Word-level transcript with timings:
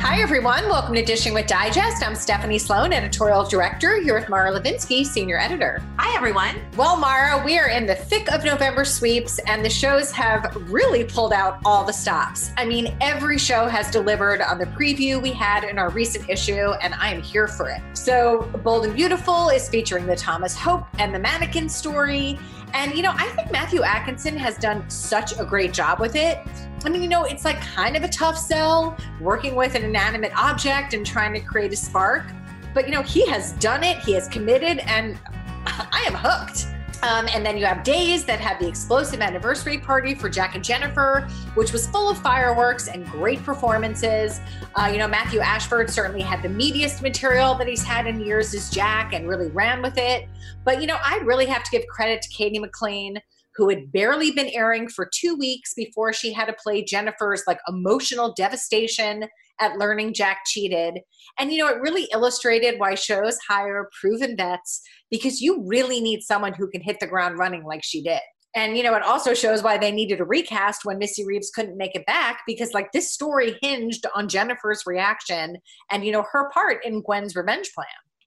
Hi, 0.00 0.20
everyone. 0.20 0.68
Welcome 0.68 0.94
to 0.94 1.04
Dishing 1.04 1.32
with 1.32 1.46
Digest. 1.46 2.06
I'm 2.06 2.14
Stephanie 2.14 2.58
Sloane, 2.58 2.92
editorial 2.92 3.44
director, 3.44 4.00
here 4.00 4.14
with 4.14 4.28
Mara 4.28 4.52
Levinsky, 4.52 5.04
senior 5.04 5.38
editor. 5.38 5.82
Hi, 5.98 6.14
everyone. 6.14 6.56
Well, 6.76 6.96
Mara, 6.96 7.42
we 7.44 7.58
are 7.58 7.70
in 7.70 7.86
the 7.86 7.94
thick 7.94 8.30
of 8.30 8.44
November 8.44 8.84
sweeps, 8.84 9.38
and 9.40 9.64
the 9.64 9.70
shows 9.70 10.12
have 10.12 10.54
really 10.70 11.02
pulled 11.02 11.32
out 11.32 11.60
all 11.64 11.82
the 11.84 11.92
stops. 11.92 12.50
I 12.56 12.66
mean, 12.66 12.96
every 13.00 13.38
show 13.38 13.66
has 13.66 13.90
delivered 13.90 14.42
on 14.42 14.58
the 14.58 14.66
preview 14.66 15.20
we 15.20 15.32
had 15.32 15.64
in 15.64 15.78
our 15.78 15.88
recent 15.90 16.28
issue, 16.28 16.72
and 16.82 16.94
I 16.94 17.10
am 17.12 17.22
here 17.22 17.48
for 17.48 17.70
it. 17.70 17.80
So, 17.94 18.42
Bold 18.62 18.84
and 18.84 18.94
Beautiful 18.94 19.48
is 19.48 19.68
featuring 19.68 20.06
the 20.06 20.16
Thomas 20.16 20.54
Hope 20.54 20.86
and 20.98 21.14
the 21.14 21.18
Mannequin 21.18 21.68
story. 21.68 22.38
And, 22.74 22.94
you 22.94 23.02
know, 23.02 23.12
I 23.14 23.28
think 23.30 23.50
Matthew 23.50 23.82
Atkinson 23.82 24.36
has 24.36 24.58
done 24.58 24.88
such 24.90 25.38
a 25.38 25.44
great 25.44 25.72
job 25.72 26.00
with 26.00 26.16
it. 26.16 26.38
I 26.84 26.88
mean, 26.88 27.02
you 27.02 27.08
know, 27.08 27.24
it's 27.24 27.44
like 27.44 27.60
kind 27.60 27.96
of 27.96 28.04
a 28.04 28.08
tough 28.08 28.38
sell 28.38 28.96
working 29.20 29.54
with 29.54 29.74
an 29.74 29.82
inanimate 29.82 30.32
object 30.36 30.94
and 30.94 31.04
trying 31.04 31.32
to 31.34 31.40
create 31.40 31.72
a 31.72 31.76
spark. 31.76 32.26
But, 32.74 32.86
you 32.86 32.92
know, 32.92 33.02
he 33.02 33.26
has 33.26 33.52
done 33.52 33.82
it, 33.82 33.98
he 33.98 34.12
has 34.12 34.28
committed, 34.28 34.78
and 34.80 35.18
I 35.66 36.04
am 36.06 36.14
hooked. 36.14 36.66
Um, 37.02 37.28
and 37.32 37.44
then 37.44 37.56
you 37.56 37.64
have 37.64 37.82
Days 37.84 38.24
that 38.24 38.40
had 38.40 38.58
the 38.58 38.66
explosive 38.66 39.20
anniversary 39.20 39.78
party 39.78 40.14
for 40.14 40.28
Jack 40.28 40.54
and 40.54 40.64
Jennifer, 40.64 41.28
which 41.54 41.72
was 41.72 41.86
full 41.86 42.08
of 42.08 42.18
fireworks 42.18 42.88
and 42.88 43.06
great 43.06 43.42
performances. 43.42 44.40
Uh, 44.74 44.88
you 44.90 44.98
know, 44.98 45.06
Matthew 45.06 45.40
Ashford 45.40 45.90
certainly 45.90 46.22
had 46.22 46.42
the 46.42 46.48
meatiest 46.48 47.02
material 47.02 47.54
that 47.56 47.68
he's 47.68 47.84
had 47.84 48.06
in 48.06 48.20
years 48.20 48.54
as 48.54 48.70
Jack 48.70 49.12
and 49.12 49.28
really 49.28 49.48
ran 49.48 49.82
with 49.82 49.98
it. 49.98 50.28
But, 50.64 50.80
you 50.80 50.86
know, 50.86 50.98
I 51.02 51.18
really 51.18 51.46
have 51.46 51.62
to 51.64 51.70
give 51.70 51.86
credit 51.86 52.22
to 52.22 52.28
Cady 52.30 52.58
McClain 52.58 53.18
who 53.56 53.68
had 53.68 53.90
barely 53.92 54.30
been 54.30 54.50
airing 54.52 54.88
for 54.88 55.08
two 55.12 55.34
weeks 55.36 55.72
before 55.74 56.12
she 56.12 56.32
had 56.32 56.46
to 56.46 56.56
play 56.62 56.84
Jennifer's 56.84 57.42
like 57.46 57.58
emotional 57.68 58.34
devastation 58.36 59.24
at 59.60 59.78
learning 59.78 60.12
Jack 60.12 60.40
cheated. 60.46 61.00
And, 61.38 61.50
you 61.50 61.58
know, 61.58 61.68
it 61.68 61.80
really 61.80 62.08
illustrated 62.12 62.78
why 62.78 62.94
shows 62.94 63.38
hire 63.48 63.88
proven 64.00 64.36
vets 64.36 64.82
because 65.10 65.40
you 65.40 65.64
really 65.66 66.00
need 66.00 66.20
someone 66.22 66.52
who 66.54 66.68
can 66.68 66.82
hit 66.82 67.00
the 67.00 67.06
ground 67.06 67.38
running 67.38 67.64
like 67.64 67.82
she 67.82 68.02
did. 68.02 68.20
And, 68.54 68.76
you 68.76 68.82
know, 68.82 68.94
it 68.94 69.02
also 69.02 69.34
shows 69.34 69.62
why 69.62 69.76
they 69.76 69.92
needed 69.92 70.20
a 70.20 70.24
recast 70.24 70.84
when 70.84 70.96
Missy 70.96 71.26
Reeves 71.26 71.50
couldn't 71.54 71.76
make 71.76 71.94
it 71.94 72.06
back 72.06 72.40
because, 72.46 72.72
like, 72.72 72.90
this 72.92 73.12
story 73.12 73.58
hinged 73.60 74.06
on 74.14 74.28
Jennifer's 74.28 74.84
reaction 74.86 75.58
and, 75.90 76.06
you 76.06 76.10
know, 76.10 76.24
her 76.32 76.50
part 76.52 76.82
in 76.82 77.02
Gwen's 77.02 77.36
revenge 77.36 77.70
plan. 77.74 77.86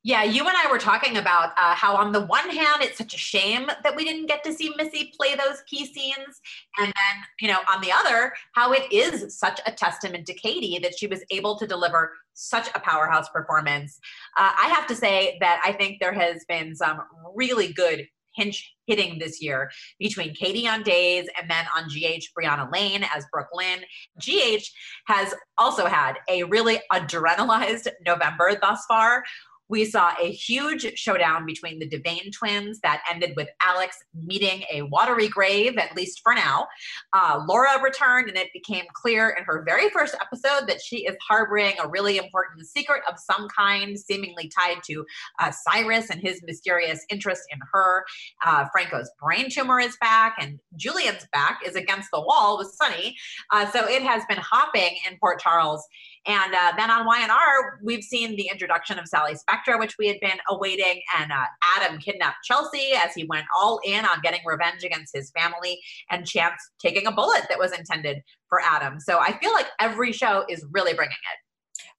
Yeah, 0.10 0.24
you 0.24 0.48
and 0.48 0.58
I 0.58 0.72
were 0.72 0.80
talking 0.80 1.18
about 1.18 1.52
uh, 1.56 1.76
how, 1.76 1.96
on 1.96 2.12
the 2.12 2.22
one 2.22 2.50
hand, 2.50 2.82
it's 2.82 2.98
such 2.98 3.14
a 3.14 3.18
shame 3.20 3.68
that 3.84 3.96
we 3.96 4.04
didn't 4.04 4.26
get 4.26 4.44
to 4.44 4.52
see 4.52 4.74
Missy 4.76 5.14
play 5.16 5.36
those 5.36 5.62
key 5.68 5.86
scenes. 5.86 6.42
And 6.80 6.88
then, 6.88 7.24
you 7.40 7.48
know, 7.48 7.60
on 7.72 7.80
the 7.80 7.92
other, 7.92 8.34
how 8.54 8.72
it 8.72 8.92
is 8.92 9.38
such 9.38 9.62
a 9.68 9.72
testament 9.72 10.26
to 10.26 10.34
Cady 10.34 10.80
that 10.80 10.98
she 10.98 11.06
was 11.06 11.24
able 11.30 11.60
to 11.60 11.68
deliver 11.68 12.12
such 12.34 12.70
a 12.74 12.80
powerhouse 12.80 13.30
performance. 13.30 14.00
Uh, 14.36 14.52
I 14.60 14.70
have 14.70 14.88
to 14.88 14.96
say 14.96 15.38
that 15.42 15.62
I 15.64 15.74
think 15.74 16.00
there 16.00 16.14
has 16.14 16.44
been 16.46 16.76
some 16.76 17.02
really 17.36 17.72
good 17.72 18.08
pinch 18.36 18.74
hitting 18.88 19.20
this 19.20 19.42
year 19.42 19.70
between 20.00 20.34
Cady 20.34 20.68
on 20.68 20.82
days 20.82 21.28
and 21.40 21.50
then 21.50 21.66
on 21.76 21.84
GH 21.84 22.26
Briana 22.36 22.72
Lane 22.72 23.06
as 23.16 23.26
Brook 23.32 23.50
Lynn. 23.54 23.80
GH 24.20 24.66
has 25.06 25.34
also 25.58 25.86
had 25.86 26.14
a 26.30 26.44
really 26.44 26.80
adrenalized 26.92 27.88
November 28.06 28.58
thus 28.60 28.84
far 28.88 29.24
we 29.70 29.86
saw 29.86 30.12
a 30.20 30.32
huge 30.32 30.98
showdown 30.98 31.46
between 31.46 31.80
the 31.80 31.88
Devane 31.88 32.32
twins 32.34 32.80
that 32.82 33.04
ended 33.10 33.34
with 33.36 33.48
Alex 33.62 33.98
meeting 34.14 34.64
a 34.72 34.82
watery 34.84 35.28
grave, 35.28 35.78
at 35.78 35.96
least 35.96 36.22
for 36.24 36.34
now. 36.34 36.68
Uh, 37.14 37.44
Laura 37.48 37.82
returned, 37.82 38.28
and 38.28 38.38
it 38.38 38.52
became 38.52 38.86
clear 38.94 39.30
in 39.30 39.44
her 39.44 39.64
very 39.66 39.90
first 39.90 40.16
episode 40.20 40.68
that 40.68 40.82
she 40.82 41.06
is 41.06 41.16
harboring 41.28 41.74
a 41.82 41.88
really 41.88 42.18
important 42.18 42.66
secret 42.66 43.04
of 43.08 43.20
some 43.20 43.48
kind, 43.56 43.98
seemingly 44.00 44.50
tied 44.50 44.82
to 44.84 45.06
uh, 45.40 45.52
Cyrus 45.52 46.10
and 46.10 46.20
his 46.20 46.42
mysterious 46.44 47.06
interest 47.10 47.44
in 47.52 47.60
her. 47.72 48.06
Uh, 48.44 48.66
Franco's 48.72 49.12
brain 49.22 49.50
tumor 49.50 49.80
is 49.80 49.98
back, 50.02 50.36
and 50.40 50.60
Julian's 50.76 51.28
back 51.32 51.60
is 51.66 51.76
against 51.76 52.10
the 52.12 52.22
wall 52.22 52.58
with 52.58 52.72
Sonny. 52.72 53.16
Uh, 53.52 53.70
so 53.70 53.88
it 53.88 54.02
has 54.02 54.24
been 54.28 54.40
hopping 54.40 54.98
in 55.10 55.18
Port 55.20 55.40
Charles. 55.40 55.86
And 56.28 56.54
uh, 56.54 56.74
then 56.78 56.92
on 56.92 57.06
Y&R, 57.06 57.80
we've 57.84 58.04
seen 58.04 58.36
the 58.36 58.50
introduction 58.52 59.00
of 59.00 59.08
Sally 59.08 59.36
Spectra, 59.36 59.78
which 59.78 59.96
we 59.98 60.08
had 60.08 60.20
been 60.20 60.38
awaiting, 60.50 61.02
and 61.18 61.32
uh, 61.32 61.46
Adam 61.78 61.98
kidnapped 62.00 62.44
Chelsea 62.44 62.92
as 62.94 63.14
he 63.14 63.26
went 63.26 63.46
all 63.58 63.80
in 63.86 64.06
on 64.06 64.22
getting 64.22 64.42
revenge 64.46 64.84
against 64.84 65.16
his 65.16 65.32
family, 65.32 65.80
and 66.10 66.28
Chance 66.28 66.62
taking 66.80 67.08
a 67.08 67.12
bullet 67.12 67.44
that 67.50 67.58
was 67.58 67.72
intended 67.72 68.22
for 68.48 68.60
Adam. 68.62 69.00
So 69.00 69.20
I 69.20 69.38
feel 69.40 69.54
like 69.54 69.68
every 69.80 70.12
show 70.12 70.46
is 70.50 70.66
really 70.72 70.94
bringing 70.94 71.12
it. 71.14 71.40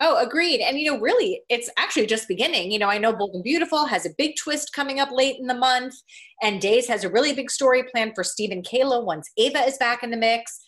Oh, 0.02 0.16
agreed. 0.16 0.60
And 0.60 0.78
you 0.78 0.90
know, 0.90 0.98
really, 0.98 1.42
it's 1.50 1.68
actually 1.76 2.06
just 2.06 2.26
beginning. 2.26 2.70
You 2.70 2.78
know, 2.78 2.88
I 2.88 2.96
know 2.96 3.12
Bold 3.12 3.34
and 3.34 3.44
Beautiful 3.44 3.84
has 3.86 4.06
a 4.06 4.14
big 4.16 4.34
twist 4.42 4.72
coming 4.72 4.98
up 4.98 5.10
late 5.10 5.36
in 5.38 5.46
the 5.46 5.54
month, 5.54 5.94
and 6.42 6.60
Days 6.60 6.88
has 6.88 7.04
a 7.04 7.10
really 7.10 7.34
big 7.34 7.50
story 7.50 7.84
planned 7.90 8.12
for 8.14 8.24
Steve 8.24 8.50
and 8.50 8.64
Kayla 8.64 9.04
once 9.04 9.30
Ava 9.36 9.60
is 9.66 9.76
back 9.76 10.02
in 10.02 10.10
the 10.10 10.16
mix 10.16 10.60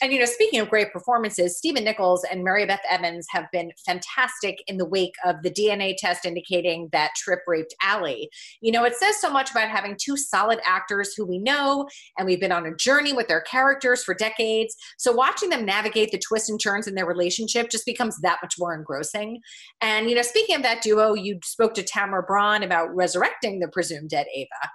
and 0.00 0.12
you 0.12 0.18
know, 0.18 0.24
speaking 0.24 0.60
of 0.60 0.68
great 0.68 0.92
performances, 0.92 1.56
Stephen 1.56 1.84
Nichols 1.84 2.24
and 2.30 2.44
Mary 2.44 2.66
Beth 2.66 2.80
Evans 2.88 3.26
have 3.30 3.46
been 3.52 3.70
fantastic 3.84 4.62
in 4.66 4.76
the 4.76 4.84
wake 4.84 5.14
of 5.24 5.36
the 5.42 5.50
DNA 5.50 5.94
test 5.96 6.24
indicating 6.24 6.88
that 6.92 7.10
Trip 7.16 7.40
raped 7.46 7.74
Allie. 7.82 8.28
You 8.60 8.72
know, 8.72 8.84
it 8.84 8.96
says 8.96 9.20
so 9.20 9.30
much 9.30 9.50
about 9.50 9.68
having 9.68 9.96
two 10.00 10.16
solid 10.16 10.60
actors 10.64 11.14
who 11.14 11.26
we 11.26 11.38
know 11.38 11.88
and 12.16 12.26
we've 12.26 12.40
been 12.40 12.52
on 12.52 12.66
a 12.66 12.74
journey 12.76 13.12
with 13.12 13.28
their 13.28 13.40
characters 13.42 14.04
for 14.04 14.14
decades. 14.14 14.74
So 14.98 15.12
watching 15.12 15.50
them 15.50 15.64
navigate 15.64 16.10
the 16.10 16.18
twists 16.18 16.48
and 16.48 16.60
turns 16.60 16.86
in 16.86 16.94
their 16.94 17.06
relationship 17.06 17.70
just 17.70 17.86
becomes 17.86 18.18
that 18.20 18.38
much 18.42 18.54
more 18.58 18.74
engrossing. 18.74 19.40
And 19.80 20.08
you 20.08 20.16
know, 20.16 20.22
speaking 20.22 20.56
of 20.56 20.62
that 20.62 20.82
duo, 20.82 21.14
you 21.14 21.38
spoke 21.44 21.74
to 21.74 21.82
Tamara 21.82 22.22
Braun 22.22 22.62
about 22.62 22.94
resurrecting 22.94 23.60
the 23.60 23.68
presumed 23.68 24.10
dead 24.10 24.26
Ava. 24.34 24.70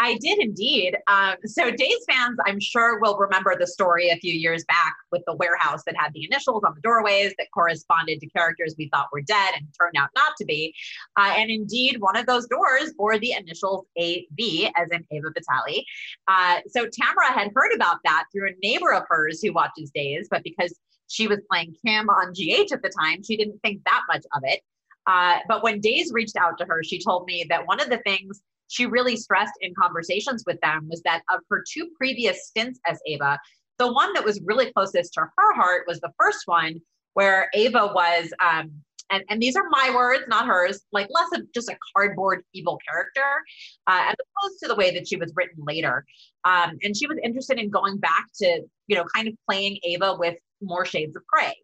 I 0.00 0.16
did 0.18 0.38
indeed. 0.38 0.96
Um, 1.08 1.34
so, 1.44 1.70
Days 1.70 2.04
fans, 2.08 2.38
I'm 2.46 2.60
sure, 2.60 3.00
will 3.00 3.18
remember 3.18 3.56
the 3.58 3.66
story 3.66 4.10
a 4.10 4.16
few 4.16 4.32
years 4.32 4.64
back 4.66 4.94
with 5.10 5.22
the 5.26 5.34
warehouse 5.34 5.82
that 5.86 5.96
had 5.96 6.12
the 6.12 6.24
initials 6.24 6.62
on 6.64 6.74
the 6.74 6.80
doorways 6.82 7.34
that 7.38 7.48
corresponded 7.52 8.20
to 8.20 8.28
characters 8.28 8.74
we 8.78 8.88
thought 8.92 9.08
were 9.12 9.22
dead 9.22 9.54
and 9.56 9.66
turned 9.78 9.96
out 9.96 10.10
not 10.14 10.36
to 10.38 10.44
be. 10.44 10.72
Uh, 11.16 11.34
and 11.36 11.50
indeed, 11.50 11.96
one 12.00 12.16
of 12.16 12.26
those 12.26 12.46
doors 12.46 12.92
bore 12.96 13.18
the 13.18 13.32
initials 13.32 13.86
AV, 13.98 14.70
as 14.76 14.88
in 14.92 15.04
Ava 15.10 15.28
Vitale. 15.34 15.84
Uh, 16.28 16.60
so, 16.68 16.86
Tamara 16.86 17.32
had 17.32 17.50
heard 17.54 17.74
about 17.74 17.98
that 18.04 18.24
through 18.32 18.48
a 18.48 18.54
neighbor 18.62 18.92
of 18.92 19.02
hers 19.08 19.42
who 19.42 19.52
watches 19.52 19.90
Days, 19.92 20.28
but 20.30 20.44
because 20.44 20.78
she 21.08 21.26
was 21.26 21.40
playing 21.50 21.74
Kim 21.84 22.08
on 22.08 22.32
GH 22.32 22.72
at 22.72 22.82
the 22.82 22.92
time, 23.00 23.22
she 23.24 23.36
didn't 23.36 23.58
think 23.64 23.82
that 23.84 24.02
much 24.08 24.24
of 24.36 24.42
it. 24.44 24.60
Uh, 25.06 25.38
but 25.48 25.64
when 25.64 25.80
Days 25.80 26.12
reached 26.12 26.36
out 26.36 26.58
to 26.58 26.66
her, 26.66 26.84
she 26.84 27.02
told 27.02 27.26
me 27.26 27.44
that 27.48 27.66
one 27.66 27.80
of 27.80 27.88
the 27.88 27.98
things 27.98 28.42
she 28.68 28.86
really 28.86 29.16
stressed 29.16 29.54
in 29.60 29.74
conversations 29.80 30.44
with 30.46 30.60
them 30.60 30.88
was 30.88 31.02
that 31.02 31.22
of 31.34 31.40
her 31.50 31.64
two 31.70 31.88
previous 31.96 32.46
stints 32.46 32.78
as 32.86 32.98
Ava, 33.06 33.38
the 33.78 33.92
one 33.92 34.12
that 34.14 34.24
was 34.24 34.40
really 34.44 34.72
closest 34.72 35.14
to 35.14 35.20
her 35.20 35.54
heart 35.54 35.84
was 35.86 36.00
the 36.00 36.12
first 36.18 36.42
one 36.46 36.80
where 37.14 37.48
Ava 37.54 37.90
was 37.94 38.32
um, 38.44 38.70
and, 39.10 39.24
and 39.28 39.40
these 39.40 39.56
are 39.56 39.64
my 39.70 39.92
words, 39.94 40.24
not 40.28 40.46
hers, 40.46 40.80
like 40.92 41.08
less 41.10 41.28
of 41.40 41.50
just 41.52 41.70
a 41.70 41.76
cardboard 41.94 42.42
evil 42.52 42.78
character, 42.86 43.42
uh, 43.86 44.08
as 44.08 44.14
opposed 44.14 44.58
to 44.60 44.68
the 44.68 44.74
way 44.74 44.92
that 44.92 45.08
she 45.08 45.16
was 45.16 45.32
written 45.34 45.64
later. 45.66 46.04
Um, 46.44 46.76
and 46.82 46.96
she 46.96 47.06
was 47.06 47.18
interested 47.22 47.58
in 47.58 47.70
going 47.70 47.98
back 47.98 48.26
to, 48.36 48.62
you 48.86 48.96
know, 48.96 49.04
kind 49.14 49.28
of 49.28 49.34
playing 49.48 49.78
Ava 49.82 50.16
with 50.18 50.36
more 50.60 50.84
shades 50.84 51.16
of 51.16 51.22
gray. 51.26 51.54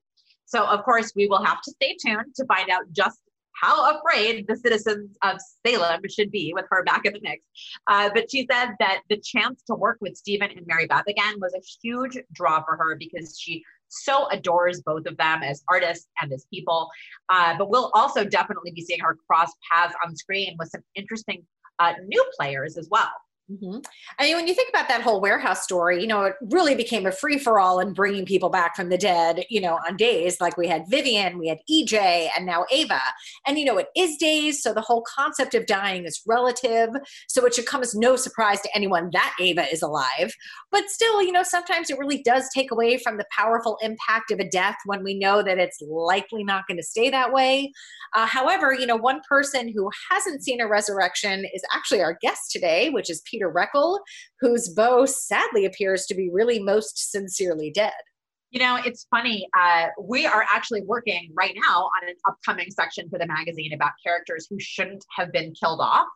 So, 0.46 0.64
of 0.64 0.84
course, 0.84 1.12
we 1.14 1.26
will 1.26 1.42
have 1.44 1.60
to 1.62 1.70
stay 1.72 1.96
tuned 2.04 2.34
to 2.36 2.46
find 2.46 2.70
out 2.70 2.84
just 2.92 3.18
how 3.60 3.96
afraid 3.96 4.46
the 4.48 4.56
citizens 4.56 5.16
of 5.22 5.38
Salem 5.64 6.00
should 6.08 6.30
be 6.30 6.52
with 6.54 6.66
her 6.70 6.82
back 6.84 7.04
in 7.04 7.12
the 7.12 7.20
mix. 7.22 7.42
Uh, 7.86 8.10
but 8.14 8.30
she 8.30 8.46
said 8.50 8.74
that 8.80 9.02
the 9.08 9.16
chance 9.18 9.62
to 9.66 9.74
work 9.74 9.98
with 10.00 10.16
Stephen 10.16 10.50
and 10.56 10.66
Mary 10.66 10.86
Beth 10.86 11.06
again 11.06 11.34
was 11.40 11.54
a 11.54 11.62
huge 11.82 12.18
draw 12.32 12.62
for 12.64 12.76
her 12.76 12.96
because 12.96 13.38
she 13.38 13.62
so 13.88 14.28
adores 14.30 14.82
both 14.82 15.06
of 15.06 15.16
them 15.16 15.42
as 15.42 15.62
artists 15.68 16.08
and 16.20 16.32
as 16.32 16.46
people. 16.52 16.88
Uh, 17.28 17.56
but 17.56 17.70
we'll 17.70 17.90
also 17.94 18.24
definitely 18.24 18.72
be 18.72 18.82
seeing 18.82 19.00
her 19.00 19.16
cross 19.28 19.52
paths 19.70 19.94
on 20.04 20.16
screen 20.16 20.56
with 20.58 20.68
some 20.68 20.82
interesting 20.94 21.44
uh, 21.78 21.92
new 22.06 22.24
players 22.36 22.76
as 22.76 22.88
well. 22.90 23.10
Mm-hmm. 23.50 23.81
I 24.19 24.23
mean, 24.23 24.37
when 24.37 24.46
you 24.46 24.55
think 24.55 24.70
about 24.70 24.88
that 24.88 25.02
whole 25.02 25.20
warehouse 25.20 25.62
story, 25.62 26.00
you 26.00 26.06
know, 26.06 26.23
it 26.23 26.35
really 26.50 26.75
became 26.75 27.05
a 27.05 27.12
free 27.12 27.38
for 27.38 27.61
all 27.61 27.79
in 27.79 27.93
bringing 27.93 28.25
people 28.25 28.49
back 28.49 28.75
from 28.75 28.88
the 28.88 28.96
dead, 28.96 29.44
you 29.50 29.61
know, 29.61 29.79
on 29.87 29.99
days 29.99 30.41
like 30.41 30.56
we 30.56 30.67
had 30.67 30.85
Vivian, 30.88 31.38
we 31.38 31.49
had 31.49 31.58
EJ, 31.70 32.31
and 32.35 32.46
now 32.46 32.64
Ava. 32.70 33.02
And, 33.46 33.58
you 33.58 33.67
know, 33.67 33.76
it 33.76 33.88
is 33.94 34.17
days. 34.17 34.62
So 34.62 34.73
the 34.73 34.81
whole 34.81 35.05
concept 35.14 35.55
of 35.55 35.67
dying 35.67 36.06
is 36.06 36.23
relative. 36.26 36.88
So 37.29 37.44
it 37.44 37.55
should 37.55 37.67
come 37.67 37.82
as 37.82 37.94
no 37.94 38.17
surprise 38.17 38.62
to 38.62 38.75
anyone 38.75 39.11
that 39.12 39.35
Ava 39.38 39.70
is 39.70 39.82
alive. 39.82 40.32
But 40.73 40.88
still, 40.88 41.23
you 41.23 41.31
know, 41.31 41.43
sometimes 41.43 41.90
it 41.90 41.99
really 41.99 42.23
does 42.23 42.49
take 42.55 42.70
away 42.70 42.97
from 42.97 43.19
the 43.19 43.26
powerful 43.31 43.76
impact 43.82 44.31
of 44.31 44.40
a 44.40 44.49
death 44.49 44.76
when 44.87 45.05
we 45.05 45.19
know 45.19 45.43
that 45.43 45.58
it's 45.58 45.82
likely 45.82 46.44
not 46.44 46.67
going 46.67 46.79
to 46.79 46.82
stay 46.82 47.11
that 47.11 47.31
way. 47.31 47.73
Uh, 48.14 48.25
however, 48.25 48.73
you 48.73 48.87
know, 48.87 48.97
one 48.97 49.20
person 49.29 49.69
who 49.69 49.90
hasn't 50.11 50.43
seen 50.43 50.62
a 50.62 50.67
resurrection 50.67 51.44
is 51.52 51.62
actually 51.75 52.00
our 52.00 52.17
guest 52.23 52.50
today, 52.50 52.88
which 52.88 53.11
is 53.11 53.20
Peter 53.26 53.33
Reckell, 53.42 54.00
whose 54.40 54.69
Bo 54.69 55.06
sadly 55.06 55.64
appears 55.64 56.06
to 56.06 56.14
be 56.14 56.31
really 56.32 56.58
most 56.58 57.10
sincerely 57.10 57.70
dead. 57.70 57.92
You 58.50 58.60
know, 58.60 58.78
it's 58.84 59.06
funny. 59.10 59.48
Uh, 59.58 59.86
we 60.00 60.26
are 60.26 60.44
actually 60.48 60.82
working 60.82 61.31
right 61.34 61.54
now 61.69 61.90
on 62.02 62.08
an 62.08 62.14
upcoming 62.28 62.70
section 62.70 63.08
for 63.10 63.19
the 63.19 63.26
magazine 63.26 63.72
about 63.72 63.92
characters 64.04 64.46
who 64.48 64.56
shouldn't 64.60 65.04
have 65.16 65.32
been 65.32 65.52
killed 65.60 65.81
off. 65.81 66.06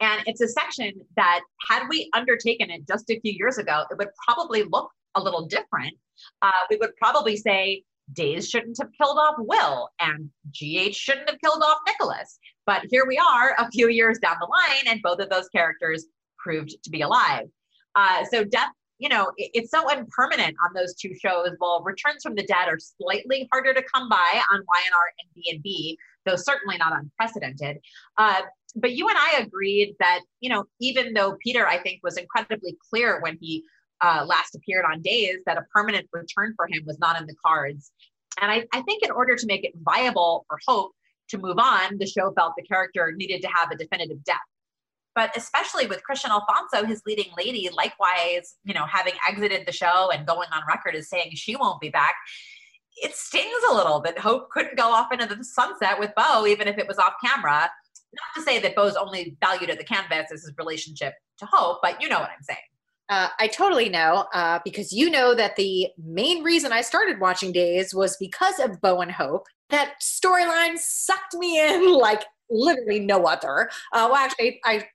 And 0.00 0.22
it's 0.26 0.40
a 0.40 0.48
section 0.48 0.92
that, 1.16 1.40
had 1.68 1.88
we 1.88 2.08
undertaken 2.14 2.70
it 2.70 2.86
just 2.86 3.10
a 3.10 3.18
few 3.20 3.32
years 3.32 3.58
ago, 3.58 3.84
it 3.90 3.98
would 3.98 4.10
probably 4.26 4.62
look 4.62 4.90
a 5.16 5.20
little 5.20 5.46
different. 5.46 5.94
Uh, 6.40 6.50
we 6.70 6.76
would 6.76 6.94
probably 6.96 7.36
say 7.36 7.82
Days 8.12 8.48
shouldn't 8.48 8.76
have 8.80 8.90
killed 9.00 9.16
off 9.18 9.36
Will 9.38 9.88
and 10.00 10.28
GH 10.50 10.94
shouldn't 10.94 11.30
have 11.30 11.40
killed 11.40 11.62
off 11.62 11.78
Nicholas. 11.86 12.38
But 12.66 12.82
here 12.90 13.06
we 13.06 13.16
are 13.16 13.54
a 13.58 13.70
few 13.70 13.88
years 13.88 14.18
down 14.18 14.36
the 14.40 14.46
line, 14.46 14.86
and 14.86 15.00
both 15.02 15.20
of 15.20 15.30
those 15.30 15.48
characters 15.48 16.06
proved 16.42 16.74
to 16.82 16.90
be 16.90 17.02
alive. 17.02 17.46
Uh, 17.94 18.24
so 18.30 18.44
death, 18.44 18.70
you 18.98 19.08
know, 19.08 19.32
it, 19.36 19.50
it's 19.54 19.70
so 19.70 19.88
impermanent 19.90 20.54
on 20.66 20.74
those 20.74 20.94
two 20.94 21.14
shows. 21.14 21.50
While 21.58 21.82
Returns 21.82 22.22
from 22.22 22.34
the 22.34 22.44
Dead 22.44 22.68
are 22.68 22.78
slightly 22.78 23.48
harder 23.52 23.74
to 23.74 23.82
come 23.82 24.08
by 24.08 24.40
on 24.52 24.60
YNR 24.60 25.08
and 25.20 25.28
B&B, 25.34 25.98
though 26.24 26.36
certainly 26.36 26.78
not 26.78 26.92
unprecedented. 26.98 27.78
Uh, 28.16 28.42
but 28.76 28.92
you 28.92 29.08
and 29.08 29.18
I 29.18 29.40
agreed 29.40 29.96
that, 30.00 30.20
you 30.40 30.48
know, 30.48 30.64
even 30.80 31.12
though 31.12 31.36
Peter, 31.42 31.66
I 31.66 31.78
think, 31.78 32.00
was 32.02 32.16
incredibly 32.16 32.76
clear 32.90 33.20
when 33.20 33.36
he 33.40 33.64
uh, 34.00 34.24
last 34.26 34.54
appeared 34.54 34.84
on 34.84 35.02
Days 35.02 35.38
that 35.46 35.58
a 35.58 35.64
permanent 35.74 36.08
return 36.12 36.54
for 36.56 36.66
him 36.66 36.82
was 36.86 36.98
not 36.98 37.20
in 37.20 37.26
the 37.26 37.34
cards. 37.44 37.92
And 38.40 38.50
I, 38.50 38.66
I 38.72 38.82
think 38.82 39.04
in 39.04 39.10
order 39.10 39.36
to 39.36 39.46
make 39.46 39.64
it 39.64 39.72
viable 39.82 40.46
for 40.48 40.58
Hope 40.66 40.92
to 41.28 41.38
move 41.38 41.58
on, 41.58 41.98
the 41.98 42.06
show 42.06 42.32
felt 42.32 42.54
the 42.56 42.62
character 42.62 43.12
needed 43.14 43.42
to 43.42 43.48
have 43.48 43.70
a 43.70 43.76
definitive 43.76 44.24
death 44.24 44.38
but 45.14 45.30
especially 45.36 45.86
with 45.86 46.02
Kristian 46.08 46.30
Alfonso, 46.30 46.86
his 46.86 47.02
leading 47.06 47.32
lady, 47.36 47.68
likewise, 47.74 48.56
you 48.64 48.74
know, 48.74 48.86
having 48.86 49.14
exited 49.28 49.66
the 49.66 49.72
show 49.72 50.10
and 50.10 50.26
going 50.26 50.48
on 50.52 50.62
record 50.66 50.94
as 50.94 51.08
saying 51.08 51.32
she 51.34 51.56
won't 51.56 51.80
be 51.80 51.90
back, 51.90 52.14
it 52.96 53.14
stings 53.14 53.62
a 53.70 53.74
little 53.74 54.00
that 54.00 54.18
Hope 54.18 54.50
couldn't 54.50 54.76
go 54.76 54.90
off 54.90 55.12
into 55.12 55.26
the 55.26 55.44
sunset 55.44 55.98
with 55.98 56.12
Bo, 56.16 56.46
even 56.46 56.68
if 56.68 56.78
it 56.78 56.88
was 56.88 56.98
off 56.98 57.14
camera. 57.24 57.70
Not 58.14 58.34
to 58.36 58.42
say 58.42 58.58
that 58.60 58.76
Bo's 58.76 58.94
only 58.94 59.36
valued 59.40 59.70
at 59.70 59.78
the 59.78 59.84
canvas 59.84 60.30
is 60.30 60.42
his 60.42 60.52
relationship 60.58 61.14
to 61.38 61.46
Hope, 61.50 61.78
but 61.82 62.00
you 62.00 62.08
know 62.08 62.20
what 62.20 62.30
I'm 62.30 62.42
saying. 62.42 62.58
Uh, 63.08 63.28
I 63.38 63.48
totally 63.48 63.88
know 63.88 64.26
uh, 64.32 64.60
because 64.64 64.92
you 64.92 65.10
know 65.10 65.34
that 65.34 65.56
the 65.56 65.88
main 66.02 66.42
reason 66.42 66.72
I 66.72 66.80
started 66.82 67.20
watching 67.20 67.52
Days 67.52 67.94
was 67.94 68.16
because 68.18 68.58
of 68.58 68.80
Bo 68.80 69.00
and 69.00 69.12
Hope. 69.12 69.46
That 69.70 69.94
storyline 70.00 70.78
sucked 70.78 71.34
me 71.34 71.60
in 71.60 71.92
like 71.98 72.22
literally 72.50 73.00
no 73.00 73.24
other. 73.24 73.70
Uh, 73.92 74.08
well, 74.10 74.16
actually, 74.16 74.60
I 74.64 74.86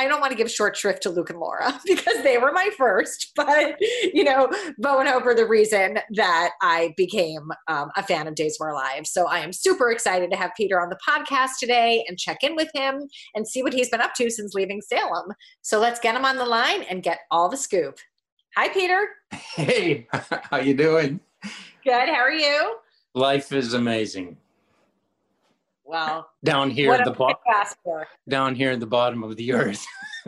I 0.00 0.08
don't 0.08 0.22
want 0.22 0.30
to 0.30 0.36
give 0.36 0.50
short 0.50 0.78
shrift 0.78 1.02
to 1.02 1.10
Luke 1.10 1.28
and 1.28 1.38
Laura 1.38 1.78
because 1.86 2.22
they 2.22 2.38
were 2.38 2.52
my 2.52 2.70
first, 2.78 3.32
but 3.36 3.76
you 4.14 4.24
know, 4.24 4.50
Bo 4.78 4.98
and 4.98 5.06
Hope 5.06 5.26
are 5.26 5.34
the 5.34 5.46
reason 5.46 5.98
that 6.14 6.52
I 6.62 6.94
became 6.96 7.50
um, 7.68 7.90
a 7.98 8.02
fan 8.02 8.26
of 8.26 8.34
Days 8.34 8.56
of 8.58 8.64
Our 8.64 8.74
Lives. 8.74 9.10
So 9.10 9.26
I 9.26 9.40
am 9.40 9.52
super 9.52 9.90
excited 9.90 10.30
to 10.30 10.38
have 10.38 10.52
Peter 10.56 10.80
on 10.80 10.88
the 10.88 10.96
podcast 11.06 11.58
today 11.60 12.02
and 12.08 12.16
check 12.16 12.38
in 12.42 12.56
with 12.56 12.70
him 12.74 13.08
and 13.34 13.46
see 13.46 13.62
what 13.62 13.74
he's 13.74 13.90
been 13.90 14.00
up 14.00 14.14
to 14.14 14.30
since 14.30 14.54
leaving 14.54 14.80
Salem. 14.80 15.34
So 15.60 15.78
let's 15.78 16.00
get 16.00 16.16
him 16.16 16.24
on 16.24 16.38
the 16.38 16.46
line 16.46 16.82
and 16.84 17.02
get 17.02 17.18
all 17.30 17.50
the 17.50 17.58
scoop. 17.58 17.98
Hi, 18.56 18.70
Peter. 18.70 19.06
Hey, 19.54 20.08
how 20.12 20.60
you 20.60 20.72
doing? 20.72 21.20
Good. 21.84 22.08
How 22.08 22.22
are 22.22 22.32
you? 22.32 22.78
Life 23.12 23.52
is 23.52 23.74
amazing. 23.74 24.38
Well, 25.90 26.30
down 26.44 26.70
here 26.70 26.92
at 26.92 27.04
the 27.04 27.10
bottom, 27.10 27.36
down 28.28 28.54
here 28.54 28.70
at 28.70 28.78
the 28.78 28.86
bottom 28.86 29.24
of 29.24 29.34
the 29.34 29.52
earth. 29.52 29.84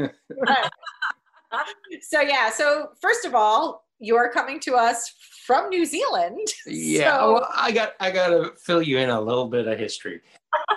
so 2.01 2.21
yeah. 2.21 2.51
So 2.51 2.89
first 3.01 3.25
of 3.25 3.37
all, 3.37 3.85
you're 4.01 4.29
coming 4.33 4.59
to 4.61 4.75
us 4.75 5.15
from 5.47 5.69
New 5.69 5.85
Zealand. 5.85 6.49
Yeah. 6.67 7.17
So. 7.17 7.35
Well, 7.35 7.49
I 7.55 7.71
got 7.71 7.93
I 8.01 8.11
got 8.11 8.31
to 8.31 8.55
fill 8.59 8.83
you 8.83 8.99
in 8.99 9.11
a 9.11 9.21
little 9.21 9.47
bit 9.47 9.69
of 9.69 9.79
history. 9.79 10.21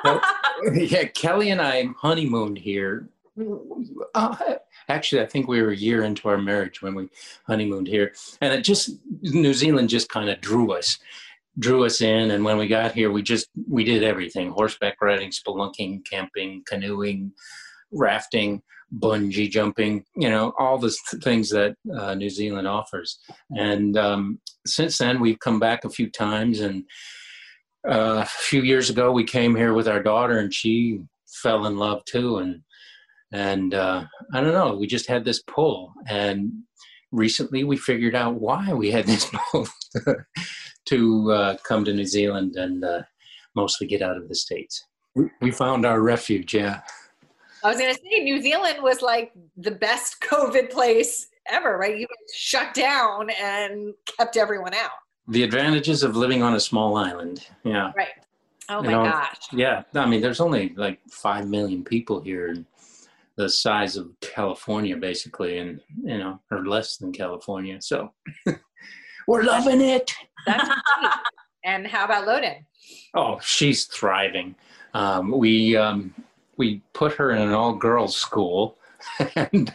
So, 0.06 0.22
yeah, 0.76 1.06
Kelly 1.06 1.50
and 1.50 1.62
I 1.62 1.86
honeymooned 1.98 2.60
here. 2.60 3.10
Uh, 4.14 4.36
actually, 4.88 5.24
I 5.24 5.26
think 5.26 5.48
we 5.48 5.64
were 5.64 5.72
a 5.72 5.76
year 5.76 6.04
into 6.04 6.30
our 6.30 6.38
marriage 6.38 6.84
when 6.84 6.94
we 6.94 7.10
honeymooned 7.48 7.88
here, 7.88 8.14
and 8.40 8.54
it 8.54 8.62
just 8.62 8.92
New 9.24 9.56
Zealand 9.56 9.90
just 9.90 10.10
kind 10.10 10.30
of 10.30 10.40
drew 10.42 10.74
us 10.74 11.00
drew 11.60 11.86
us 11.86 12.02
in 12.02 12.32
and 12.32 12.44
when 12.44 12.58
we 12.58 12.68
got 12.68 12.92
here 12.94 13.12
we 13.12 13.22
just 13.22 13.50
we 13.70 13.84
did 13.84 14.04
everything. 14.04 14.52
Horseback 14.52 15.02
riding 15.02 15.32
spelunking 15.32 16.06
camping 16.10 16.64
canoeing 16.68 17.32
rafting 17.92 18.62
bungee 19.00 19.50
jumping 19.50 20.04
you 20.16 20.30
know 20.30 20.54
all 20.60 20.78
the 20.78 20.96
things 21.24 21.50
that 21.50 21.76
uh, 21.98 22.14
new 22.16 22.30
zealand 22.30 22.68
offers. 22.68 23.20
And 23.52 23.98
um, 23.98 24.40
since 24.66 24.98
then 24.98 25.20
we've 25.20 25.40
come 25.40 25.60
back 25.60 25.86
a 25.86 25.90
few 25.90 26.10
times 26.10 26.60
and 26.60 26.84
uh, 27.88 28.24
a 28.24 28.26
few 28.26 28.62
years 28.62 28.90
ago 28.90 29.12
we 29.12 29.24
came 29.24 29.56
here 29.56 29.74
with 29.74 29.88
our 29.88 30.02
daughter 30.02 30.40
and 30.40 30.54
she 30.54 31.00
fell 31.28 31.66
in 31.66 31.78
love 31.78 32.04
too 32.06 32.38
and 32.38 32.62
and 33.32 33.74
uh, 33.74 34.04
i 34.34 34.42
don't 34.42 34.54
know 34.54 34.76
we 34.76 34.88
just 34.88 35.08
had 35.08 35.26
this 35.26 35.42
pull 35.44 35.94
and 36.08 36.52
recently 37.16 37.64
we 37.64 37.78
figured 37.78 38.16
out 38.16 38.36
why 38.36 38.74
we 38.74 38.92
had 38.92 39.06
this 39.06 39.30
pull 39.52 39.68
to 40.86 41.32
uh, 41.32 41.58
come 41.64 41.86
to 41.86 41.94
New 41.94 42.06
Zealand 42.06 42.56
and 42.56 42.84
uh, 42.84 43.02
mostly 43.56 43.88
get 43.88 44.02
out 44.02 44.18
of 44.18 44.30
the 44.30 44.36
States. 44.36 44.86
We 45.42 45.52
found 45.52 45.86
our 45.86 46.02
refuge, 46.02 46.54
yeah. 46.54 46.82
I 47.64 47.70
was 47.70 47.80
going 47.80 47.94
to 47.94 48.00
say, 48.00 48.24
New 48.24 48.42
Zealand 48.42 48.78
was 48.82 49.02
like 49.02 49.32
the 49.58 49.72
best 49.72 50.20
COVID 50.30 50.70
place 50.70 51.30
ever, 51.48 51.78
right? 51.78 51.98
You 51.98 52.06
shut 52.34 52.74
down 52.74 53.30
and 53.42 53.94
kept 54.18 54.38
everyone 54.38 54.74
out. 54.74 54.92
The 55.28 55.44
advantages 55.44 56.04
of 56.04 56.16
living 56.16 56.44
on 56.44 56.54
a 56.54 56.60
small 56.60 56.98
island, 56.98 57.48
yeah. 57.64 57.92
Right. 57.96 58.10
Oh 58.70 58.82
my 58.82 58.92
you 58.92 58.98
know, 58.98 59.04
gosh. 59.06 59.38
Yeah. 59.52 59.84
I 59.96 60.06
mean, 60.06 60.22
there's 60.22 60.40
only 60.40 60.74
like 60.76 61.00
5 61.10 61.48
million 61.48 61.84
people 61.84 62.22
here. 62.22 62.50
And 62.50 62.66
the 63.38 63.50
size 63.50 63.98
of 63.98 64.10
California, 64.22 64.96
basically, 64.96 65.58
and, 65.58 65.82
you 66.04 66.18
know, 66.18 66.40
or 66.52 66.66
less 66.66 66.98
than 66.98 67.12
California. 67.12 67.82
So 67.82 68.12
we're 69.28 69.44
loving 69.44 69.82
it. 69.82 70.14
That's 70.46 70.70
and 71.66 71.88
how 71.88 72.06
about 72.06 72.28
Loden? 72.28 72.64
Oh, 73.14 73.40
she's 73.42 73.86
thriving. 73.86 74.56
Um, 74.94 75.32
we 75.32 75.76
um, 75.76 76.14
we 76.58 76.82
put 76.94 77.14
her 77.14 77.32
in 77.32 77.42
an 77.42 77.52
all 77.52 77.76
girls 77.76 78.16
school, 78.16 78.78
and 79.36 79.74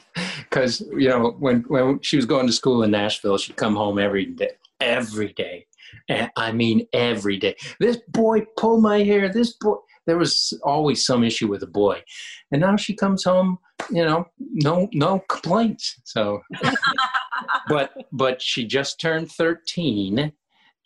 because 0.48 0.80
you 0.80 1.08
know 1.08 1.36
when 1.38 1.62
when 1.68 2.00
she 2.00 2.16
was 2.16 2.26
going 2.26 2.46
to 2.46 2.52
school 2.52 2.82
in 2.82 2.92
Nashville, 2.92 3.36
she'd 3.36 3.56
come 3.56 3.76
home 3.76 3.98
every 3.98 4.26
day, 4.26 4.52
every 4.80 5.32
day, 5.32 5.66
and 6.08 6.30
I 6.36 6.52
mean 6.52 6.86
every 6.92 7.36
day. 7.36 7.56
This 7.80 7.98
boy 8.08 8.46
pulled 8.56 8.82
my 8.82 9.02
hair. 9.02 9.28
This 9.28 9.52
boy. 9.54 9.76
There 10.06 10.18
was 10.18 10.58
always 10.64 11.04
some 11.04 11.24
issue 11.24 11.48
with 11.48 11.62
a 11.62 11.68
boy, 11.68 12.02
and 12.50 12.60
now 12.60 12.76
she 12.76 12.94
comes 12.94 13.24
home, 13.24 13.58
you 13.90 14.04
know, 14.04 14.26
no 14.38 14.88
no 14.92 15.20
complaints. 15.28 16.00
So 16.04 16.40
but 17.68 17.92
but 18.12 18.42
she 18.42 18.66
just 18.66 19.00
turned 19.00 19.30
13 19.30 20.32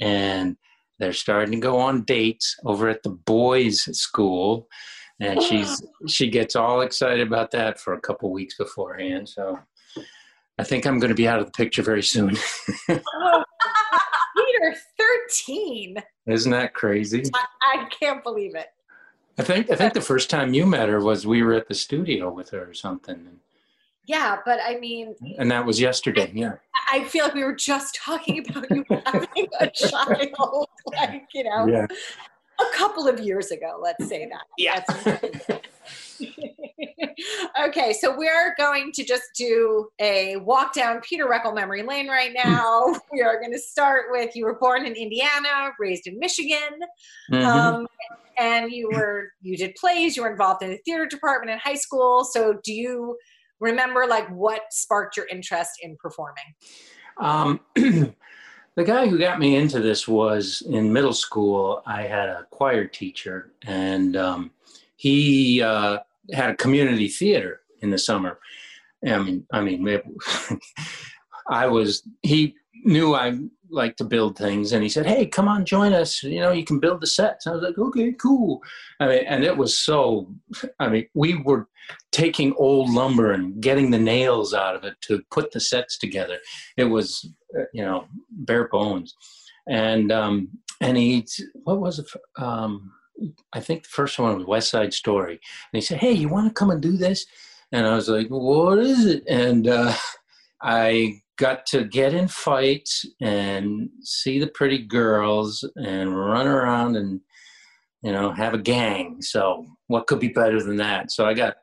and 0.00 0.56
they're 0.98 1.12
starting 1.12 1.52
to 1.52 1.60
go 1.60 1.78
on 1.78 2.02
dates 2.02 2.56
over 2.64 2.88
at 2.88 3.02
the 3.02 3.10
boys 3.10 3.82
school. 3.98 4.68
And 5.20 5.42
she's 5.42 5.82
she 6.08 6.28
gets 6.28 6.56
all 6.56 6.80
excited 6.80 7.26
about 7.26 7.50
that 7.52 7.80
for 7.80 7.94
a 7.94 8.00
couple 8.00 8.32
weeks 8.32 8.56
beforehand. 8.56 9.28
So 9.28 9.58
i 10.56 10.62
think 10.62 10.86
i'm 10.86 11.00
going 11.00 11.10
to 11.10 11.16
be 11.16 11.26
out 11.26 11.40
of 11.40 11.46
the 11.46 11.52
picture 11.52 11.82
very 11.82 12.02
soon. 12.02 12.36
Oh, 12.88 12.98
peter 14.36 14.76
13 14.98 15.96
isn't 16.26 16.52
that 16.52 16.74
crazy? 16.74 17.22
I, 17.34 17.44
I 17.74 17.88
can't 17.88 18.22
believe 18.22 18.54
it 18.54 18.68
i 19.38 19.42
think 19.42 19.70
i 19.70 19.76
think 19.76 19.94
the 19.94 20.00
first 20.00 20.30
time 20.30 20.54
you 20.54 20.66
met 20.66 20.88
her 20.88 21.00
was 21.00 21.26
we 21.26 21.42
were 21.42 21.54
at 21.54 21.68
the 21.68 21.74
studio 21.74 22.30
with 22.30 22.50
her 22.50 22.68
or 22.68 22.74
something 22.74 23.40
yeah, 24.06 24.38
but 24.44 24.60
I 24.62 24.78
mean, 24.78 25.14
and 25.38 25.50
that 25.50 25.64
was 25.64 25.80
yesterday. 25.80 26.30
Yeah, 26.34 26.56
I 26.92 27.04
feel 27.04 27.24
like 27.24 27.34
we 27.34 27.44
were 27.44 27.54
just 27.54 27.94
talking 27.94 28.46
about 28.46 28.70
you 28.70 28.84
having 29.06 29.48
a 29.60 29.70
child, 29.70 30.68
like 30.92 31.28
you 31.32 31.44
know, 31.44 31.66
yeah. 31.66 31.86
a 32.60 32.76
couple 32.76 33.08
of 33.08 33.20
years 33.20 33.50
ago. 33.50 33.80
Let's 33.82 34.06
say 34.06 34.28
that. 34.28 34.44
Yeah. 34.58 34.84
okay, 37.66 37.92
so 37.92 38.16
we're 38.16 38.54
going 38.58 38.92
to 38.92 39.04
just 39.04 39.24
do 39.36 39.88
a 40.00 40.36
walk 40.36 40.74
down 40.74 41.00
Peter 41.00 41.26
Reckell 41.26 41.54
memory 41.54 41.82
lane 41.82 42.08
right 42.08 42.32
now. 42.34 42.94
we 43.12 43.22
are 43.22 43.40
going 43.40 43.52
to 43.52 43.58
start 43.58 44.06
with 44.10 44.34
you 44.34 44.44
were 44.44 44.58
born 44.58 44.86
in 44.86 44.94
Indiana, 44.94 45.72
raised 45.78 46.06
in 46.06 46.18
Michigan. 46.18 46.78
Mm-hmm. 47.30 47.44
Um, 47.44 47.86
and 48.38 48.72
you 48.72 48.90
were 48.92 49.28
you 49.42 49.56
did 49.56 49.76
plays 49.76 50.16
you 50.16 50.22
were 50.22 50.30
involved 50.30 50.60
in 50.60 50.70
the 50.70 50.78
theater 50.78 51.06
department 51.06 51.52
in 51.52 51.58
high 51.58 51.76
school 51.76 52.24
so 52.24 52.58
do 52.64 52.72
you 52.72 53.16
remember 53.60 54.06
like 54.06 54.28
what 54.28 54.62
sparked 54.70 55.16
your 55.16 55.26
interest 55.26 55.72
in 55.82 55.96
performing? 55.96 56.44
Um, 57.18 57.60
the 57.74 58.84
guy 58.84 59.06
who 59.06 59.18
got 59.18 59.38
me 59.38 59.56
into 59.56 59.80
this 59.80 60.06
was 60.06 60.62
in 60.68 60.92
middle 60.92 61.12
school. 61.12 61.82
I 61.86 62.02
had 62.02 62.28
a 62.28 62.46
choir 62.50 62.86
teacher, 62.86 63.52
and 63.66 64.16
um, 64.16 64.50
he 64.96 65.62
uh, 65.62 65.98
had 66.32 66.50
a 66.50 66.56
community 66.56 67.08
theater 67.08 67.60
in 67.80 67.90
the 67.90 67.98
summer. 67.98 68.38
I 69.06 69.18
mean, 69.18 69.46
I 69.52 69.60
mean, 69.60 69.86
I 71.50 71.66
was 71.66 72.02
he 72.22 72.54
knew 72.84 73.14
I 73.14 73.38
like 73.70 73.96
to 73.96 74.04
build 74.04 74.38
things 74.38 74.72
and 74.72 74.82
he 74.82 74.88
said 74.88 75.06
hey 75.06 75.26
come 75.26 75.48
on 75.48 75.64
join 75.64 75.92
us. 75.92 76.22
You 76.22 76.40
know 76.40 76.52
you 76.52 76.64
can 76.64 76.80
build 76.80 77.00
the 77.00 77.06
sets. 77.06 77.46
I 77.46 77.52
was 77.52 77.62
like 77.62 77.78
okay 77.78 78.12
cool. 78.12 78.62
I 79.00 79.08
mean 79.08 79.24
and 79.26 79.44
it 79.44 79.56
was 79.56 79.78
so 79.78 80.32
i 80.78 80.88
mean 80.88 81.06
we 81.14 81.36
were 81.36 81.68
taking 82.12 82.54
old 82.56 82.90
lumber 82.90 83.32
and 83.32 83.60
getting 83.60 83.90
the 83.90 83.98
nails 83.98 84.54
out 84.54 84.76
of 84.76 84.84
it 84.84 84.94
to 85.02 85.22
put 85.30 85.52
the 85.52 85.60
sets 85.60 85.98
together. 85.98 86.38
It 86.76 86.84
was 86.84 87.28
uh, 87.58 87.64
you 87.72 87.84
know 87.84 88.06
bare 88.30 88.68
bones. 88.68 89.14
And 89.68 90.12
um 90.12 90.48
and 90.80 90.96
he 90.96 91.26
what 91.64 91.80
was 91.80 91.98
it 91.98 92.06
um 92.36 92.92
i 93.52 93.60
think 93.60 93.82
the 93.82 93.88
first 93.88 94.18
one 94.18 94.36
was 94.36 94.46
west 94.46 94.70
side 94.70 94.92
story 94.92 95.32
and 95.32 95.40
he 95.72 95.80
said 95.80 95.98
hey 95.98 96.12
you 96.12 96.28
want 96.28 96.48
to 96.48 96.54
come 96.54 96.70
and 96.70 96.82
do 96.82 96.96
this? 96.96 97.26
And 97.72 97.86
i 97.86 97.94
was 97.94 98.08
like 98.08 98.28
what 98.28 98.78
is 98.78 99.06
it? 99.06 99.24
And 99.28 99.68
uh 99.68 99.94
i 100.62 101.20
got 101.36 101.66
to 101.66 101.84
get 101.84 102.14
in 102.14 102.28
fights 102.28 103.04
and 103.20 103.88
see 104.02 104.38
the 104.38 104.46
pretty 104.46 104.78
girls 104.78 105.68
and 105.76 106.16
run 106.16 106.46
around 106.46 106.96
and 106.96 107.20
you 108.02 108.12
know 108.12 108.32
have 108.32 108.54
a 108.54 108.58
gang. 108.58 109.20
So 109.22 109.66
what 109.88 110.06
could 110.06 110.20
be 110.20 110.28
better 110.28 110.62
than 110.62 110.76
that? 110.76 111.10
So 111.10 111.26
i 111.26 111.34
got 111.34 111.56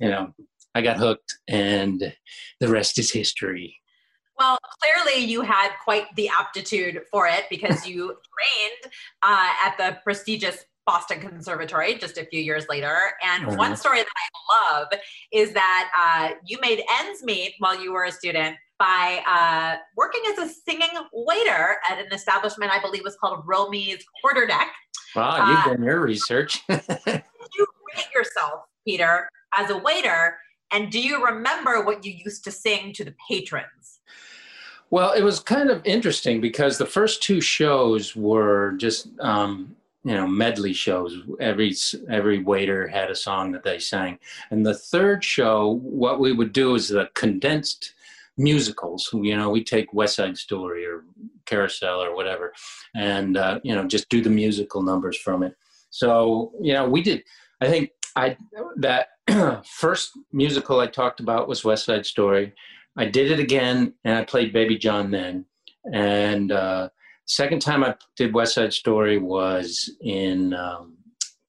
you 0.00 0.10
know 0.10 0.32
i 0.74 0.82
got 0.82 0.98
hooked 0.98 1.34
and 1.48 2.12
the 2.60 2.68
rest 2.68 2.98
is 2.98 3.12
history. 3.12 3.76
Well 4.38 4.58
clearly 4.82 5.24
you 5.24 5.42
had 5.42 5.70
quite 5.84 6.06
the 6.16 6.28
aptitude 6.28 7.02
for 7.10 7.26
it 7.26 7.44
because 7.50 7.86
you 7.88 8.06
trained 8.06 8.92
uh, 9.22 9.52
at 9.64 9.76
the 9.78 9.98
prestigious 10.02 10.64
Boston 10.86 11.20
Conservatory 11.20 11.94
just 11.96 12.18
a 12.18 12.24
few 12.26 12.40
years 12.40 12.66
later. 12.68 12.96
And 13.22 13.46
uh-huh. 13.46 13.56
one 13.56 13.76
story 13.76 13.98
that 13.98 14.06
I 14.06 14.72
love 14.72 14.88
is 15.32 15.52
that 15.52 15.90
uh, 15.98 16.34
you 16.44 16.58
made 16.60 16.82
ends 17.00 17.22
meet 17.22 17.54
while 17.58 17.80
you 17.80 17.92
were 17.92 18.04
a 18.04 18.12
student 18.12 18.56
by 18.78 19.22
uh, 19.26 19.76
working 19.96 20.22
as 20.28 20.38
a 20.38 20.52
singing 20.52 20.90
waiter 21.12 21.76
at 21.88 21.98
an 21.98 22.12
establishment 22.12 22.72
I 22.72 22.80
believe 22.80 23.02
was 23.04 23.16
called 23.16 23.44
Romy's 23.46 24.04
Quarterdeck. 24.22 24.66
Wow, 25.14 25.48
you've 25.48 25.58
uh, 25.58 25.64
done 25.66 25.82
your 25.84 26.00
research. 26.00 26.60
you 26.68 26.76
rate 26.76 28.12
yourself, 28.14 28.62
Peter, 28.86 29.28
as 29.56 29.70
a 29.70 29.78
waiter? 29.78 30.36
And 30.72 30.90
do 30.90 31.00
you 31.00 31.24
remember 31.24 31.84
what 31.84 32.04
you 32.04 32.12
used 32.12 32.42
to 32.44 32.50
sing 32.50 32.92
to 32.94 33.04
the 33.04 33.14
patrons? 33.28 34.00
Well, 34.90 35.12
it 35.12 35.22
was 35.22 35.40
kind 35.40 35.70
of 35.70 35.84
interesting 35.84 36.40
because 36.40 36.78
the 36.78 36.86
first 36.86 37.22
two 37.22 37.40
shows 37.40 38.14
were 38.14 38.72
just 38.72 39.08
um, 39.20 39.74
you 40.04 40.14
know 40.14 40.26
medley 40.26 40.72
shows. 40.72 41.16
Every 41.40 41.74
every 42.10 42.38
waiter 42.42 42.86
had 42.86 43.10
a 43.10 43.16
song 43.16 43.52
that 43.52 43.64
they 43.64 43.78
sang, 43.78 44.18
and 44.50 44.64
the 44.64 44.74
third 44.74 45.24
show, 45.24 45.80
what 45.82 46.20
we 46.20 46.32
would 46.32 46.52
do 46.52 46.74
is 46.74 46.88
the 46.88 47.08
condensed 47.14 47.94
musicals. 48.36 49.10
You 49.12 49.36
know, 49.36 49.50
we 49.50 49.64
take 49.64 49.92
West 49.94 50.16
Side 50.16 50.36
Story 50.36 50.86
or 50.86 51.04
Carousel 51.46 52.02
or 52.02 52.14
whatever, 52.14 52.52
and 52.94 53.36
uh, 53.36 53.60
you 53.62 53.74
know, 53.74 53.86
just 53.86 54.08
do 54.08 54.20
the 54.20 54.30
musical 54.30 54.82
numbers 54.82 55.16
from 55.16 55.42
it. 55.42 55.56
So 55.90 56.52
you 56.60 56.74
know, 56.74 56.88
we 56.88 57.02
did. 57.02 57.24
I 57.60 57.68
think 57.68 57.90
I 58.14 58.36
that 58.76 59.08
first 59.66 60.18
musical 60.32 60.80
I 60.80 60.86
talked 60.86 61.20
about 61.20 61.48
was 61.48 61.64
West 61.64 61.86
Side 61.86 62.06
Story. 62.06 62.52
I 62.96 63.06
did 63.06 63.30
it 63.30 63.40
again, 63.40 63.94
and 64.04 64.18
I 64.18 64.24
played 64.24 64.52
Baby 64.52 64.76
John 64.76 65.10
then. 65.10 65.46
And 65.92 66.52
uh, 66.52 66.88
second 67.26 67.60
time 67.60 67.84
I 67.84 67.94
did 68.16 68.34
West 68.34 68.54
Side 68.54 68.72
Story 68.72 69.18
was 69.18 69.90
in 70.00 70.54
um, 70.54 70.96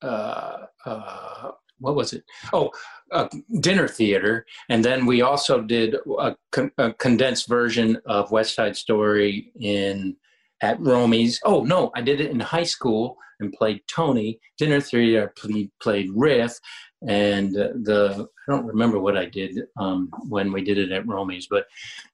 uh, 0.01 0.65
uh, 0.85 1.51
what 1.79 1.95
was 1.95 2.13
it? 2.13 2.23
Oh, 2.53 2.71
a 3.11 3.29
dinner 3.59 3.87
theater, 3.87 4.45
and 4.69 4.83
then 4.83 5.05
we 5.05 5.21
also 5.21 5.61
did 5.61 5.95
a, 6.19 6.35
con- 6.51 6.71
a, 6.77 6.93
condensed 6.93 7.47
version 7.47 7.97
of 8.05 8.31
West 8.31 8.55
Side 8.55 8.77
Story 8.77 9.51
in 9.59 10.15
at 10.61 10.79
Romy's. 10.79 11.39
Oh 11.43 11.63
no, 11.63 11.91
I 11.95 12.01
did 12.01 12.21
it 12.21 12.31
in 12.31 12.39
high 12.39 12.63
school 12.63 13.17
and 13.39 13.53
played 13.53 13.81
Tony. 13.93 14.39
Dinner 14.57 14.79
theater 14.79 15.33
played, 15.37 15.71
played 15.81 16.09
Riff, 16.13 16.57
and 17.07 17.53
the 17.53 18.27
I 18.47 18.51
don't 18.51 18.65
remember 18.65 18.99
what 18.99 19.17
I 19.17 19.25
did 19.25 19.59
um, 19.77 20.09
when 20.27 20.51
we 20.51 20.63
did 20.63 20.77
it 20.77 20.91
at 20.91 21.07
Romy's, 21.07 21.47
but 21.47 21.67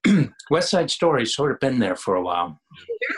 West 0.50 0.70
Side 0.70 0.90
Story's 0.90 1.36
sort 1.36 1.52
of 1.52 1.60
been 1.60 1.80
there 1.80 1.96
for 1.96 2.16
a 2.16 2.22
while. 2.22 2.60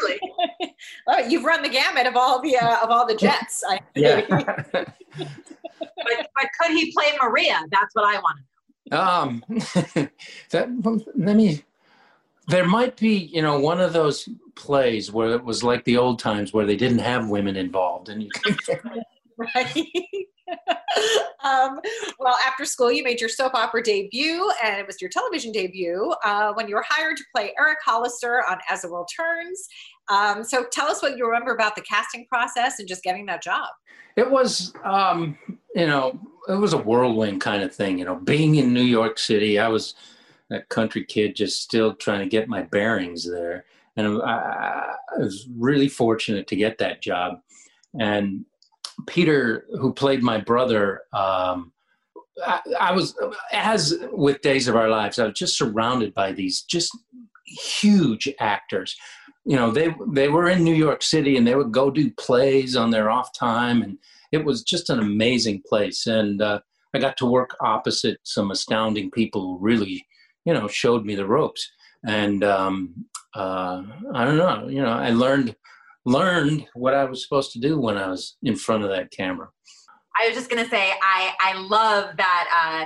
Really, 0.01 0.19
well, 1.07 1.29
you've 1.29 1.43
run 1.43 1.61
the 1.61 1.69
gamut 1.69 2.07
of 2.07 2.15
all 2.15 2.41
the 2.41 2.57
uh, 2.57 2.77
of 2.83 2.89
all 2.89 3.05
the 3.05 3.15
jets. 3.15 3.63
yeah. 3.95 4.21
but, 4.29 4.93
but 5.15 6.49
could 6.59 6.71
he 6.71 6.91
play 6.91 7.11
Maria? 7.21 7.59
That's 7.71 7.93
what 7.93 8.05
I 8.05 8.19
want 8.19 8.37
to 8.37 8.89
know. 8.89 9.01
Um, 9.01 9.43
that, 10.49 11.05
let 11.15 11.35
me. 11.35 11.63
There 12.49 12.67
might 12.67 12.97
be, 12.97 13.29
you 13.33 13.41
know, 13.41 13.57
one 13.57 13.79
of 13.79 13.93
those 13.93 14.27
plays 14.55 15.13
where 15.13 15.29
it 15.29 15.45
was 15.45 15.63
like 15.63 15.85
the 15.85 15.95
old 15.95 16.19
times 16.19 16.51
where 16.51 16.65
they 16.65 16.75
didn't 16.75 16.99
have 16.99 17.29
women 17.29 17.55
involved, 17.55 18.09
and 18.09 18.21
you 18.21 18.29
right. 19.55 19.77
um, 21.43 21.79
well, 22.19 22.35
after 22.45 22.65
school, 22.65 22.91
you 22.91 23.03
made 23.03 23.19
your 23.19 23.29
soap 23.29 23.53
opera 23.53 23.83
debut, 23.83 24.51
and 24.63 24.79
it 24.79 24.87
was 24.87 25.01
your 25.01 25.09
television 25.09 25.51
debut 25.51 26.13
uh, 26.23 26.53
when 26.53 26.67
you 26.67 26.75
were 26.75 26.85
hired 26.87 27.17
to 27.17 27.23
play 27.35 27.53
Eric 27.59 27.79
Hollister 27.83 28.43
on 28.49 28.59
As 28.69 28.81
the 28.81 28.89
World 28.89 29.09
Turns. 29.15 29.67
Um, 30.09 30.43
so, 30.43 30.65
tell 30.71 30.87
us 30.87 31.01
what 31.01 31.17
you 31.17 31.25
remember 31.25 31.53
about 31.53 31.75
the 31.75 31.81
casting 31.81 32.25
process 32.27 32.79
and 32.79 32.87
just 32.87 33.03
getting 33.03 33.25
that 33.27 33.41
job. 33.41 33.69
It 34.15 34.29
was, 34.29 34.73
um, 34.83 35.37
you 35.75 35.87
know, 35.87 36.19
it 36.47 36.55
was 36.55 36.73
a 36.73 36.77
whirlwind 36.77 37.41
kind 37.41 37.63
of 37.63 37.73
thing. 37.73 37.97
You 37.97 38.05
know, 38.05 38.15
being 38.15 38.55
in 38.55 38.73
New 38.73 38.83
York 38.83 39.17
City, 39.17 39.59
I 39.59 39.67
was 39.67 39.95
a 40.51 40.61
country 40.61 41.03
kid 41.03 41.35
just 41.35 41.61
still 41.61 41.95
trying 41.95 42.19
to 42.19 42.29
get 42.29 42.47
my 42.47 42.63
bearings 42.63 43.29
there. 43.29 43.65
And 43.95 44.21
I, 44.23 44.95
I 45.15 45.19
was 45.19 45.47
really 45.55 45.87
fortunate 45.87 46.47
to 46.47 46.55
get 46.55 46.77
that 46.79 47.01
job. 47.01 47.41
And 47.99 48.45
Peter, 49.07 49.65
who 49.79 49.93
played 49.93 50.23
my 50.23 50.39
brother, 50.39 51.01
um, 51.13 51.71
I, 52.45 52.59
I, 52.79 52.91
was, 52.93 53.15
as 53.51 53.95
with 54.11 54.41
Days 54.41 54.67
of 54.67 54.75
Our 54.75 54.89
Lives, 54.89 55.19
I 55.19 55.25
was 55.25 55.37
just 55.37 55.57
surrounded 55.57 56.13
by 56.13 56.31
these 56.31 56.61
just 56.61 56.91
huge 57.45 58.29
actors. 58.39 58.95
You 59.45 59.57
know 59.57 59.71
they 59.71 59.93
they 60.13 60.29
were 60.29 60.49
in 60.49 60.63
New 60.63 60.73
York 60.73 61.01
City 61.01 61.35
and 61.35 61.45
they 61.45 61.55
would 61.55 61.73
go 61.73 61.91
do 61.91 62.09
plays 62.11 62.77
on 62.77 62.91
their 62.91 63.09
off 63.09 63.37
time 63.37 63.81
and 63.81 63.97
it 64.31 64.45
was 64.45 64.63
just 64.63 64.89
an 64.89 64.99
amazing 64.99 65.61
place. 65.67 66.07
And 66.07 66.41
uh, 66.41 66.61
I 66.93 66.99
got 66.99 67.17
to 67.17 67.25
work 67.25 67.55
opposite 67.59 68.19
some 68.23 68.51
astounding 68.51 69.11
people 69.11 69.41
who 69.41 69.57
really 69.59 70.05
you 70.45 70.53
know 70.53 70.67
showed 70.67 71.05
me 71.05 71.15
the 71.15 71.25
ropes. 71.25 71.69
And 72.05 72.43
um, 72.43 73.05
uh, 73.35 73.83
I 74.13 74.23
don't 74.23 74.37
know 74.37 74.67
you 74.69 74.81
know 74.81 74.93
I 74.93 75.09
learned 75.09 75.55
learned 76.05 76.67
what 76.73 76.93
I 76.93 77.05
was 77.05 77.23
supposed 77.23 77.51
to 77.53 77.59
do 77.59 77.79
when 77.79 77.97
I 77.97 78.09
was 78.09 78.37
in 78.43 78.55
front 78.55 78.83
of 78.83 78.89
that 78.89 79.11
camera. 79.11 79.49
I 80.19 80.27
was 80.27 80.35
just 80.35 80.49
gonna 80.49 80.69
say 80.69 80.91
I 81.01 81.33
I 81.39 81.59
love 81.59 82.15
that 82.17 82.85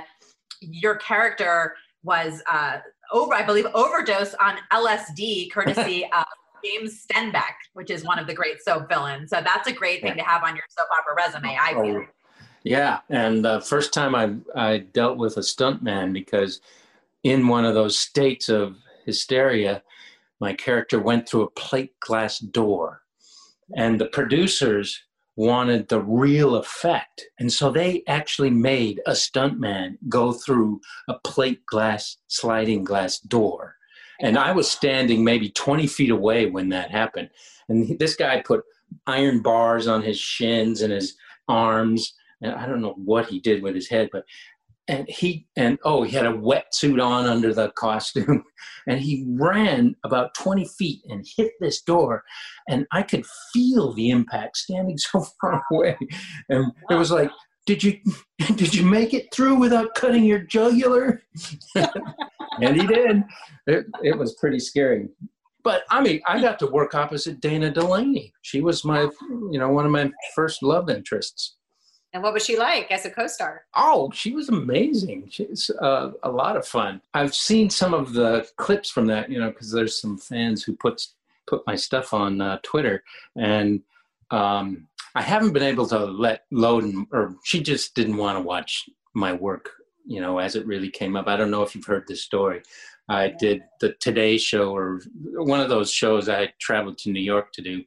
your 0.60 0.96
character 0.96 1.74
was 2.02 2.42
uh, 2.50 2.78
over, 3.12 3.34
I 3.34 3.42
believe, 3.42 3.66
overdose 3.74 4.34
on 4.34 4.56
LSD, 4.72 5.50
courtesy 5.52 6.04
of 6.16 6.24
James 6.64 7.06
Stenbeck, 7.06 7.54
which 7.74 7.90
is 7.90 8.04
one 8.04 8.18
of 8.18 8.26
the 8.26 8.34
great 8.34 8.62
soap 8.62 8.88
villains. 8.88 9.30
So 9.30 9.40
that's 9.42 9.68
a 9.68 9.72
great 9.72 10.02
thing 10.02 10.16
to 10.16 10.22
have 10.22 10.42
on 10.42 10.54
your 10.56 10.64
soap 10.70 10.88
opera 10.98 11.14
resume. 11.16 11.56
I 11.60 11.72
feel. 11.72 11.96
Oh, 12.02 12.06
yeah, 12.64 13.00
and 13.08 13.44
the 13.44 13.60
first 13.60 13.92
time 13.92 14.14
I 14.14 14.34
I 14.54 14.78
dealt 14.78 15.18
with 15.18 15.36
a 15.36 15.40
stuntman 15.40 16.12
because 16.12 16.60
in 17.22 17.48
one 17.48 17.64
of 17.64 17.74
those 17.74 17.98
states 17.98 18.48
of 18.48 18.76
hysteria, 19.04 19.82
my 20.40 20.52
character 20.52 21.00
went 21.00 21.28
through 21.28 21.42
a 21.42 21.50
plate 21.50 21.98
glass 22.00 22.38
door, 22.38 23.02
and 23.76 24.00
the 24.00 24.06
producers 24.06 25.00
wanted 25.36 25.88
the 25.88 26.00
real 26.00 26.56
effect, 26.56 27.24
and 27.38 27.52
so 27.52 27.70
they 27.70 28.02
actually 28.08 28.50
made 28.50 29.00
a 29.06 29.12
stuntman 29.12 29.96
go 30.08 30.32
through 30.32 30.80
a 31.08 31.14
plate 31.20 31.64
glass 31.66 32.16
sliding 32.26 32.82
glass 32.84 33.20
door, 33.20 33.76
and 34.20 34.36
I 34.36 34.52
was 34.52 34.70
standing 34.70 35.22
maybe 35.22 35.50
twenty 35.50 35.86
feet 35.86 36.10
away 36.10 36.46
when 36.46 36.68
that 36.70 36.90
happened, 36.90 37.30
and 37.68 37.98
this 37.98 38.16
guy 38.16 38.40
put 38.40 38.64
iron 39.06 39.42
bars 39.42 39.86
on 39.86 40.02
his 40.02 40.18
shins 40.18 40.82
and 40.82 40.92
his 40.92 41.16
arms. 41.48 42.14
And 42.40 42.52
I 42.52 42.66
don't 42.66 42.80
know 42.80 42.94
what 42.96 43.26
he 43.26 43.40
did 43.40 43.64
with 43.64 43.74
his 43.74 43.88
head, 43.88 44.10
but 44.12 44.24
and 44.88 45.08
he 45.08 45.46
and 45.56 45.78
oh 45.84 46.02
he 46.02 46.16
had 46.16 46.26
a 46.26 46.32
wetsuit 46.32 47.02
on 47.02 47.26
under 47.26 47.54
the 47.54 47.70
costume. 47.70 48.44
And 48.86 48.98
he 48.98 49.26
ran 49.28 49.96
about 50.02 50.34
20 50.34 50.66
feet 50.78 51.02
and 51.10 51.26
hit 51.36 51.52
this 51.60 51.82
door 51.82 52.22
and 52.70 52.86
i 52.90 53.02
could 53.02 53.26
feel 53.52 53.92
the 53.92 54.08
impact 54.08 54.56
standing 54.56 54.96
so 54.98 55.26
far 55.40 55.62
away. 55.70 55.96
And 56.48 56.72
it 56.90 56.94
was 56.94 57.10
like 57.10 57.30
did 57.66 57.82
you 57.82 57.98
did 58.56 58.74
you 58.74 58.84
make 58.84 59.12
it 59.12 59.32
through 59.32 59.56
without 59.56 59.94
cutting 59.94 60.24
your 60.24 60.38
jugular? 60.38 61.22
And 62.60 62.80
he 62.80 62.86
did. 62.86 63.22
It, 63.66 63.86
it 64.02 64.18
was 64.18 64.34
pretty 64.40 64.58
scary. 64.58 65.08
But 65.64 65.82
i 65.90 66.00
mean 66.00 66.20
i 66.26 66.40
got 66.40 66.58
to 66.60 66.66
work 66.66 66.94
opposite 66.94 67.40
dana 67.40 67.70
delany 67.70 68.32
she 68.40 68.62
was 68.62 68.84
my 68.84 69.02
you 69.52 69.58
know 69.58 69.68
one 69.68 69.84
of 69.84 69.90
my 69.90 70.10
first 70.34 70.62
love 70.62 70.88
interests 70.88 71.57
and 72.12 72.22
what 72.22 72.32
was 72.32 72.44
she 72.44 72.56
like 72.56 72.90
as 72.90 73.04
a 73.04 73.10
co-star? 73.10 73.64
Oh, 73.76 74.10
she 74.12 74.32
was 74.32 74.48
amazing. 74.48 75.28
She's 75.30 75.70
uh, 75.80 76.12
a 76.22 76.30
lot 76.30 76.56
of 76.56 76.66
fun. 76.66 77.02
I've 77.12 77.34
seen 77.34 77.68
some 77.68 77.92
of 77.92 78.14
the 78.14 78.48
clips 78.56 78.90
from 78.90 79.06
that, 79.06 79.30
you 79.30 79.38
know, 79.38 79.50
because 79.50 79.70
there's 79.70 80.00
some 80.00 80.16
fans 80.16 80.62
who 80.62 80.74
put 80.74 81.06
put 81.46 81.66
my 81.66 81.76
stuff 81.76 82.12
on 82.12 82.40
uh, 82.40 82.58
Twitter, 82.62 83.02
and 83.36 83.82
um, 84.30 84.86
I 85.14 85.22
haven't 85.22 85.52
been 85.52 85.62
able 85.62 85.86
to 85.88 85.98
let 85.98 86.44
Loden, 86.52 87.06
or 87.12 87.36
she 87.44 87.62
just 87.62 87.94
didn't 87.94 88.16
want 88.16 88.38
to 88.38 88.42
watch 88.42 88.88
my 89.14 89.32
work, 89.32 89.70
you 90.06 90.20
know, 90.20 90.38
as 90.38 90.56
it 90.56 90.66
really 90.66 90.90
came 90.90 91.16
up. 91.16 91.26
I 91.26 91.36
don't 91.36 91.50
know 91.50 91.62
if 91.62 91.74
you've 91.74 91.86
heard 91.86 92.06
this 92.06 92.22
story. 92.22 92.62
I 93.10 93.34
did 93.38 93.62
the 93.80 93.94
Today 93.94 94.36
Show, 94.36 94.74
or 94.74 95.00
one 95.32 95.60
of 95.60 95.70
those 95.70 95.90
shows 95.90 96.28
I 96.28 96.52
traveled 96.58 96.98
to 96.98 97.10
New 97.10 97.22
York 97.22 97.52
to 97.52 97.62
do, 97.62 97.84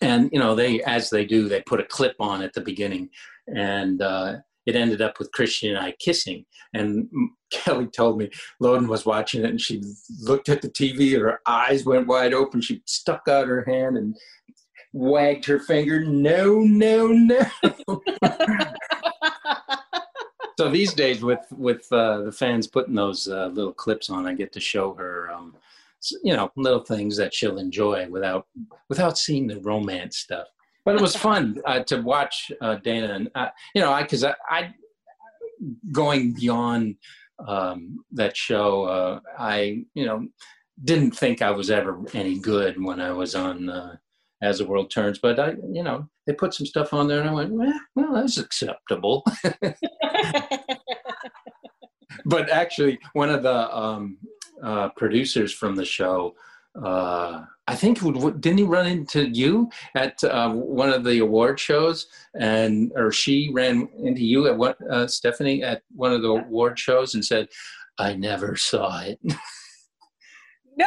and 0.00 0.30
you 0.32 0.38
know, 0.38 0.54
they 0.54 0.82
as 0.82 1.10
they 1.10 1.26
do, 1.26 1.48
they 1.48 1.60
put 1.62 1.80
a 1.80 1.84
clip 1.84 2.16
on 2.20 2.42
at 2.42 2.54
the 2.54 2.60
beginning 2.60 3.10
and 3.46 4.02
uh, 4.02 4.36
it 4.66 4.76
ended 4.76 5.02
up 5.02 5.18
with 5.18 5.32
Kristian 5.32 5.70
and 5.70 5.78
I 5.78 5.94
kissing. 5.98 6.44
And 6.74 7.08
Kelly 7.50 7.88
told 7.88 8.18
me 8.18 8.30
Loden 8.62 8.88
was 8.88 9.06
watching 9.06 9.44
it, 9.44 9.50
and 9.50 9.60
she 9.60 9.82
looked 10.20 10.48
at 10.48 10.62
the 10.62 10.68
TV, 10.68 11.18
her 11.20 11.40
eyes 11.46 11.84
went 11.84 12.06
wide 12.06 12.32
open. 12.34 12.60
She 12.60 12.82
stuck 12.86 13.26
out 13.28 13.48
her 13.48 13.64
hand 13.66 13.96
and 13.96 14.16
wagged 14.92 15.44
her 15.46 15.58
finger. 15.58 16.04
No, 16.04 16.60
no, 16.60 17.08
no. 17.08 17.40
so 20.58 20.70
these 20.70 20.94
days, 20.94 21.22
with 21.22 21.44
with 21.50 21.86
uh, 21.92 22.22
the 22.22 22.32
fans 22.32 22.66
putting 22.66 22.94
those 22.94 23.26
uh, 23.28 23.46
little 23.48 23.72
clips 23.72 24.10
on, 24.10 24.26
I 24.26 24.34
get 24.34 24.52
to 24.52 24.60
show 24.60 24.94
her. 24.94 25.30
Um, 25.32 25.56
you 26.22 26.34
know, 26.34 26.50
little 26.56 26.80
things 26.80 27.18
that 27.18 27.34
she'll 27.34 27.58
enjoy 27.58 28.08
without 28.08 28.46
without 28.88 29.18
seeing 29.18 29.46
the 29.46 29.60
romance 29.60 30.16
stuff 30.16 30.46
but 30.84 30.94
it 30.94 31.00
was 31.00 31.16
fun 31.16 31.60
uh, 31.66 31.80
to 31.80 32.00
watch 32.00 32.52
uh, 32.60 32.76
Dana 32.76 33.14
and 33.14 33.30
uh, 33.34 33.48
you 33.74 33.80
know 33.80 33.92
I 33.92 34.02
because 34.02 34.24
I, 34.24 34.34
I, 34.48 34.74
going 35.92 36.32
beyond 36.32 36.96
um, 37.46 38.04
that 38.12 38.36
show 38.36 38.84
uh, 38.84 39.20
I 39.38 39.84
you 39.94 40.04
know 40.06 40.26
didn't 40.82 41.12
think 41.12 41.42
I 41.42 41.50
was 41.50 41.70
ever 41.70 42.00
any 42.14 42.38
good 42.38 42.82
when 42.82 43.00
I 43.00 43.12
was 43.12 43.34
on 43.34 43.68
uh, 43.68 43.96
As 44.42 44.58
the 44.58 44.66
World 44.66 44.90
Turns, 44.90 45.18
but 45.18 45.38
I 45.38 45.56
you 45.72 45.82
know 45.82 46.08
they 46.26 46.32
put 46.32 46.54
some 46.54 46.66
stuff 46.66 46.94
on 46.94 47.08
there 47.08 47.20
and 47.20 47.30
I 47.30 47.34
went 47.34 47.52
well, 47.52 47.80
well 47.94 48.14
that's 48.14 48.38
acceptable. 48.38 49.24
but 52.24 52.50
actually, 52.50 52.98
one 53.12 53.30
of 53.30 53.42
the 53.42 53.76
um, 53.76 54.18
uh, 54.62 54.88
producers 54.90 55.52
from 55.52 55.74
the 55.76 55.84
show 55.84 56.34
uh, 56.82 57.42
I 57.66 57.74
think 57.76 58.00
didn't 58.00 58.58
he 58.58 58.64
run 58.64 58.86
into 58.86 59.28
you 59.28 59.70
at 59.94 60.22
uh, 60.24 60.52
one 60.52 60.90
of 60.90 61.04
the 61.04 61.18
award 61.18 61.60
shows, 61.60 62.06
and 62.34 62.90
or 62.96 63.12
she 63.12 63.50
ran 63.52 63.88
into 64.02 64.24
you 64.24 64.48
at 64.48 64.56
what 64.56 64.76
uh, 64.90 65.06
Stephanie 65.06 65.62
at 65.62 65.82
one 65.94 66.12
of 66.12 66.22
the 66.22 66.28
award 66.28 66.78
shows 66.78 67.14
and 67.14 67.24
said, 67.24 67.48
"I 67.98 68.14
never 68.14 68.56
saw 68.56 69.00
it." 69.02 69.20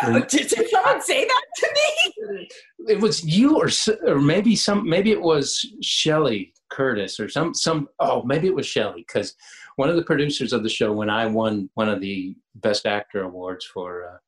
No, 0.02 0.20
did, 0.22 0.48
did 0.48 0.70
someone 0.70 1.02
say 1.02 1.24
that 1.24 1.46
to 1.58 1.70
me? 1.76 2.50
It 2.88 3.00
was 3.00 3.24
you, 3.24 3.58
or 3.58 3.70
or 4.08 4.20
maybe 4.20 4.56
some, 4.56 4.90
maybe 4.90 5.12
it 5.12 5.22
was 5.22 5.64
Shelley 5.82 6.54
Curtis, 6.70 7.20
or 7.20 7.30
some 7.30 7.54
some. 7.54 7.88
Oh, 8.00 8.24
maybe 8.24 8.48
it 8.48 8.56
was 8.56 8.66
Shelley 8.66 9.06
because 9.08 9.36
one 9.76 9.90
of 9.90 9.96
the 9.96 10.04
producers 10.04 10.52
of 10.52 10.64
the 10.64 10.70
show 10.70 10.92
when 10.92 11.12
I 11.12 11.28
won 11.28 11.70
one 11.76 11.90
of 11.90 12.02
the 12.02 12.36
Best 12.56 12.88
Actor 12.88 13.24
awards 13.24 13.66
for. 13.66 14.22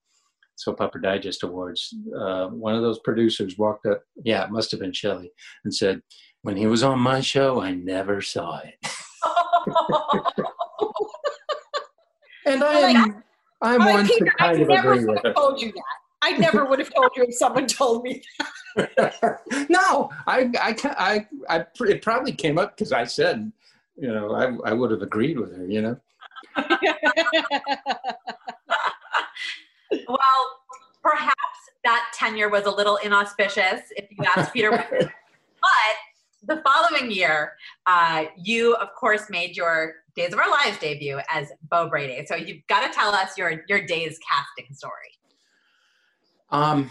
Soap 0.55 0.81
Opera 0.81 1.01
Digest 1.01 1.43
Awards, 1.43 1.93
uh, 2.17 2.47
one 2.47 2.75
of 2.75 2.81
those 2.81 2.99
producers 2.99 3.57
walked 3.57 3.85
up, 3.85 4.03
yeah, 4.23 4.43
it 4.45 4.51
must 4.51 4.71
have 4.71 4.79
been 4.79 4.93
Shelley, 4.93 5.31
and 5.63 5.73
said, 5.73 6.01
When 6.41 6.55
he 6.55 6.67
was 6.67 6.83
on 6.83 6.99
my 6.99 7.21
show, 7.21 7.61
I 7.61 7.71
never 7.73 8.21
saw 8.21 8.59
it. 8.59 8.75
and 12.45 12.63
I 12.63 12.79
am, 12.91 13.23
I'm 13.61 13.79
well, 13.79 13.93
one 13.95 14.07
Peter, 14.07 14.25
to 14.25 14.31
kind 14.31 14.57
I 14.57 14.61
of 14.61 14.67
never 14.67 14.93
agree 14.93 15.05
would 15.05 15.15
with 15.15 15.23
have 15.25 15.25
her. 15.25 15.33
told 15.33 15.61
you 15.61 15.71
that. 15.71 15.83
I 16.21 16.31
never 16.37 16.65
would 16.65 16.79
have 16.79 16.91
told 16.93 17.11
you 17.15 17.23
if 17.23 17.35
someone 17.35 17.67
told 17.67 18.03
me 18.03 18.23
no, 19.69 20.09
I, 20.27 20.49
I, 20.59 20.75
I, 20.83 21.27
I, 21.49 21.65
it 21.81 22.01
probably 22.01 22.33
came 22.33 22.57
up 22.57 22.75
because 22.75 22.91
I 22.91 23.05
said, 23.05 23.51
you 23.95 24.07
know, 24.09 24.33
I, 24.33 24.69
I 24.69 24.73
would 24.73 24.91
have 24.91 25.01
agreed 25.01 25.39
with 25.39 25.55
her, 25.55 25.65
you 25.65 25.81
know. 25.81 25.97
well, 29.91 30.17
perhaps 31.03 31.35
that 31.83 32.11
tenure 32.13 32.49
was 32.49 32.65
a 32.65 32.71
little 32.71 32.97
inauspicious 32.97 33.81
if 33.91 34.09
you 34.11 34.25
ask 34.35 34.51
Peter. 34.51 34.71
but 34.91 35.95
the 36.43 36.61
following 36.61 37.11
year, 37.11 37.53
uh, 37.85 38.25
you 38.37 38.75
of 38.75 38.89
course 38.95 39.29
made 39.29 39.55
your 39.55 39.95
Days 40.15 40.33
of 40.33 40.39
Our 40.39 40.49
Lives 40.49 40.77
debut 40.79 41.19
as 41.29 41.51
Bo 41.69 41.89
Brady. 41.89 42.25
So 42.25 42.35
you've 42.35 42.65
got 42.67 42.87
to 42.87 42.93
tell 42.93 43.13
us 43.13 43.37
your 43.37 43.63
your 43.67 43.85
day's 43.85 44.17
casting 44.19 44.73
story. 44.73 45.11
Um, 46.51 46.89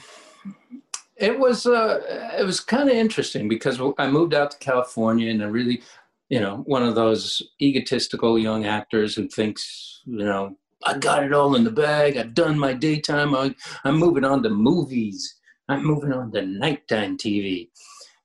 it 1.17 1.39
was 1.39 1.67
uh, 1.67 2.01
it 2.39 2.45
was 2.45 2.61
kind 2.61 2.89
of 2.89 2.95
interesting 2.95 3.49
because 3.49 3.81
I 3.99 4.09
moved 4.09 4.35
out 4.35 4.51
to 4.53 4.59
California 4.59 5.31
and 5.31 5.43
I 5.43 5.47
really, 5.47 5.83
you 6.29 6.41
know, 6.41 6.59
one 6.67 6.83
of 6.83 6.95
those 6.95 7.43
egotistical 7.63 8.39
young 8.39 8.67
actors 8.67 9.15
who 9.15 9.29
thinks, 9.29 10.03
you 10.05 10.25
know, 10.25 10.57
I 10.85 10.99
got 10.99 11.25
it 11.25 11.33
all 11.33 11.55
in 11.55 11.65
the 11.65 11.71
bag. 11.71 12.17
I've 12.17 12.35
done 12.35 12.59
my 12.59 12.73
daytime. 12.73 13.35
I, 13.35 13.55
I'm 13.85 13.97
moving 13.97 14.25
on 14.25 14.43
to 14.43 14.51
movies. 14.51 15.37
I'm 15.69 15.85
moving 15.85 16.13
on 16.13 16.31
to 16.33 16.43
nighttime 16.43 17.17
TV. 17.17 17.71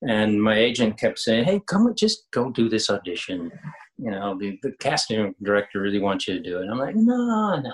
And 0.02 0.42
my 0.42 0.58
agent 0.58 0.98
kept 0.98 1.20
saying, 1.20 1.46
"Hey, 1.46 1.62
come 1.66 1.88
on, 1.88 1.96
just 1.96 2.30
go 2.32 2.50
do 2.50 2.70
this 2.70 2.90
audition. 2.90 3.52
You 3.98 4.12
know, 4.12 4.38
the, 4.38 4.58
the 4.64 4.72
casting 4.80 5.36
director 5.44 5.82
really 5.82 6.00
wants 6.00 6.28
you 6.28 6.36
to 6.36 6.42
do 6.42 6.60
it." 6.60 6.70
I'm 6.70 6.78
like, 6.78 6.96
"No, 6.96 7.60
no." 7.60 7.74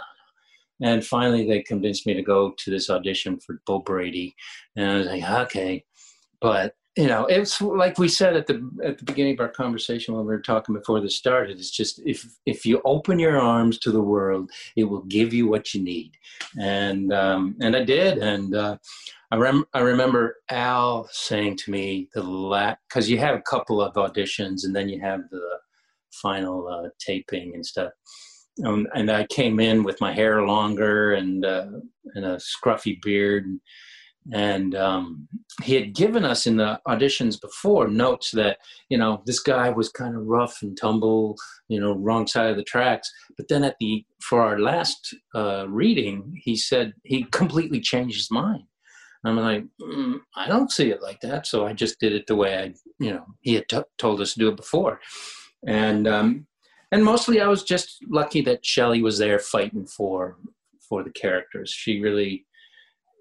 And 0.82 1.06
finally, 1.06 1.48
they 1.48 1.62
convinced 1.62 2.06
me 2.06 2.14
to 2.16 2.22
go 2.22 2.54
to 2.58 2.72
this 2.72 2.90
audition 2.90 3.40
for 3.40 3.62
Bo 3.66 3.80
Brady, 3.80 4.36
and 4.76 4.90
I 4.90 4.98
was 4.98 5.08
like, 5.08 5.24
"Okay," 5.24 5.86
but 6.42 6.76
you 6.96 7.08
know, 7.08 7.26
it's 7.26 7.62
like 7.62 7.98
we 7.98 8.08
said 8.08 8.36
at 8.38 8.48
the 8.48 8.70
at 8.84 8.98
the 8.98 9.04
beginning 9.04 9.34
of 9.34 9.42
our 9.42 9.50
conversation 9.50 10.14
when 10.14 10.26
we 10.26 10.34
were 10.34 10.42
talking 10.42 10.74
before 10.74 11.02
this 11.02 11.16
started. 11.16 11.58
It's 11.58 11.72
just 11.72 12.02
if 12.06 12.26
if 12.46 12.66
you 12.66 12.82
open 12.86 13.20
your 13.20 13.40
arms 13.40 13.80
to 13.80 13.92
the 13.92 14.02
world, 14.02 14.50
it 14.78 14.86
will 14.86 15.04
give 15.04 15.34
you 15.34 15.48
what 15.48 15.74
you 15.74 15.84
need, 15.84 16.14
and 16.60 17.12
um, 17.12 17.58
and 17.60 17.76
I 17.76 17.84
did, 17.84 18.20
and 18.20 18.56
uh, 18.56 18.78
I 19.32 19.36
rem- 19.36 19.66
I 19.74 19.80
remember 19.80 20.38
Al 20.50 21.10
saying 21.12 21.58
to 21.58 21.72
me 21.72 22.08
the 22.14 22.24
la 22.24 22.76
because 22.88 23.10
you 23.10 23.18
have 23.18 23.36
a 23.36 23.42
couple 23.42 23.82
of 23.82 23.96
auditions 23.96 24.64
and 24.64 24.74
then 24.74 24.88
you 24.88 25.02
have 25.02 25.22
the 25.32 25.60
final 26.12 26.68
uh, 26.68 26.90
taping 27.00 27.54
and 27.56 27.66
stuff. 27.66 27.92
Um, 28.64 28.88
and 28.96 29.12
I 29.12 29.26
came 29.26 29.60
in 29.60 29.84
with 29.84 30.00
my 30.00 30.14
hair 30.14 30.44
longer 30.44 31.14
and 31.14 31.44
uh, 31.44 31.68
and 32.14 32.26
a 32.26 32.38
scruffy 32.38 33.02
beard. 33.02 33.46
And 33.46 33.60
and 34.34 34.74
um, 34.76 35.28
he 35.64 35.76
had 35.76 35.94
given 35.94 36.26
us 36.26 36.48
in 36.48 36.58
the 36.58 36.80
auditions 36.88 37.40
before 37.40 37.88
notes 37.88 38.32
that 38.32 38.58
you 38.90 38.98
know 38.98 39.22
this 39.26 39.40
guy 39.40 39.70
was 39.70 39.90
kind 39.90 40.16
of 40.16 40.26
rough 40.26 40.62
and 40.62 40.78
tumble 40.78 41.36
you 41.68 41.80
know 41.80 41.94
wrong 41.94 42.26
side 42.26 42.50
of 42.50 42.58
the 42.58 42.64
tracks. 42.64 43.12
But 43.38 43.48
then 43.48 43.64
at 43.64 43.76
the 43.80 44.06
for 44.22 44.42
our 44.42 44.60
last 44.60 45.14
uh, 45.36 45.66
reading 45.70 46.40
he 46.44 46.56
said 46.56 46.94
he 47.04 47.24
completely 47.26 47.80
changed 47.80 48.18
his 48.18 48.32
mind. 48.32 48.64
I'm 49.24 49.38
like 49.38 49.66
mm, 49.82 50.20
i 50.36 50.48
don't 50.48 50.72
see 50.72 50.92
it 50.92 51.02
like 51.02 51.20
that. 51.22 51.48
So 51.48 51.66
i 51.66 51.74
just 51.74 52.00
did 52.00 52.14
it 52.14 52.28
the 52.28 52.36
way 52.36 52.58
i 52.58 52.74
you 53.00 53.12
know 53.12 53.26
he 53.42 53.54
had 53.56 53.70
t- 53.70 53.92
told 53.98 54.22
us 54.22 54.34
to 54.34 54.40
do 54.40 54.50
it 54.50 54.58
before. 54.58 55.00
And 55.68 56.08
um, 56.08 56.48
and 56.92 57.04
mostly 57.04 57.42
i 57.42 57.48
was 57.48 57.64
just 57.64 57.98
lucky 58.10 58.42
that 58.42 58.66
shelley 58.66 59.02
was 59.02 59.20
there 59.20 59.40
fighting 59.40 59.86
for 59.86 60.38
for 60.88 61.04
the 61.04 61.12
characters. 61.12 61.70
She 61.70 62.00
really 62.00 62.46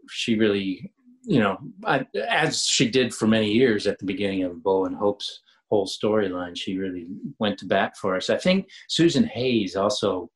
she 0.09 0.37
really 0.37 0.93
you 1.27 1.41
know, 1.41 1.59
I, 1.85 2.07
as 2.29 2.67
she 2.67 2.89
did 2.89 3.15
for 3.15 3.27
many 3.27 3.51
years 3.51 3.87
at 3.87 3.99
the 3.99 4.05
beginning 4.05 4.45
of 4.45 4.63
Bo 4.63 4.85
and 4.85 4.95
Hope's 4.95 5.41
whole 5.71 5.87
storyline, 5.87 6.57
she 6.57 6.79
really 6.79 7.07
went 7.39 7.59
to 7.59 7.67
bat 7.67 7.97
for 7.97 8.17
us. 8.17 8.31
I 8.31 8.37
think 8.37 8.69
Susan 8.89 9.25
Hayes 9.25 9.75
also, 9.77 10.31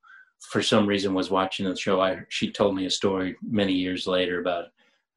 for 0.50 0.62
some 0.62 0.86
reason, 0.86 1.14
was 1.14 1.30
watching 1.30 1.68
the 1.68 1.76
show. 1.76 2.00
I 2.00 2.20
she 2.30 2.50
told 2.50 2.74
me 2.74 2.86
a 2.86 2.90
story 2.90 3.36
many 3.42 3.74
years 3.74 4.06
later 4.06 4.40
about 4.40 4.66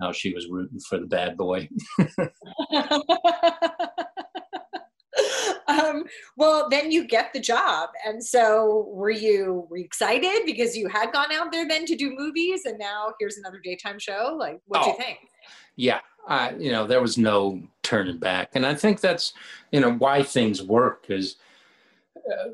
how 0.02 0.12
she 0.12 0.34
was 0.34 0.50
rooting 0.50 0.80
for 0.90 1.00
the 1.00 1.06
bad 1.06 1.38
boy. 1.38 1.70
um, 5.72 6.04
well, 6.36 6.70
then 6.70 6.92
you 6.92 7.08
get 7.08 7.34
the 7.34 7.40
job, 7.40 7.90
and 8.06 8.24
so 8.24 8.88
were 8.90 9.10
you 9.10 9.68
were 9.70 9.78
you 9.78 9.86
excited 9.86 10.42
because 10.46 10.76
you 10.76 10.88
had 10.88 11.12
gone 11.12 11.32
out 11.32 11.52
there 11.52 11.68
then 11.68 11.86
to 11.86 11.96
do 11.96 12.14
movies, 12.16 12.66
and 12.66 12.78
now 12.78 13.14
here's 13.20 13.38
another 13.38 13.60
daytime 13.64 14.00
show? 14.00 14.36
Like, 14.40 14.60
what 14.68 14.84
do 14.84 14.90
oh, 14.90 14.92
you 14.92 14.98
think? 14.98 15.20
yeah, 15.76 16.00
I, 16.28 16.52
you 16.52 16.72
know, 16.72 16.86
there 16.86 17.02
was 17.02 17.18
no 17.18 17.62
turning 17.84 18.18
back. 18.18 18.50
And 18.54 18.66
I 18.66 18.76
think 18.76 19.00
that's, 19.00 19.34
you 19.72 19.80
know, 19.80 19.94
why 19.94 20.24
things 20.24 20.62
work 20.62 21.06
is 21.10 21.38
uh, 22.16 22.50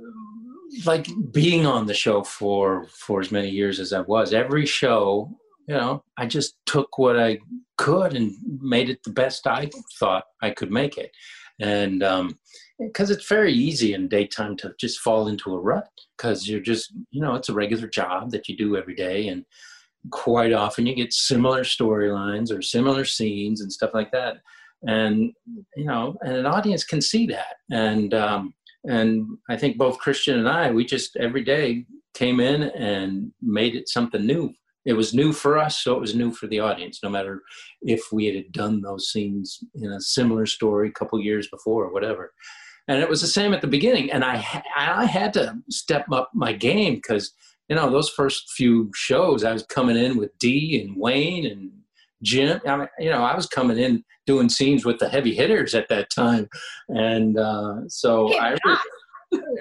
like 0.85 1.07
being 1.31 1.65
on 1.65 1.85
the 1.85 1.93
show 1.93 2.23
for, 2.23 2.87
for 2.87 3.19
as 3.19 3.31
many 3.31 3.49
years 3.49 3.79
as 3.79 3.93
I 3.93 4.01
was, 4.01 4.33
every 4.33 4.65
show, 4.65 5.29
you 5.67 5.75
know, 5.75 6.03
I 6.17 6.25
just 6.25 6.55
took 6.65 6.97
what 6.97 7.19
I 7.19 7.39
could 7.77 8.13
and 8.13 8.33
made 8.61 8.89
it 8.89 9.03
the 9.03 9.11
best 9.11 9.45
I 9.47 9.69
thought 9.99 10.23
I 10.41 10.51
could 10.51 10.71
make 10.71 10.97
it. 10.97 11.11
And, 11.59 12.03
um, 12.03 12.37
because 12.79 13.09
it's 13.09 13.27
very 13.27 13.51
easy 13.51 13.93
in 13.93 14.07
daytime 14.07 14.55
to 14.57 14.71
just 14.79 14.99
fall 14.99 15.27
into 15.27 15.51
a 15.55 15.59
rut 15.59 15.89
because 16.15 16.47
you're 16.47 16.59
just 16.59 16.93
you 17.09 17.19
know 17.19 17.33
it's 17.33 17.49
a 17.49 17.53
regular 17.53 17.87
job 17.87 18.29
that 18.29 18.47
you 18.47 18.55
do 18.55 18.77
every 18.77 18.93
day. 18.93 19.29
And 19.29 19.45
quite 20.11 20.53
often 20.53 20.85
you 20.85 20.93
get 20.93 21.11
similar 21.11 21.63
storylines 21.63 22.55
or 22.55 22.61
similar 22.61 23.03
scenes 23.03 23.61
and 23.61 23.73
stuff 23.73 23.95
like 23.95 24.11
that. 24.11 24.37
And 24.87 25.33
you 25.75 25.85
know 25.85 26.17
and 26.21 26.35
an 26.35 26.45
audience 26.45 26.83
can 26.83 27.01
see 27.01 27.25
that. 27.27 27.55
And 27.71 28.13
um 28.13 28.53
and 28.87 29.37
i 29.49 29.57
think 29.57 29.77
both 29.77 29.99
kristian 29.99 30.37
and 30.37 30.49
i 30.49 30.71
we 30.71 30.85
just 30.85 31.15
every 31.17 31.43
day 31.43 31.85
came 32.13 32.39
in 32.39 32.63
and 32.63 33.31
made 33.41 33.75
it 33.75 33.89
something 33.89 34.25
new 34.25 34.53
it 34.87 34.93
was 34.93 35.13
new 35.13 35.31
for 35.31 35.57
us 35.57 35.83
so 35.83 35.93
it 35.93 36.01
was 36.01 36.15
new 36.15 36.31
for 36.31 36.47
the 36.47 36.59
audience 36.59 36.99
no 37.03 37.09
matter 37.09 37.41
if 37.81 38.01
we 38.11 38.25
had 38.25 38.51
done 38.51 38.81
those 38.81 39.11
scenes 39.11 39.59
in 39.75 39.91
a 39.91 40.01
similar 40.01 40.45
story 40.45 40.89
a 40.89 40.99
couple 40.99 41.19
years 41.19 41.47
before 41.49 41.85
or 41.85 41.93
whatever 41.93 42.33
and 42.87 43.01
it 43.01 43.09
was 43.09 43.21
the 43.21 43.27
same 43.27 43.53
at 43.53 43.61
the 43.61 43.67
beginning 43.67 44.11
and 44.11 44.23
i 44.23 44.35
i 44.75 45.05
had 45.05 45.33
to 45.33 45.55
step 45.69 46.05
up 46.11 46.31
my 46.33 46.53
game 46.53 46.95
because 46.95 47.33
you 47.69 47.75
know, 47.75 47.89
those 47.89 48.09
first 48.09 48.51
few 48.51 48.91
shows, 48.95 49.43
I 49.43 49.51
was 49.51 49.63
coming 49.63 49.97
in 49.97 50.17
with 50.17 50.37
Dee 50.39 50.81
and 50.81 50.95
Wayne 50.95 51.45
and 51.45 51.71
Jim. 52.23 52.61
I 52.65 52.77
mean, 52.77 52.87
you 52.99 53.09
know, 53.09 53.23
I 53.23 53.35
was 53.35 53.45
coming 53.45 53.77
in 53.77 54.03
doing 54.25 54.49
scenes 54.49 54.85
with 54.85 54.99
the 54.99 55.09
heavy 55.09 55.33
hitters 55.33 55.75
at 55.75 55.89
that 55.89 56.09
time, 56.09 56.47
and 56.89 57.37
uh, 57.37 57.87
so 57.87 58.33
I, 58.39 58.55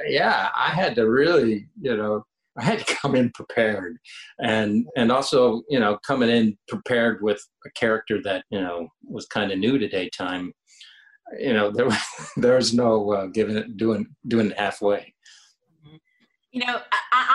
yeah, 0.06 0.50
I 0.54 0.70
had 0.70 0.94
to 0.96 1.10
really, 1.10 1.68
you 1.80 1.96
know, 1.96 2.24
I 2.58 2.64
had 2.64 2.78
to 2.80 2.96
come 2.96 3.14
in 3.14 3.30
prepared, 3.32 3.98
and 4.38 4.86
and 4.96 5.12
also, 5.12 5.62
you 5.68 5.78
know, 5.78 5.98
coming 6.06 6.30
in 6.30 6.56
prepared 6.68 7.22
with 7.22 7.40
a 7.66 7.70
character 7.70 8.22
that 8.22 8.44
you 8.50 8.60
know 8.60 8.88
was 9.04 9.26
kind 9.26 9.52
of 9.52 9.58
new 9.58 9.78
to 9.78 9.88
daytime. 9.88 10.52
You 11.38 11.52
know, 11.52 11.70
there 11.70 11.88
there 12.36 12.56
was 12.56 12.72
no 12.72 13.12
uh, 13.12 13.26
giving 13.26 13.56
it 13.56 13.76
doing 13.76 14.06
doing 14.26 14.50
it 14.50 14.58
halfway 14.58 15.12
you 16.56 16.64
know, 16.64 16.80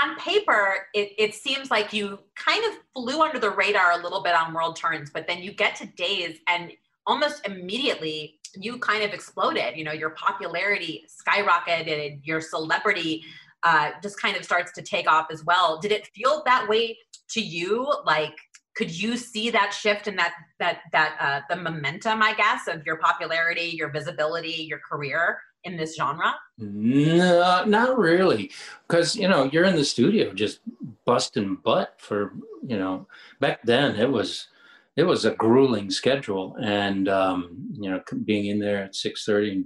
on 0.01 0.15
paper, 0.15 0.87
it, 0.95 1.11
it 1.15 1.35
seems 1.35 1.69
like 1.69 1.93
you 1.93 2.17
kind 2.35 2.63
of 2.65 2.79
flew 2.95 3.21
under 3.21 3.37
the 3.37 3.51
radar 3.51 3.91
a 3.91 4.01
little 4.01 4.23
bit 4.23 4.33
on 4.33 4.51
World 4.51 4.75
Turns, 4.75 5.11
but 5.11 5.27
then 5.27 5.43
you 5.43 5.53
get 5.53 5.75
to 5.75 5.85
Days 5.85 6.39
and 6.47 6.71
almost 7.05 7.45
immediately 7.45 8.39
you 8.55 8.79
kind 8.79 9.03
of 9.03 9.13
exploded. 9.13 9.77
You 9.77 9.83
know, 9.83 9.91
your 9.91 10.09
popularity 10.11 11.05
skyrocketed, 11.07 12.21
your 12.23 12.41
celebrity 12.41 13.23
uh, 13.63 13.91
just 14.01 14.19
kind 14.19 14.35
of 14.35 14.43
starts 14.43 14.71
to 14.73 14.81
take 14.81 15.09
off 15.09 15.27
as 15.31 15.43
well. 15.43 15.79
Did 15.79 15.91
it 15.91 16.07
feel 16.07 16.43
that 16.45 16.67
way 16.67 16.97
to 17.29 17.41
you? 17.41 17.91
Like, 18.05 18.35
could 18.75 18.91
you 18.91 19.17
see 19.17 19.49
that 19.49 19.73
shift 19.73 20.07
in 20.07 20.15
that 20.15 20.33
that 20.59 20.79
that 20.91 21.17
uh, 21.19 21.41
the 21.53 21.61
momentum, 21.61 22.21
I 22.21 22.33
guess, 22.33 22.67
of 22.67 22.85
your 22.85 22.97
popularity, 22.97 23.73
your 23.75 23.89
visibility, 23.89 24.65
your 24.69 24.79
career? 24.79 25.39
in 25.63 25.77
this 25.77 25.95
genre? 25.95 26.33
No, 26.57 27.63
not 27.65 27.97
really. 27.97 28.51
Because, 28.87 29.15
you 29.15 29.27
know, 29.27 29.49
you're 29.51 29.65
in 29.65 29.75
the 29.75 29.85
studio 29.85 30.33
just 30.33 30.59
busting 31.05 31.55
butt 31.63 31.95
for, 31.97 32.33
you 32.65 32.77
know, 32.77 33.07
back 33.39 33.61
then 33.63 33.95
it 33.95 34.09
was 34.09 34.47
it 34.95 35.03
was 35.03 35.23
a 35.23 35.31
grueling 35.31 35.89
schedule 35.89 36.55
and 36.61 37.07
um, 37.07 37.69
you 37.73 37.89
know, 37.89 38.01
being 38.25 38.47
in 38.47 38.59
there 38.59 38.83
at 38.83 38.93
6:30 38.93 39.51
and 39.51 39.65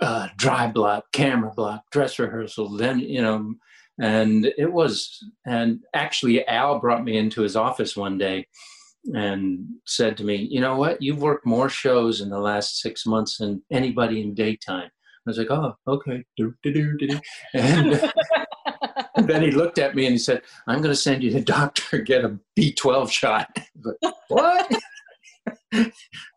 uh, 0.00 0.28
dry 0.36 0.66
block, 0.66 1.04
camera 1.12 1.52
block, 1.54 1.82
dress 1.90 2.18
rehearsal, 2.18 2.76
then, 2.76 2.98
you 2.98 3.22
know, 3.22 3.54
and 4.00 4.46
it 4.58 4.72
was 4.72 5.24
and 5.46 5.80
actually 5.94 6.46
Al 6.48 6.80
brought 6.80 7.04
me 7.04 7.16
into 7.16 7.42
his 7.42 7.56
office 7.56 7.96
one 7.96 8.18
day 8.18 8.46
and 9.12 9.66
said 9.86 10.16
to 10.16 10.24
me, 10.24 10.48
"You 10.50 10.60
know 10.60 10.76
what? 10.76 11.00
You've 11.00 11.22
worked 11.22 11.46
more 11.46 11.68
shows 11.68 12.20
in 12.20 12.28
the 12.30 12.38
last 12.38 12.80
six 12.80 13.06
months 13.06 13.38
than 13.38 13.62
anybody 13.70 14.20
in 14.20 14.34
daytime." 14.34 14.90
I 15.26 15.30
was 15.30 15.38
like, 15.38 15.50
"Oh, 15.50 15.74
okay." 15.86 16.24
And, 17.54 18.12
then 19.28 19.42
he 19.42 19.52
looked 19.52 19.78
at 19.78 19.94
me 19.94 20.06
and 20.06 20.12
he 20.12 20.18
said, 20.18 20.42
"I'm 20.66 20.78
going 20.78 20.90
to 20.90 21.00
send 21.00 21.22
you 21.22 21.30
to 21.30 21.38
the 21.38 21.44
doctor 21.44 21.98
get 21.98 22.24
a 22.24 22.38
B12 22.58 23.10
shot." 23.10 23.48
But, 23.76 24.14
what? 24.28 24.72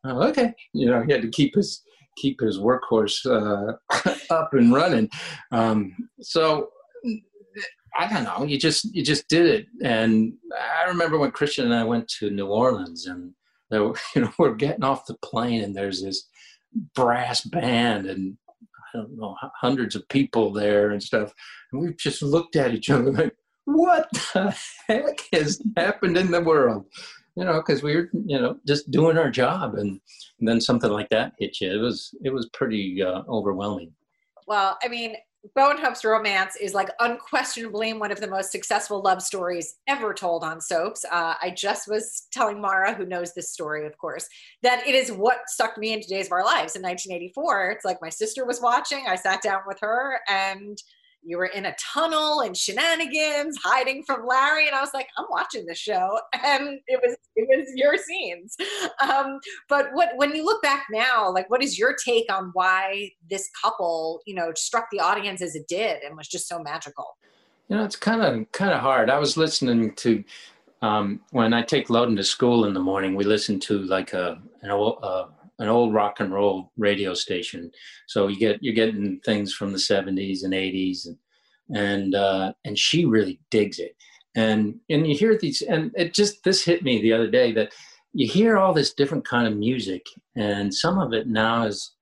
oh, 0.04 0.28
okay. 0.28 0.54
You 0.74 0.88
know, 0.88 1.02
he 1.02 1.14
had 1.14 1.22
to 1.22 1.30
keep 1.30 1.56
his 1.56 1.82
keep 2.18 2.42
his 2.42 2.60
workhorse 2.60 3.26
uh, 3.26 4.14
up 4.34 4.54
and 4.54 4.74
running. 4.74 5.10
Um, 5.52 5.96
so 6.22 6.70
I 7.98 8.08
don't 8.08 8.24
know. 8.24 8.46
You 8.46 8.60
just 8.60 8.94
you 8.94 9.04
just 9.04 9.28
did 9.28 9.46
it. 9.46 9.68
And 9.84 10.34
I 10.54 10.88
remember 10.88 11.18
when 11.18 11.32
Kristian 11.32 11.64
and 11.66 11.74
I 11.74 11.84
went 11.84 12.08
to 12.20 12.30
New 12.30 12.48
Orleans, 12.48 13.08
and 13.08 13.34
were, 13.72 13.96
you 14.16 14.22
know 14.22 14.32
we're 14.38 14.56
getting 14.56 14.84
off 14.84 15.06
the 15.06 15.18
plane, 15.24 15.64
and 15.64 15.76
there's 15.76 16.02
this 16.02 16.28
brass 16.96 17.42
band, 17.42 18.06
and 18.06 18.38
I 18.94 19.00
don't 19.00 19.18
know 19.18 19.36
hundreds 19.60 19.96
of 19.96 20.08
people 20.10 20.54
there 20.54 20.92
and 20.92 21.02
stuff, 21.02 21.34
and 21.72 21.82
we 21.82 21.94
just 21.96 22.22
looked 22.22 22.56
at 22.56 22.74
each 22.74 22.90
other 22.90 23.12
like, 23.12 23.36
what 23.66 24.08
the 24.12 24.56
heck 24.88 25.20
has 25.34 25.62
happened 25.76 26.18
in 26.18 26.32
the 26.32 26.42
world? 26.42 26.86
You 27.38 27.46
know, 27.46 27.58
because 27.58 27.84
we 27.84 27.96
were 27.96 28.10
you 28.26 28.40
know 28.40 28.58
just 28.66 28.90
doing 28.90 29.18
our 29.18 29.30
job, 29.30 29.76
and, 29.76 30.02
and, 30.40 30.48
then 30.48 30.60
something 30.60 30.90
like 30.90 31.10
that 31.10 31.34
hit 31.38 31.62
you. 31.62 31.72
It 31.72 31.78
was 31.82 32.12
it 32.24 32.34
was 32.34 32.50
pretty 32.50 33.04
uh, 33.04 33.22
overwhelming. 33.30 33.94
Well, 34.48 34.76
I 34.84 34.88
mean, 34.88 35.18
Bo 35.56 35.70
and 35.70 35.80
Hope's 35.80 36.04
romance 36.04 36.56
is 36.56 36.74
like 36.74 36.90
unquestionably 37.00 37.94
one 37.94 38.12
of 38.12 38.20
the 38.20 38.28
most 38.28 38.52
successful 38.52 39.02
love 39.02 39.22
stories 39.22 39.76
ever 39.88 40.14
told 40.14 40.44
on 40.44 40.60
soaps. 40.60 41.06
Uh, 41.06 41.36
I 41.42 41.52
just 41.52 41.88
was 41.88 42.28
telling 42.32 42.60
Mara, 42.60 42.94
who 42.94 43.06
knows 43.06 43.34
this 43.34 43.52
story, 43.52 43.86
of 43.86 43.98
course, 43.98 44.28
that 44.64 44.86
it 44.88 44.96
is 44.96 45.12
what 45.12 45.48
sucked 45.48 45.78
me 45.78 45.94
into 45.94 46.08
Days 46.08 46.26
of 46.26 46.32
Our 46.32 46.44
Lives 46.44 46.76
in 46.76 46.82
1984. 46.82 47.72
It's 47.72 47.86
like 47.86 48.02
my 48.02 48.10
sister 48.10 48.46
was 48.46 48.62
watching, 48.62 49.06
I 49.08 49.16
sat 49.16 49.42
down 49.44 49.62
with 49.68 49.78
her, 49.82 50.20
and 50.28 50.82
you 51.24 51.38
were 51.38 51.46
in 51.46 51.66
a 51.66 51.76
tunnel 51.94 52.42
and 52.42 52.56
shenanigans 52.56 53.58
hiding 53.64 54.04
from 54.04 54.26
larry 54.26 54.68
and 54.68 54.76
i 54.76 54.82
was 54.82 54.94
like 54.94 55.08
i'm 55.18 55.26
watching 55.30 55.66
the 55.66 55.76
show 55.76 56.20
and 56.44 56.80
it 56.88 57.00
was 57.04 57.18
it 57.38 57.48
was 57.48 57.72
your 57.76 57.96
scenes. 57.98 58.58
Um, 59.02 59.40
but 59.70 59.90
what 59.94 60.10
when 60.16 60.36
you 60.36 60.44
look 60.44 60.62
back 60.62 60.88
now 60.92 61.32
like 61.32 61.50
what 61.50 61.64
is 61.64 61.78
your 61.78 61.96
take 62.06 62.32
on 62.32 62.50
why 62.54 63.12
this 63.30 63.50
couple 63.62 64.22
you 64.26 64.34
know 64.34 64.52
struck 64.56 64.88
the 64.92 65.00
audience 65.00 65.42
as 65.42 65.56
it 65.56 65.68
did 65.68 66.02
and 66.04 66.18
was 66.18 66.28
just 66.28 66.48
so 66.48 66.60
magical? 66.60 67.18
You 67.70 67.78
know 67.78 67.86
it's 67.86 67.96
kind 67.96 68.22
of 68.22 68.52
kind 68.52 68.72
of 68.72 68.82
hard. 68.82 69.10
I 69.10 69.20
was 69.20 69.38
listening 69.38 69.94
to 69.96 70.24
um, 70.82 71.22
when 71.32 71.54
i 71.54 71.64
take 71.64 71.88
loden 71.88 72.16
to 72.18 72.24
school 72.24 72.66
in 72.66 72.76
the 72.76 72.80
morning 72.80 73.16
we 73.16 73.24
listen 73.24 73.60
to 73.62 73.80
like 73.80 74.14
a 74.14 74.40
an 74.62 74.70
old, 74.70 75.00
uh, 75.02 75.26
an 75.60 75.68
old 75.68 75.94
rock 75.94 76.20
and 76.20 76.34
roll 76.34 76.72
radio 76.78 77.14
station. 77.14 77.72
So 78.08 78.28
you 78.28 78.38
get 78.38 78.62
you're 78.62 78.74
getting 78.74 79.20
things 79.26 79.54
from 79.54 79.72
the 79.72 79.78
70s 79.78 80.44
and 80.44 80.54
80s 80.54 81.08
and 81.08 81.18
and 81.76 82.16
uh, 82.16 82.54
and 82.64 82.78
she 82.78 83.06
really 83.06 83.40
digs 83.52 83.80
it. 83.80 83.96
And 84.36 84.80
and 84.90 85.08
you 85.08 85.16
hear 85.16 85.38
these 85.38 85.62
and 85.62 85.92
it 85.96 86.14
just 86.14 86.44
this 86.44 86.64
hit 86.64 86.84
me 86.84 87.02
the 87.02 87.14
other 87.14 87.30
day 87.30 87.52
that 87.54 87.74
you 88.14 88.28
hear 88.28 88.58
all 88.58 88.74
this 88.74 88.94
different 88.94 89.28
kind 89.28 89.48
of 89.48 89.58
music, 89.58 90.06
and 90.36 90.74
some 90.74 90.98
of 90.98 91.14
it 91.14 91.28
now 91.28 91.66
is 91.66 91.94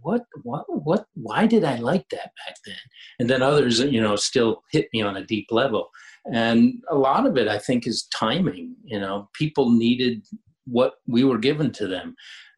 what 0.00 0.24
what 0.42 0.64
what 0.68 1.06
why 1.14 1.46
did 1.46 1.64
I 1.64 1.76
like 1.76 2.08
that 2.10 2.32
back 2.44 2.56
then? 2.66 2.76
And 3.20 3.30
then 3.30 3.42
others, 3.42 3.80
you 3.80 4.00
know, 4.00 4.16
still 4.16 4.62
hit 4.70 4.88
me 4.92 5.02
on 5.02 5.16
a 5.16 5.24
deep 5.24 5.48
level. 5.50 5.90
And 6.32 6.82
a 6.88 6.94
lot 6.96 7.26
of 7.26 7.36
it, 7.36 7.48
I 7.48 7.58
think, 7.58 7.86
is 7.86 8.08
timing. 8.14 8.76
You 8.84 9.00
know, 9.00 9.28
people 9.34 9.70
needed 9.70 10.24
what 10.66 10.94
we 11.06 11.24
were 11.24 11.38
given 11.38 11.72
to 11.72 11.86
them, 11.86 12.14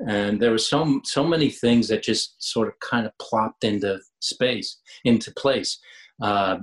and 0.07 0.41
there 0.41 0.51
were 0.51 0.59
so 0.59 1.01
so 1.05 1.25
many 1.25 1.51
things 1.51 1.89
that 1.89 2.03
just 2.03 2.43
sort 2.43 2.69
of 2.69 2.79
kind 2.81 3.07
of 3.07 3.17
plopped 3.19 3.65
into 3.65 4.01
space, 4.21 4.81
into 5.05 5.33
place. 5.33 5.79
Uh, 6.23 6.59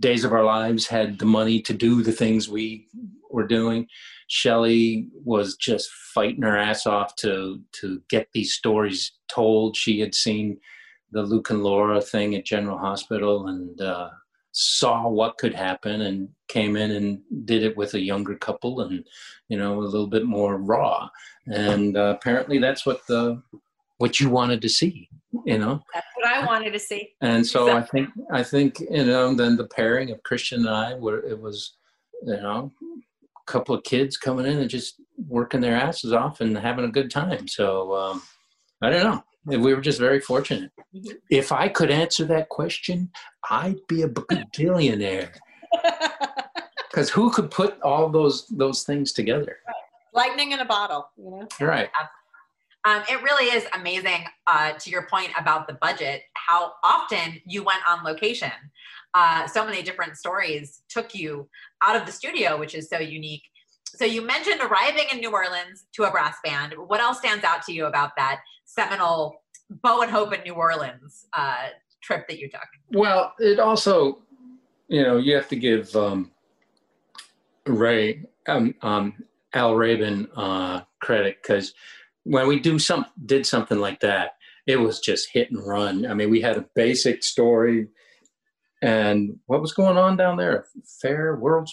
Days 0.00 0.24
of 0.24 0.32
Our 0.32 0.44
Lives 0.44 0.86
had 0.86 1.18
the 1.18 1.24
money 1.26 1.60
to 1.62 1.72
do 1.72 2.02
the 2.02 2.12
things 2.12 2.48
we 2.48 2.88
were 3.30 3.46
doing. 3.46 3.86
Shelley 4.28 5.08
was 5.24 5.56
just 5.56 5.90
fighting 6.14 6.42
her 6.42 6.56
ass 6.56 6.86
off 6.86 7.14
to 7.16 7.60
to 7.80 8.02
get 8.08 8.28
these 8.32 8.54
stories 8.54 9.12
told. 9.28 9.76
She 9.76 10.00
had 10.00 10.14
seen 10.14 10.58
the 11.12 11.22
Luke 11.22 11.50
and 11.50 11.62
Laura 11.62 12.00
thing 12.00 12.34
at 12.34 12.44
General 12.44 12.78
Hospital 12.78 13.46
and 13.46 13.80
uh, 13.80 14.10
saw 14.54 15.08
what 15.08 15.36
could 15.38 15.54
happen 15.54 16.02
and 16.02 16.28
came 16.48 16.76
in 16.76 16.92
and 16.92 17.20
did 17.44 17.62
it 17.62 17.76
with 17.76 17.94
a 17.94 18.00
younger 18.00 18.36
couple 18.36 18.80
and 18.80 19.04
you 19.48 19.58
know 19.58 19.78
a 19.78 19.82
little 19.82 20.06
bit 20.06 20.24
more 20.24 20.56
raw. 20.58 21.08
And 21.46 21.96
uh, 21.96 22.16
apparently 22.16 22.58
that's 22.58 22.86
what 22.86 23.06
the 23.06 23.42
what 23.98 24.18
you 24.20 24.30
wanted 24.30 24.62
to 24.62 24.68
see 24.68 25.08
you 25.44 25.58
know? 25.58 25.82
That's 25.92 26.06
what 26.14 26.26
i 26.26 26.44
wanted 26.46 26.72
to 26.72 26.78
see. 26.78 27.10
And 27.20 27.46
so 27.46 27.76
i 27.76 27.82
think 27.82 28.08
i 28.30 28.42
think 28.42 28.80
you 28.80 29.04
know 29.04 29.34
then 29.34 29.56
the 29.56 29.66
pairing 29.66 30.10
of 30.10 30.22
kristian 30.22 30.58
and 30.58 30.68
i 30.68 30.94
where 30.94 31.18
it 31.18 31.40
was 31.40 31.74
you 32.22 32.36
know 32.36 32.70
a 32.82 33.50
couple 33.50 33.74
of 33.74 33.84
kids 33.84 34.16
coming 34.16 34.46
in 34.46 34.58
and 34.58 34.70
just 34.70 35.00
working 35.28 35.60
their 35.60 35.76
asses 35.76 36.12
off 36.12 36.40
and 36.40 36.56
having 36.56 36.84
a 36.84 36.90
good 36.90 37.10
time. 37.10 37.48
So 37.48 37.94
um, 37.94 38.22
i 38.82 38.90
don't 38.90 39.04
know 39.04 39.24
we 39.46 39.74
were 39.74 39.80
just 39.80 39.98
very 39.98 40.20
fortunate 40.20 40.70
mm-hmm. 40.94 41.12
if 41.30 41.52
i 41.52 41.68
could 41.68 41.90
answer 41.90 42.24
that 42.24 42.48
question 42.48 43.10
i'd 43.50 43.86
be 43.88 44.02
a 44.02 44.08
billionaire 44.56 45.32
because 46.90 47.10
who 47.10 47.30
could 47.30 47.50
put 47.50 47.80
all 47.82 48.08
those 48.08 48.46
those 48.48 48.82
things 48.82 49.12
together 49.12 49.58
lightning 50.12 50.52
in 50.52 50.60
a 50.60 50.64
bottle 50.64 51.08
you 51.16 51.30
know 51.30 51.48
right 51.60 51.90
um, 52.86 53.02
it 53.08 53.22
really 53.22 53.46
is 53.46 53.64
amazing, 53.72 54.24
uh, 54.46 54.72
to 54.72 54.90
your 54.90 55.06
point 55.08 55.30
about 55.38 55.66
the 55.66 55.74
budget, 55.74 56.22
how 56.34 56.72
often 56.84 57.40
you 57.46 57.62
went 57.62 57.80
on 57.88 58.04
location. 58.04 58.52
Uh, 59.14 59.46
so 59.46 59.64
many 59.64 59.82
different 59.82 60.16
stories 60.18 60.82
took 60.90 61.14
you 61.14 61.48
out 61.82 61.96
of 61.96 62.04
the 62.04 62.12
studio, 62.12 62.58
which 62.58 62.74
is 62.74 62.88
so 62.90 62.98
unique. 62.98 63.42
So 63.96 64.04
you 64.04 64.26
mentioned 64.26 64.60
arriving 64.60 65.06
in 65.12 65.18
New 65.18 65.32
Orleans 65.32 65.84
to 65.92 66.04
a 66.04 66.10
brass 66.10 66.36
band. 66.44 66.74
What 66.76 67.00
else 67.00 67.18
stands 67.18 67.44
out 67.44 67.62
to 67.66 67.72
you 67.72 67.86
about 67.86 68.12
that 68.16 68.40
seminal 68.64 69.42
Bo 69.70 70.02
and 70.02 70.10
Hope 70.10 70.32
in 70.32 70.42
New 70.42 70.54
Orleans 70.54 71.26
uh, 71.32 71.68
trip 72.02 72.26
that 72.28 72.38
you 72.38 72.48
took? 72.48 72.66
Well, 72.92 73.32
it 73.38 73.58
also, 73.58 74.22
you 74.88 75.02
know, 75.02 75.16
you 75.16 75.34
have 75.34 75.48
to 75.48 75.56
give 75.56 75.94
um, 75.96 76.32
Ray, 77.66 78.24
um, 78.46 78.74
um, 78.82 79.14
Al 79.54 79.74
Rabin 79.74 80.28
uh, 80.36 80.82
credit 81.00 81.38
because 81.40 81.72
when 82.24 82.48
we 82.48 82.58
do 82.58 82.78
some 82.78 83.06
did 83.24 83.46
something 83.46 83.78
like 83.78 84.00
that, 84.00 84.32
it 84.66 84.76
was 84.76 84.98
just 84.98 85.28
hit 85.32 85.50
and 85.50 85.64
run. 85.64 86.06
I 86.06 86.14
mean, 86.14 86.30
we 86.30 86.40
had 86.40 86.56
a 86.56 86.66
basic 86.74 87.22
story, 87.22 87.88
and 88.82 89.38
what 89.46 89.60
was 89.60 89.72
going 89.72 89.96
on 89.96 90.16
down 90.16 90.36
there? 90.36 90.66
Fair 91.00 91.36
world, 91.36 91.68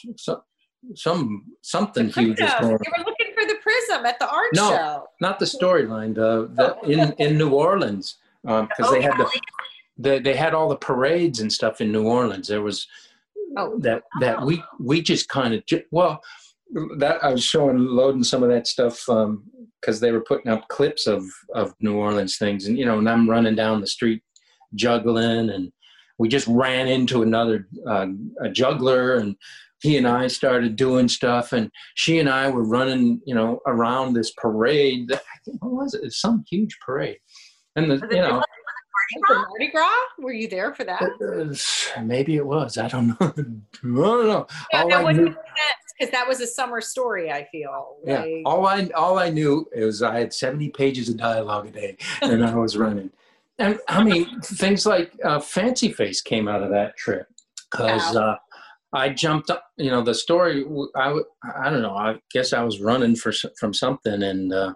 some 0.95 0.95
some 0.95 1.43
something 1.61 2.09
huge 2.09 2.39
was 2.39 2.53
going 2.59 2.73
on. 2.73 2.79
You 2.83 2.91
were 2.97 3.05
looking 3.05 3.33
for 3.37 3.45
the 3.45 3.55
prism 3.61 4.05
at 4.05 4.19
the 4.19 4.29
art 4.29 4.49
no, 4.53 4.69
show. 4.69 5.07
not 5.19 5.39
the 5.39 5.45
storyline. 5.45 6.15
The, 6.15 6.49
the 6.53 6.75
oh. 6.75 6.87
in 6.87 7.13
in 7.13 7.37
New 7.37 7.51
Orleans 7.51 8.17
because 8.43 8.63
um, 8.63 8.85
oh, 8.85 8.91
they 8.93 9.01
had 9.01 9.17
the, 9.17 9.41
the 9.97 10.19
they 10.19 10.35
had 10.35 10.53
all 10.53 10.69
the 10.69 10.75
parades 10.75 11.39
and 11.39 11.51
stuff 11.51 11.81
in 11.81 11.91
New 11.91 12.07
Orleans. 12.07 12.47
There 12.47 12.61
was 12.61 12.87
oh. 13.57 13.77
that 13.79 14.03
that 14.19 14.41
we 14.41 14.63
we 14.79 15.01
just 15.01 15.29
kind 15.29 15.53
of 15.53 15.63
well 15.91 16.21
that 16.97 17.23
I 17.23 17.31
was 17.31 17.43
showing 17.43 17.77
Loden 17.77 18.25
some 18.25 18.43
of 18.43 18.49
that 18.49 18.67
stuff 18.67 19.07
um, 19.09 19.43
because 19.79 19.99
they 19.99 20.11
were 20.11 20.23
putting 20.23 20.51
up 20.51 20.67
clips 20.67 21.07
of 21.07 21.25
of 21.53 21.73
New 21.79 21.95
Orleans 21.95 22.37
things, 22.37 22.67
and 22.67 22.77
you 22.77 22.85
know, 22.85 22.99
and 22.99 23.09
I'm 23.09 23.29
running 23.29 23.55
down 23.55 23.81
the 23.81 23.87
street 23.87 24.23
juggling, 24.75 25.49
and 25.49 25.71
we 26.17 26.29
just 26.29 26.47
ran 26.47 26.87
into 26.87 27.21
another 27.23 27.67
uh, 27.87 28.07
a 28.41 28.49
juggler, 28.49 29.15
and 29.15 29.35
he 29.81 29.97
and 29.97 30.07
I 30.07 30.27
started 30.27 30.75
doing 30.75 31.07
stuff, 31.07 31.53
and 31.53 31.69
she 31.95 32.19
and 32.19 32.29
I 32.29 32.49
were 32.49 32.63
running, 32.63 33.21
you 33.25 33.35
know, 33.35 33.59
around 33.65 34.13
this 34.13 34.31
parade. 34.31 35.09
That, 35.09 35.23
what 35.59 35.71
was 35.71 35.93
it? 35.93 36.03
It's 36.03 36.21
some 36.21 36.43
huge 36.49 36.77
parade, 36.85 37.17
and 37.75 37.91
the 37.91 37.95
you 38.09 38.21
know. 38.21 38.41
Mardi 39.13 39.21
Gras? 39.27 39.45
Mardi 39.49 39.67
Gras? 39.71 39.89
Were 40.19 40.33
you 40.33 40.47
there 40.47 40.73
for 40.73 40.83
that? 40.83 41.01
Uh, 41.01 42.01
maybe 42.01 42.35
it 42.35 42.45
was. 42.45 42.77
I 42.77 42.87
don't 42.87 43.07
know. 43.07 43.15
I 43.19 43.31
don't 43.33 44.27
know. 44.27 44.47
Yeah, 44.71 44.83
all 44.83 45.07
I 45.07 45.11
knew, 45.11 45.35
because 45.99 46.11
that 46.11 46.27
was 46.27 46.41
a 46.41 46.47
summer 46.47 46.79
story. 46.79 47.31
I 47.31 47.47
feel. 47.51 47.97
Yeah. 48.05 48.25
all 48.45 48.65
I 48.67 48.89
all 48.95 49.17
I 49.17 49.29
knew 49.29 49.67
is 49.71 50.03
I 50.03 50.19
had 50.19 50.33
seventy 50.33 50.69
pages 50.69 51.09
of 51.09 51.17
dialogue 51.17 51.67
a 51.67 51.71
day, 51.71 51.97
and 52.21 52.45
I 52.45 52.55
was 52.55 52.77
running. 52.77 53.11
And 53.57 53.79
I 53.87 54.03
mean, 54.03 54.41
things 54.41 54.85
like 54.85 55.11
uh, 55.23 55.39
Fancy 55.39 55.91
Face 55.91 56.21
came 56.21 56.47
out 56.47 56.63
of 56.63 56.69
that 56.71 56.97
trip 56.97 57.27
because 57.71 58.15
wow. 58.15 58.21
uh, 58.21 58.35
I 58.93 59.09
jumped 59.09 59.49
up. 59.49 59.65
You 59.77 59.91
know, 59.91 60.03
the 60.03 60.13
story. 60.13 60.65
I 60.95 61.17
I 61.55 61.69
don't 61.69 61.81
know. 61.81 61.95
I 61.95 62.19
guess 62.31 62.53
I 62.53 62.63
was 62.63 62.81
running 62.81 63.15
for 63.15 63.31
from 63.59 63.73
something, 63.73 64.21
and 64.21 64.53
uh, 64.53 64.73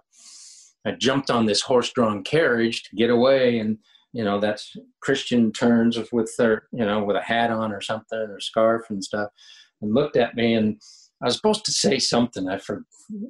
I 0.86 0.92
jumped 0.92 1.30
on 1.30 1.46
this 1.46 1.62
horse-drawn 1.62 2.24
carriage 2.24 2.84
to 2.84 2.96
get 2.96 3.10
away, 3.10 3.58
and 3.58 3.78
you 4.12 4.24
know 4.24 4.40
that's 4.40 4.76
Kristian 5.06 5.52
turns 5.56 5.98
with 6.12 6.34
their 6.38 6.68
you 6.72 6.84
know 6.84 7.04
with 7.04 7.16
a 7.16 7.22
hat 7.22 7.50
on 7.50 7.72
or 7.72 7.80
something 7.80 8.18
or 8.18 8.40
scarf 8.40 8.86
and 8.90 9.04
stuff, 9.04 9.30
and 9.82 9.94
looked 9.94 10.16
at 10.16 10.34
me 10.34 10.54
and 10.54 10.80
I 11.22 11.26
was 11.26 11.36
supposed 11.36 11.64
to 11.64 11.72
say 11.72 11.98
something. 11.98 12.48
I 12.48 12.58
for, 12.58 12.84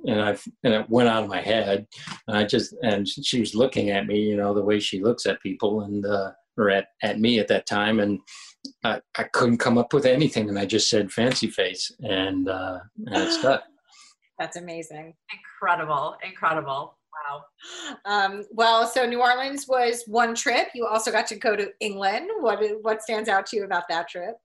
and 0.06 0.20
I 0.20 0.36
and 0.64 0.74
it 0.74 0.90
went 0.90 1.08
out 1.08 1.22
of 1.22 1.28
my 1.28 1.40
head. 1.40 1.86
And 2.26 2.36
I 2.36 2.44
just 2.44 2.74
and 2.82 3.06
she 3.08 3.40
was 3.40 3.54
looking 3.54 3.90
at 3.90 4.06
me, 4.06 4.20
you 4.20 4.36
know, 4.36 4.54
the 4.54 4.64
way 4.64 4.80
she 4.80 5.02
looks 5.02 5.26
at 5.26 5.42
people 5.42 5.82
and 5.82 6.04
uh, 6.04 6.32
or 6.58 6.70
at 6.70 6.88
at 7.02 7.20
me 7.20 7.38
at 7.38 7.48
that 7.48 7.66
time, 7.66 8.00
and 8.00 8.18
I, 8.84 9.00
I 9.16 9.24
couldn't 9.24 9.58
come 9.58 9.78
up 9.78 9.92
with 9.92 10.06
anything. 10.06 10.48
And 10.48 10.58
I 10.58 10.66
just 10.66 10.88
said 10.90 11.12
fancy 11.12 11.48
face, 11.48 11.92
and 12.00 12.48
uh, 12.48 12.80
and 13.06 13.16
it 13.16 13.32
stuck. 13.38 13.64
That's 14.38 14.56
amazing. 14.56 15.14
Incredible, 15.32 16.16
incredible. 16.24 16.96
Wow. 17.30 17.44
Um, 18.04 18.44
well, 18.50 18.86
so 18.86 19.06
New 19.06 19.22
Orleans 19.22 19.66
was 19.66 20.04
one 20.06 20.34
trip. 20.34 20.68
You 20.74 20.86
also 20.86 21.10
got 21.10 21.26
to 21.28 21.36
go 21.36 21.56
to 21.56 21.70
England. 21.80 22.28
What 22.40 22.62
what 22.82 23.02
stands 23.02 23.28
out 23.28 23.46
to 23.46 23.56
you 23.56 23.64
about 23.64 23.84
that 23.88 24.08
trip? 24.08 24.36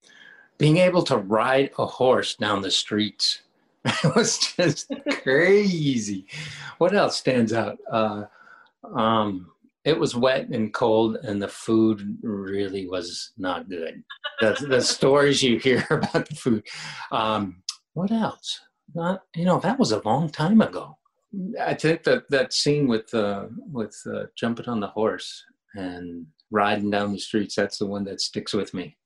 being 0.57 0.77
able 0.77 1.01
to 1.01 1.17
ride 1.17 1.71
a 1.79 1.85
horse 1.87 2.35
down 2.35 2.61
the 2.61 2.69
streets 2.69 3.39
it 3.85 4.15
was 4.15 4.37
just 4.37 4.91
crazy. 5.23 6.25
What 6.77 6.93
else 6.93 7.17
stands 7.17 7.53
out? 7.53 7.79
Uh, 7.91 8.25
um, 8.83 9.51
it 9.83 9.99
was 9.99 10.15
wet 10.15 10.49
and 10.49 10.73
cold, 10.73 11.17
and 11.23 11.41
the 11.41 11.47
food 11.47 12.17
really 12.21 12.87
was 12.87 13.31
not 13.37 13.69
good. 13.69 14.03
The, 14.39 14.65
the 14.69 14.81
stories 14.97 15.41
you 15.41 15.57
hear 15.57 15.85
about 15.91 16.29
the 16.29 16.35
food. 16.35 16.63
Um, 17.11 17.63
what 17.93 18.11
else? 18.11 18.59
Not 18.93 19.23
you 19.35 19.45
know 19.45 19.59
that 19.59 19.79
was 19.79 19.91
a 19.91 20.01
long 20.05 20.29
time 20.29 20.61
ago. 20.61 20.97
I 21.59 21.73
think 21.73 22.03
that 22.03 22.29
that 22.29 22.53
scene 22.53 22.87
with 22.87 23.13
uh, 23.13 23.47
with 23.71 23.95
uh, 24.05 24.25
jumping 24.35 24.67
on 24.67 24.79
the 24.79 24.87
horse 24.87 25.45
and 25.75 26.25
riding 26.51 26.89
down 26.89 27.13
the 27.13 27.19
streets. 27.19 27.55
That's 27.55 27.77
the 27.77 27.85
one 27.85 28.03
that 28.05 28.21
sticks 28.21 28.53
with 28.53 28.73
me. 28.73 28.97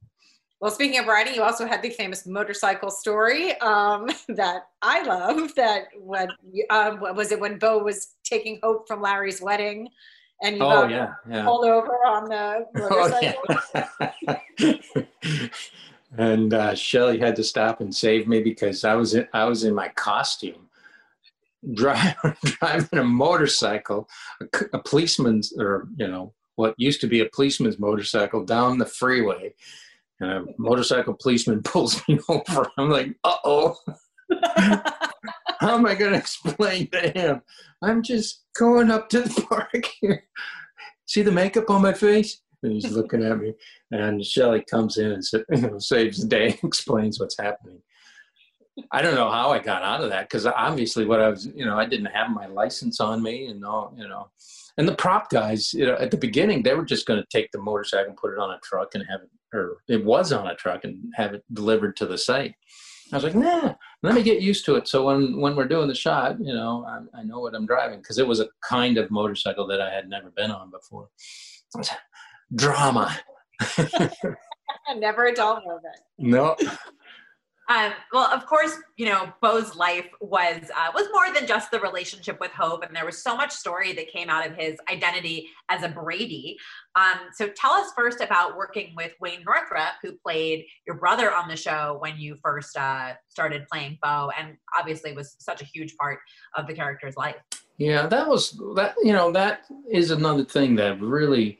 Well, 0.59 0.71
speaking 0.71 0.97
of 0.99 1.05
riding, 1.05 1.35
you 1.35 1.43
also 1.43 1.67
had 1.67 1.83
the 1.83 1.89
famous 1.91 2.25
motorcycle 2.25 2.89
story 2.89 3.55
um, 3.59 4.09
that 4.29 4.63
I 4.81 5.03
love. 5.03 5.53
That 5.55 5.89
when 5.99 6.29
um, 6.69 6.99
was 7.15 7.31
it 7.31 7.39
when 7.39 7.59
Bo 7.59 7.83
was 7.83 8.15
taking 8.23 8.59
Hope 8.63 8.88
from 8.88 9.01
Larry's 9.01 9.41
wedding, 9.41 9.89
and 10.41 10.57
you 10.57 10.63
oh, 10.63 10.87
yeah, 10.87 11.13
yeah. 11.29 11.45
pulled 11.45 11.65
over 11.65 11.93
on 12.05 12.29
the 12.29 12.65
motorcycle. 12.73 13.43
Oh, 14.27 14.39
yeah. 14.59 15.49
and 16.17 16.53
uh, 16.53 16.75
Shelley 16.75 17.19
had 17.19 17.35
to 17.37 17.43
stop 17.43 17.81
and 17.81 17.93
save 17.93 18.27
me 18.27 18.41
because 18.41 18.83
I 18.83 18.95
was 18.95 19.15
in, 19.15 19.27
I 19.33 19.45
was 19.45 19.63
in 19.63 19.73
my 19.73 19.89
costume, 19.89 20.69
driving 21.73 22.15
driving 22.45 22.99
a 22.99 23.03
motorcycle, 23.03 24.09
a, 24.41 24.45
a 24.73 24.79
policeman's 24.79 25.53
or 25.57 25.87
you 25.97 26.07
know 26.07 26.33
what 26.55 26.75
used 26.77 27.01
to 27.01 27.07
be 27.07 27.19
a 27.21 27.29
policeman's 27.33 27.79
motorcycle 27.79 28.43
down 28.43 28.77
the 28.77 28.85
freeway 28.85 29.53
and 30.19 30.31
a 30.31 30.45
motorcycle 30.57 31.13
policeman 31.13 31.61
pulls 31.63 32.01
me 32.07 32.19
over. 32.29 32.69
I'm 32.77 32.89
like, 32.89 33.15
uh 33.23 33.37
oh. 33.43 33.75
How 35.59 35.75
am 35.77 35.85
I 35.85 35.95
going 35.95 36.11
to 36.11 36.17
explain 36.17 36.89
to 36.91 37.09
him? 37.09 37.41
I'm 37.81 38.03
just 38.03 38.43
going 38.57 38.91
up 38.91 39.09
to 39.09 39.21
the 39.21 39.41
park 39.49 39.85
here. 39.99 40.23
See 41.05 41.21
the 41.21 41.31
makeup 41.31 41.69
on 41.69 41.81
my 41.81 41.93
face? 41.93 42.41
And 42.63 42.71
he's 42.71 42.91
looking 42.91 43.23
at 43.23 43.39
me. 43.39 43.53
And 43.91 44.25
Shelley 44.25 44.63
comes 44.69 44.97
in 44.97 45.21
and 45.49 45.83
saves 45.83 46.19
the 46.19 46.27
day, 46.27 46.59
explains 46.63 47.19
what's 47.19 47.38
happening. 47.38 47.79
I 48.91 49.01
don't 49.01 49.15
know 49.15 49.31
how 49.31 49.51
I 49.51 49.59
got 49.59 49.83
out 49.83 50.01
of 50.01 50.09
that 50.09 50.27
because 50.27 50.45
obviously 50.45 51.05
what 51.05 51.21
I 51.21 51.29
was, 51.29 51.45
you 51.45 51.65
know, 51.65 51.77
I 51.77 51.85
didn't 51.85 52.07
have 52.07 52.29
my 52.29 52.47
license 52.47 52.99
on 52.99 53.23
me 53.23 53.45
and 53.45 53.63
all, 53.63 53.93
you 53.97 54.07
know. 54.07 54.29
And 54.77 54.88
the 54.88 54.95
prop 54.95 55.29
guys, 55.29 55.73
you 55.73 55.85
know, 55.85 55.93
at 55.93 56.11
the 56.11 56.17
beginning 56.17 56.61
they 56.61 56.73
were 56.73 56.83
just 56.83 57.05
going 57.05 57.21
to 57.21 57.27
take 57.29 57.51
the 57.51 57.61
motorcycle 57.61 58.09
and 58.09 58.17
put 58.17 58.33
it 58.33 58.39
on 58.39 58.51
a 58.51 58.59
truck 58.61 58.93
and 58.93 59.05
have 59.09 59.21
it, 59.21 59.29
or 59.55 59.77
it 59.88 60.03
was 60.03 60.33
on 60.33 60.47
a 60.47 60.55
truck 60.55 60.83
and 60.83 61.13
have 61.15 61.33
it 61.33 61.43
delivered 61.53 61.95
to 61.97 62.05
the 62.05 62.17
site. 62.17 62.55
I 63.13 63.17
was 63.17 63.23
like, 63.23 63.35
nah, 63.35 63.75
let 64.05 64.15
me 64.15 64.23
get 64.23 64.41
used 64.41 64.65
to 64.65 64.75
it. 64.75 64.87
So 64.87 65.05
when 65.05 65.39
when 65.39 65.55
we're 65.55 65.67
doing 65.67 65.87
the 65.87 65.95
shot, 65.95 66.39
you 66.39 66.53
know, 66.53 66.85
I, 66.87 67.19
I 67.19 67.23
know 67.23 67.39
what 67.39 67.55
I'm 67.55 67.65
driving 67.65 67.99
because 67.99 68.17
it 68.17 68.27
was 68.27 68.39
a 68.39 68.47
kind 68.67 68.97
of 68.97 69.09
motorcycle 69.11 69.67
that 69.67 69.81
I 69.81 69.91
had 69.93 70.09
never 70.09 70.29
been 70.31 70.51
on 70.51 70.71
before. 70.71 71.09
Drama. 72.53 73.17
Never 74.97 75.25
a 75.25 75.33
dull 75.33 75.61
moment. 75.65 75.95
No. 76.17 76.55
Um, 77.67 77.93
well, 78.13 78.32
of 78.32 78.45
course, 78.45 78.78
you 78.95 79.08
know, 79.08 79.34
Bo's 79.41 79.75
life 79.75 80.08
was 80.21 80.69
uh, 80.75 80.91
was 80.93 81.08
more 81.12 81.34
than 81.34 81.47
just 81.47 81.71
the 81.71 81.80
relationship 81.80 82.39
with 82.39 82.51
Hope, 82.51 82.84
and 82.84 82.95
there 82.95 83.06
was 83.06 83.23
so 83.23 83.36
much 83.36 83.51
story 83.51 83.91
that 83.93 84.12
came 84.12 84.30
out 84.30 84.45
of 84.45 84.56
his 84.56 84.78
identity 84.91 85.49
as 85.69 85.82
a 85.82 85.89
Brady. 85.89 86.58
Um, 86.95 87.19
so, 87.34 87.47
tell 87.49 87.71
us 87.71 87.91
first 87.97 88.21
about 88.21 88.56
working 88.56 88.93
with 88.95 89.13
Wayne 89.19 89.43
Northrup, 89.43 89.95
who 90.04 90.12
played 90.13 90.65
your 90.86 90.97
brother 90.97 91.34
on 91.34 91.47
the 91.47 91.56
show 91.56 91.97
when 91.99 92.17
you 92.17 92.36
first 92.36 92.78
uh, 92.78 93.13
started 93.30 93.65
playing 93.71 93.97
Bo, 94.01 94.30
and 94.38 94.58
obviously 94.78 95.13
was 95.13 95.36
such 95.39 95.63
a 95.63 95.65
huge 95.65 95.97
part 95.97 96.19
of 96.56 96.67
the 96.67 96.73
character's 96.73 97.17
life. 97.17 97.38
Yeah, 97.78 98.06
that 98.08 98.28
was 98.28 98.51
that. 98.75 98.93
You 99.04 99.13
know, 99.13 99.32
that 99.32 99.62
is 99.89 100.12
another 100.12 100.45
thing 100.45 100.75
that 100.75 101.01
really 101.01 101.60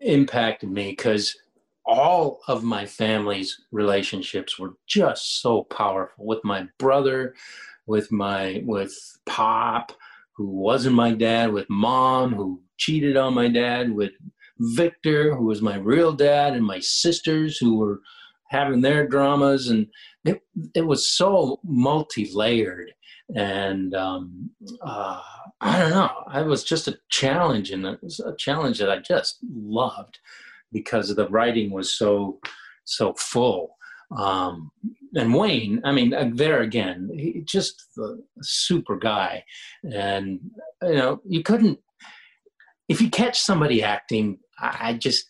impacted 0.00 0.70
me 0.70 0.90
because 0.90 1.36
all 1.86 2.40
of 2.48 2.62
my 2.64 2.86
family's 2.86 3.60
relationships 3.72 4.58
were 4.58 4.74
just 4.86 5.42
so 5.42 5.64
powerful 5.64 6.24
with 6.24 6.42
my 6.44 6.66
brother 6.78 7.34
with 7.86 8.10
my 8.10 8.62
with 8.64 8.94
pop 9.26 9.92
who 10.36 10.48
wasn't 10.48 10.94
my 10.94 11.12
dad 11.12 11.52
with 11.52 11.68
mom 11.68 12.34
who 12.34 12.60
cheated 12.78 13.16
on 13.16 13.34
my 13.34 13.48
dad 13.48 13.92
with 13.92 14.12
victor 14.58 15.34
who 15.34 15.44
was 15.44 15.60
my 15.60 15.76
real 15.76 16.12
dad 16.12 16.54
and 16.54 16.64
my 16.64 16.80
sisters 16.80 17.58
who 17.58 17.76
were 17.76 18.00
having 18.48 18.80
their 18.80 19.06
dramas. 19.06 19.68
And 19.68 19.88
it, 20.24 20.42
it 20.74 20.86
was 20.86 21.08
so 21.08 21.60
multi-layered. 21.64 22.92
And 23.34 23.94
um, 23.94 24.50
uh, 24.82 25.20
i 25.60 25.78
don't 25.78 25.90
know. 25.90 26.10
It 26.34 26.46
was 26.46 26.62
just 26.62 26.88
a 26.88 26.98
challenge 27.08 27.70
and 27.70 27.86
it 27.86 28.02
was 28.02 28.20
a 28.20 28.34
challenge 28.36 28.78
that 28.78 28.90
i 28.90 28.98
just 28.98 29.38
loved 29.50 30.18
because 30.74 31.14
the 31.14 31.28
writing 31.28 31.70
was 31.70 31.94
so 31.94 32.38
so 32.84 33.14
full. 33.14 33.76
Um, 34.14 34.70
and 35.14 35.34
Wayne, 35.34 35.80
I 35.84 35.92
mean, 35.92 36.12
uh, 36.12 36.30
there 36.34 36.60
again, 36.60 37.08
he 37.14 37.42
just 37.46 37.82
a 37.98 38.16
super 38.42 38.96
guy, 38.96 39.44
and 39.90 40.40
you 40.82 40.94
know, 40.94 41.20
you 41.24 41.42
couldn't 41.42 41.78
if 42.88 43.00
you 43.00 43.10
catch 43.10 43.40
somebody 43.40 43.82
acting, 43.82 44.38
I 44.60 44.94
just 44.94 45.24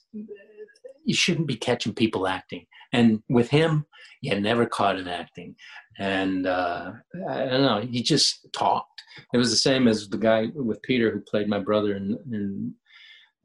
you 1.04 1.14
shouldn't 1.14 1.46
be 1.46 1.56
catching 1.56 1.94
people 1.94 2.26
acting. 2.26 2.66
And 2.92 3.22
with 3.28 3.50
him, 3.50 3.86
you 4.20 4.38
never 4.40 4.66
caught 4.66 4.98
him 4.98 5.08
acting. 5.08 5.54
And 5.98 6.46
uh, 6.46 6.92
I 7.28 7.44
don't 7.44 7.62
know, 7.62 7.86
he 7.88 8.02
just 8.02 8.46
talked. 8.52 9.02
It 9.32 9.38
was 9.38 9.50
the 9.50 9.56
same 9.56 9.86
as 9.86 10.08
the 10.08 10.18
guy 10.18 10.48
with 10.54 10.82
Peter 10.82 11.10
who 11.10 11.20
played 11.20 11.48
my 11.48 11.58
brother 11.58 11.96
in, 11.96 12.18
in 12.32 12.74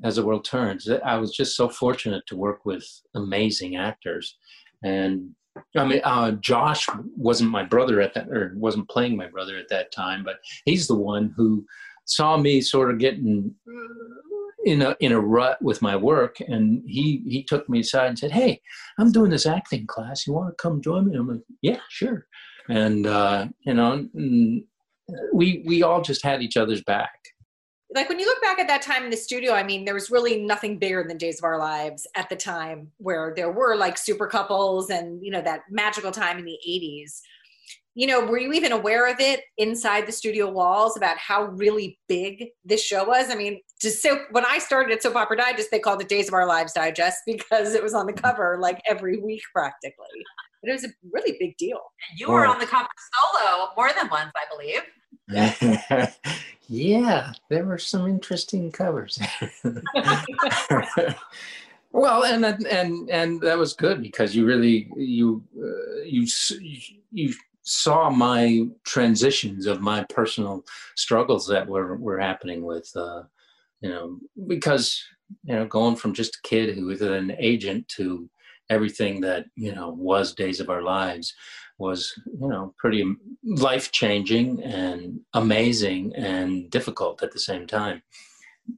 as 0.03 0.15
the 0.15 0.25
world 0.25 0.45
turns. 0.45 0.89
I 0.89 1.17
was 1.17 1.35
just 1.35 1.55
so 1.55 1.69
fortunate 1.69 2.23
to 2.27 2.37
work 2.37 2.65
with 2.65 2.85
amazing 3.15 3.75
actors, 3.75 4.37
and 4.83 5.35
I 5.75 5.85
mean, 5.85 6.01
uh, 6.03 6.31
Josh 6.31 6.87
wasn't 7.15 7.51
my 7.51 7.63
brother 7.63 8.01
at 8.01 8.13
that, 8.13 8.29
or 8.29 8.53
wasn't 8.55 8.89
playing 8.89 9.17
my 9.17 9.27
brother 9.27 9.57
at 9.57 9.69
that 9.69 9.91
time, 9.91 10.23
but 10.23 10.37
he's 10.65 10.87
the 10.87 10.95
one 10.95 11.33
who 11.35 11.65
saw 12.05 12.37
me 12.37 12.61
sort 12.61 12.91
of 12.91 12.99
getting 12.99 13.53
in 14.65 14.81
a 14.81 14.95
in 14.99 15.11
a 15.11 15.19
rut 15.19 15.61
with 15.61 15.81
my 15.81 15.95
work, 15.95 16.39
and 16.39 16.83
he 16.85 17.23
he 17.27 17.43
took 17.43 17.67
me 17.69 17.79
aside 17.79 18.07
and 18.07 18.19
said, 18.19 18.31
"Hey, 18.31 18.61
I'm 18.97 19.11
doing 19.11 19.31
this 19.31 19.45
acting 19.45 19.87
class. 19.87 20.25
You 20.25 20.33
want 20.33 20.49
to 20.49 20.61
come 20.61 20.81
join 20.81 21.09
me?" 21.09 21.17
I'm 21.17 21.27
like, 21.27 21.41
"Yeah, 21.61 21.79
sure." 21.89 22.25
And 22.69 23.07
uh, 23.07 23.47
you 23.65 23.73
know, 23.73 24.07
we 25.33 25.63
we 25.65 25.83
all 25.83 26.01
just 26.01 26.23
had 26.23 26.41
each 26.41 26.57
other's 26.57 26.83
back 26.83 27.18
like 27.95 28.07
when 28.07 28.19
you 28.19 28.25
look 28.25 28.41
back 28.41 28.59
at 28.59 28.67
that 28.67 28.81
time 28.81 29.03
in 29.03 29.09
the 29.09 29.17
studio, 29.17 29.53
I 29.53 29.63
mean, 29.63 29.83
there 29.83 29.95
was 29.95 30.11
really 30.11 30.41
nothing 30.41 30.77
bigger 30.77 31.03
than 31.07 31.17
Days 31.17 31.39
of 31.39 31.43
Our 31.43 31.57
Lives 31.57 32.07
at 32.15 32.29
the 32.29 32.35
time, 32.35 32.91
where 32.97 33.33
there 33.35 33.51
were 33.51 33.75
like 33.75 33.97
super 33.97 34.27
couples 34.27 34.89
and 34.89 35.23
you 35.23 35.31
know 35.31 35.41
that 35.41 35.61
magical 35.69 36.11
time 36.11 36.37
in 36.37 36.45
the 36.45 36.57
'80s. 36.67 37.21
You 37.95 38.07
know, 38.07 38.23
were 38.23 38.37
you 38.37 38.53
even 38.53 38.71
aware 38.71 39.11
of 39.11 39.19
it 39.19 39.41
inside 39.57 40.05
the 40.05 40.11
studio 40.11 40.49
walls 40.49 40.95
about 40.95 41.17
how 41.17 41.45
really 41.45 41.99
big 42.07 42.49
this 42.63 42.83
show 42.83 43.03
was? 43.03 43.31
I 43.31 43.35
mean, 43.35 43.59
just 43.81 44.01
so 44.01 44.19
when 44.31 44.45
I 44.45 44.59
started 44.59 44.93
at 44.93 45.01
Soap 45.01 45.15
Opera 45.15 45.37
Digest, 45.37 45.71
they 45.71 45.79
called 45.79 46.01
it 46.01 46.07
Days 46.07 46.27
of 46.27 46.35
Our 46.35 46.45
Lives 46.45 46.73
Digest 46.73 47.17
because 47.25 47.73
it 47.73 47.81
was 47.81 47.95
on 47.95 48.05
the 48.05 48.13
cover 48.13 48.57
like 48.61 48.81
every 48.87 49.17
week 49.17 49.41
practically. 49.51 50.05
But 50.61 50.69
it 50.69 50.73
was 50.73 50.83
a 50.83 50.89
really 51.11 51.37
big 51.39 51.57
deal. 51.57 51.79
You 52.17 52.29
were 52.29 52.45
on 52.45 52.59
the 52.59 52.67
cover 52.67 52.87
solo 53.33 53.69
more 53.75 53.89
than 53.97 54.09
once, 54.09 54.31
I 54.35 54.45
believe. 54.51 54.81
yeah, 56.69 57.33
there 57.49 57.65
were 57.65 57.79
some 57.79 58.07
interesting 58.07 58.71
covers. 58.71 59.19
well, 61.91 62.23
and 62.23 62.45
and 62.45 63.09
and 63.09 63.41
that 63.41 63.57
was 63.57 63.73
good 63.73 64.03
because 64.03 64.35
you 64.35 64.45
really 64.45 64.87
you 64.95 65.43
uh, 65.57 66.03
you 66.05 66.27
you 67.11 67.33
saw 67.63 68.11
my 68.11 68.67
transitions 68.83 69.65
of 69.65 69.81
my 69.81 70.05
personal 70.09 70.63
struggles 70.95 71.47
that 71.47 71.67
were 71.67 71.97
were 71.97 72.19
happening 72.19 72.63
with 72.63 72.91
uh, 72.95 73.23
you 73.81 73.89
know 73.89 74.19
because 74.45 75.03
you 75.45 75.55
know 75.55 75.65
going 75.65 75.95
from 75.95 76.13
just 76.13 76.35
a 76.35 76.47
kid 76.47 76.75
who 76.75 76.85
was 76.85 77.01
an 77.01 77.31
agent 77.39 77.87
to 77.87 78.29
everything 78.69 79.21
that 79.21 79.45
you 79.55 79.73
know 79.73 79.89
was 79.89 80.33
days 80.33 80.59
of 80.59 80.69
our 80.69 80.81
lives 80.81 81.33
was 81.77 82.13
you 82.39 82.47
know 82.47 82.73
pretty 82.77 83.05
life 83.43 83.91
changing 83.91 84.61
and 84.63 85.19
amazing 85.33 86.13
and 86.15 86.69
difficult 86.69 87.23
at 87.23 87.31
the 87.31 87.39
same 87.39 87.65
time. 87.65 88.01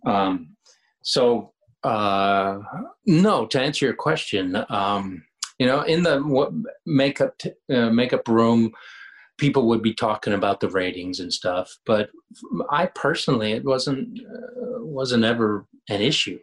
Um, 0.06 0.56
so 1.02 1.54
uh, 1.84 2.60
no 3.06 3.46
to 3.48 3.62
answer 3.62 3.86
your 3.86 3.96
question 3.96 4.64
um, 4.70 5.24
you 5.60 5.68
know 5.68 5.82
in 5.82 6.04
the 6.04 6.64
makeup 6.86 7.38
t- 7.40 7.54
uh, 7.74 7.90
makeup 7.90 8.28
room 8.28 8.72
people 9.42 9.68
would 9.68 9.82
be 9.82 9.94
talking 9.94 10.34
about 10.34 10.60
the 10.60 10.70
ratings 10.70 11.20
and 11.20 11.34
stuff 11.34 11.68
but 11.86 12.10
i 12.70 12.86
personally 12.86 13.52
it 13.52 13.66
wasn't 13.66 14.08
uh, 14.20 14.84
wasn't 14.84 15.24
ever 15.24 15.66
an 15.90 16.02
issue. 16.02 16.38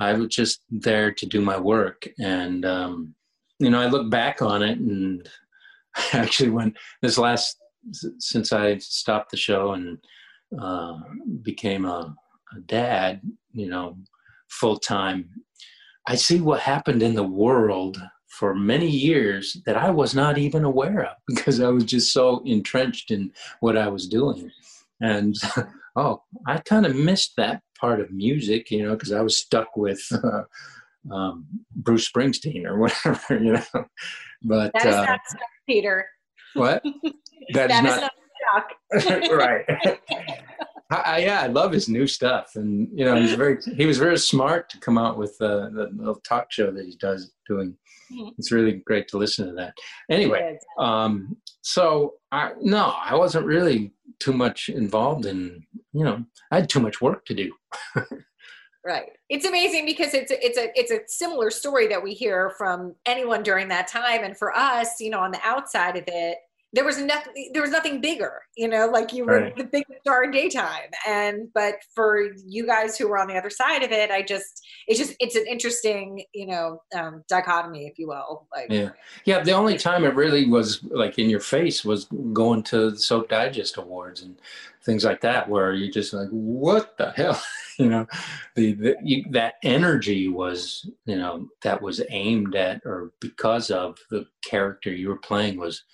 I 0.00 0.14
was 0.14 0.28
just 0.28 0.62
there 0.70 1.12
to 1.12 1.26
do 1.26 1.40
my 1.40 1.58
work 1.58 2.08
and 2.18 2.64
um, 2.64 3.14
you 3.58 3.70
know 3.70 3.80
i 3.80 3.86
look 3.86 4.08
back 4.10 4.40
on 4.40 4.62
it 4.62 4.78
and 4.78 5.28
actually 6.12 6.50
when 6.50 6.74
this 7.02 7.18
last 7.18 7.58
since 8.18 8.52
I 8.52 8.78
stopped 8.78 9.30
the 9.30 9.36
show 9.36 9.72
and 9.72 9.98
uh, 10.60 10.98
became 11.42 11.84
a, 11.84 12.14
a, 12.54 12.60
dad, 12.66 13.20
you 13.52 13.68
know, 13.68 13.96
full 14.48 14.78
time, 14.78 15.30
I 16.06 16.14
see 16.14 16.40
what 16.40 16.60
happened 16.60 17.02
in 17.02 17.14
the 17.14 17.24
world 17.24 18.00
for 18.38 18.54
many 18.54 18.88
years 18.88 19.60
that 19.66 19.76
I 19.76 19.90
was 19.90 20.14
not 20.14 20.38
even 20.38 20.62
aware 20.64 21.02
of 21.04 21.16
because 21.26 21.60
I 21.60 21.68
was 21.68 21.84
just 21.84 22.12
so 22.12 22.40
entrenched 22.44 23.10
in 23.10 23.32
what 23.58 23.76
I 23.76 23.88
was 23.88 24.06
doing. 24.06 24.50
And 25.00 25.34
oh, 25.96 26.22
I 26.46 26.58
kind 26.58 26.86
of 26.86 26.94
missed 26.94 27.34
that 27.36 27.62
part 27.80 28.00
of 28.00 28.12
music, 28.12 28.70
you 28.70 28.84
know, 28.86 28.92
because 28.92 29.12
I 29.12 29.22
was 29.22 29.36
stuck 29.36 29.76
with 29.76 30.00
uh, 30.12 30.42
um, 31.12 31.46
Bruce 31.74 32.08
Springsteen 32.08 32.64
or 32.64 32.78
whatever, 32.78 33.42
you 33.42 33.54
know. 33.54 33.84
But 34.42 34.72
that 34.74 34.86
is 34.86 34.94
uh, 34.94 35.04
not 35.04 35.20
stuck, 35.26 35.42
Peter. 35.66 36.06
What? 36.54 36.82
That, 37.54 37.68
that 37.68 37.84
is 37.84 38.00
not, 38.00 38.12
is 38.92 39.08
not 39.08 39.36
right. 39.36 39.64
I, 40.90 41.18
yeah, 41.18 41.42
I 41.42 41.48
love 41.48 41.72
his 41.72 41.88
new 41.88 42.06
stuff, 42.06 42.52
and 42.54 42.88
you 42.94 43.04
know, 43.04 43.20
he's 43.20 43.34
very 43.34 43.58
he 43.76 43.84
was 43.84 43.98
very 43.98 44.16
smart 44.16 44.70
to 44.70 44.80
come 44.80 44.96
out 44.96 45.18
with 45.18 45.36
uh, 45.40 45.68
the 45.68 45.90
little 45.94 46.20
talk 46.26 46.50
show 46.50 46.70
that 46.70 46.86
he 46.86 46.96
does 46.96 47.30
doing. 47.46 47.76
Mm-hmm. 48.10 48.30
It's 48.38 48.50
really 48.50 48.82
great 48.86 49.06
to 49.08 49.18
listen 49.18 49.46
to 49.48 49.52
that. 49.54 49.74
Anyway, 50.10 50.58
um, 50.78 51.36
so 51.60 52.14
I 52.32 52.52
no, 52.60 52.94
I 52.96 53.14
wasn't 53.16 53.44
really 53.44 53.92
too 54.18 54.32
much 54.32 54.70
involved 54.70 55.26
in. 55.26 55.62
You 55.92 56.04
know, 56.04 56.24
I 56.50 56.56
had 56.56 56.70
too 56.70 56.80
much 56.80 57.02
work 57.02 57.26
to 57.26 57.34
do. 57.34 57.52
right 58.84 59.10
it's 59.28 59.44
amazing 59.44 59.84
because 59.84 60.14
it's 60.14 60.30
a, 60.30 60.44
it's 60.44 60.56
a 60.56 60.70
it's 60.78 60.92
a 60.92 61.00
similar 61.08 61.50
story 61.50 61.88
that 61.88 62.02
we 62.02 62.14
hear 62.14 62.50
from 62.56 62.94
anyone 63.06 63.42
during 63.42 63.66
that 63.68 63.88
time 63.88 64.22
and 64.22 64.36
for 64.36 64.56
us 64.56 65.00
you 65.00 65.10
know 65.10 65.18
on 65.18 65.32
the 65.32 65.40
outside 65.42 65.96
of 65.96 66.04
it 66.06 66.38
there 66.72 66.84
was 66.84 66.98
nothing 66.98 67.50
there 67.52 67.62
was 67.62 67.70
nothing 67.70 68.00
bigger 68.00 68.42
you 68.56 68.68
know 68.68 68.86
like 68.86 69.12
you 69.12 69.24
were 69.24 69.40
right. 69.40 69.56
the 69.56 69.64
big 69.64 69.84
star 70.00 70.24
in 70.24 70.30
daytime. 70.30 70.90
And 71.06 71.48
but 71.54 71.76
for 71.94 72.28
you 72.46 72.66
guys 72.66 72.98
who 72.98 73.08
were 73.08 73.18
on 73.18 73.28
the 73.28 73.36
other 73.36 73.50
side 73.50 73.82
of 73.82 73.90
it 73.90 74.10
i 74.10 74.22
just 74.22 74.66
it's 74.86 74.98
just 74.98 75.14
it's 75.20 75.34
an 75.34 75.46
interesting 75.48 76.24
you 76.34 76.46
know 76.46 76.82
um, 76.94 77.24
dichotomy 77.28 77.86
if 77.86 77.98
you 77.98 78.08
will 78.08 78.46
like 78.54 78.70
yeah. 78.70 78.90
Yeah 79.24 79.42
the 79.42 79.52
only 79.52 79.78
time 79.78 80.04
it 80.04 80.14
really 80.14 80.46
was 80.46 80.82
like 80.84 81.18
in 81.18 81.30
your 81.30 81.40
face 81.40 81.84
was 81.84 82.04
going 82.32 82.62
to 82.64 82.90
the 82.90 82.98
soap 82.98 83.28
digest 83.28 83.76
awards 83.76 84.22
and 84.22 84.38
things 84.82 85.04
like 85.04 85.20
that 85.20 85.48
where 85.48 85.72
you're 85.72 85.92
just 85.92 86.12
like 86.12 86.28
what 86.30 86.96
the 86.98 87.10
hell? 87.12 87.40
You 87.78 87.88
know 87.88 88.08
the, 88.56 88.72
the 88.72 88.96
you, 89.04 89.24
that 89.30 89.54
energy 89.62 90.26
was 90.26 90.90
you 91.04 91.16
know 91.16 91.48
that 91.62 91.80
was 91.80 92.02
aimed 92.10 92.56
at 92.56 92.82
or 92.84 93.12
because 93.20 93.70
of 93.70 94.00
the 94.10 94.26
character 94.42 94.92
you 94.92 95.08
were 95.08 95.18
playing 95.18 95.60
was 95.60 95.84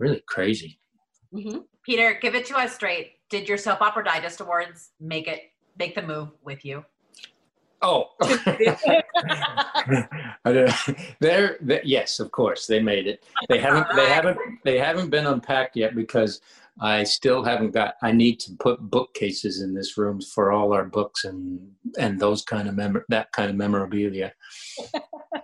really 0.00 0.22
crazy. 0.26 0.80
Mm-hmm. 1.32 1.58
Peter, 1.84 2.18
give 2.20 2.34
it 2.34 2.46
to 2.46 2.56
us 2.56 2.74
straight. 2.74 3.12
Did 3.30 3.48
your 3.48 3.58
soap 3.58 3.80
opera 3.80 4.04
digest 4.04 4.40
awards 4.40 4.90
make 4.98 5.28
it 5.28 5.52
make 5.78 5.94
the 5.94 6.02
move 6.02 6.30
with 6.42 6.64
you? 6.64 6.84
Oh, 7.82 8.10
they're, 10.44 11.56
they're, 11.60 11.82
yes, 11.84 12.20
of 12.20 12.30
course 12.30 12.66
they 12.66 12.80
made 12.80 13.06
it. 13.06 13.24
They 13.48 13.58
haven't 13.58 13.86
they 13.94 14.08
haven't 14.08 14.38
they 14.64 14.78
haven't 14.78 15.10
been 15.10 15.26
unpacked 15.26 15.76
yet 15.76 15.94
because 15.94 16.40
I 16.80 17.04
still 17.04 17.42
haven't 17.42 17.72
got. 17.72 17.94
I 18.02 18.12
need 18.12 18.38
to 18.40 18.52
put 18.58 18.80
bookcases 18.80 19.62
in 19.62 19.74
this 19.74 19.96
room 19.96 20.20
for 20.20 20.52
all 20.52 20.72
our 20.72 20.84
books 20.84 21.24
and 21.24 21.72
and 21.98 22.20
those 22.20 22.42
kind 22.42 22.68
of 22.68 22.74
mem 22.74 23.02
that 23.08 23.32
kind 23.32 23.48
of 23.48 23.56
memorabilia. 23.56 24.32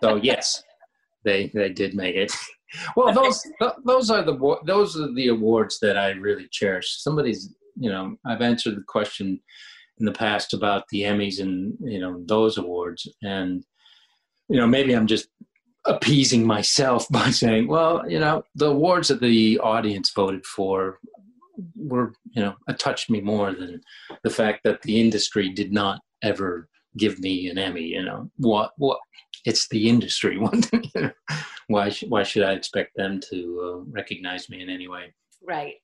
so 0.02 0.16
yes, 0.16 0.62
they 1.26 1.50
they 1.52 1.68
did 1.68 1.94
make 1.94 2.16
it 2.16 2.32
well, 2.96 3.12
those 3.12 3.42
those 3.84 4.10
are 4.10 4.22
the 4.22 4.56
those 4.64 4.98
are 4.98 5.12
the 5.12 5.28
awards 5.28 5.78
that 5.80 5.96
I 5.96 6.10
really 6.10 6.48
cherish. 6.50 7.02
Somebody's, 7.02 7.54
you 7.76 7.90
know, 7.90 8.16
I've 8.24 8.42
answered 8.42 8.76
the 8.76 8.84
question 8.86 9.40
in 9.98 10.06
the 10.06 10.12
past 10.12 10.52
about 10.52 10.84
the 10.90 11.02
Emmys 11.02 11.40
and 11.40 11.74
you 11.80 12.00
know 12.00 12.22
those 12.26 12.58
awards, 12.58 13.08
and 13.22 13.64
you 14.48 14.56
know 14.56 14.66
maybe 14.66 14.94
I'm 14.94 15.06
just 15.06 15.28
appeasing 15.84 16.46
myself 16.46 17.06
by 17.10 17.30
saying, 17.30 17.68
well, 17.68 18.08
you 18.08 18.18
know, 18.18 18.42
the 18.54 18.66
awards 18.66 19.08
that 19.08 19.20
the 19.20 19.58
audience 19.60 20.12
voted 20.14 20.44
for 20.44 20.98
were, 21.76 22.12
you 22.32 22.42
know, 22.42 22.54
touched 22.78 23.08
me 23.08 23.20
more 23.20 23.52
than 23.52 23.80
the 24.24 24.30
fact 24.30 24.60
that 24.64 24.82
the 24.82 25.00
industry 25.00 25.50
did 25.50 25.72
not 25.72 26.00
ever 26.22 26.68
give 26.98 27.18
me 27.20 27.48
an 27.48 27.58
Emmy. 27.58 27.84
You 27.84 28.02
know, 28.02 28.30
what 28.36 28.72
what 28.76 28.98
it's 29.46 29.68
the 29.68 29.88
industry. 29.88 30.36
One. 30.38 30.62
why 31.68 31.90
why 32.08 32.22
should 32.22 32.42
I 32.42 32.52
expect 32.52 32.96
them 32.96 33.20
to 33.30 33.60
uh, 33.62 33.90
recognize 33.90 34.50
me 34.50 34.60
in 34.60 34.68
any 34.68 34.88
way? 34.88 35.14
Right. 35.42 35.74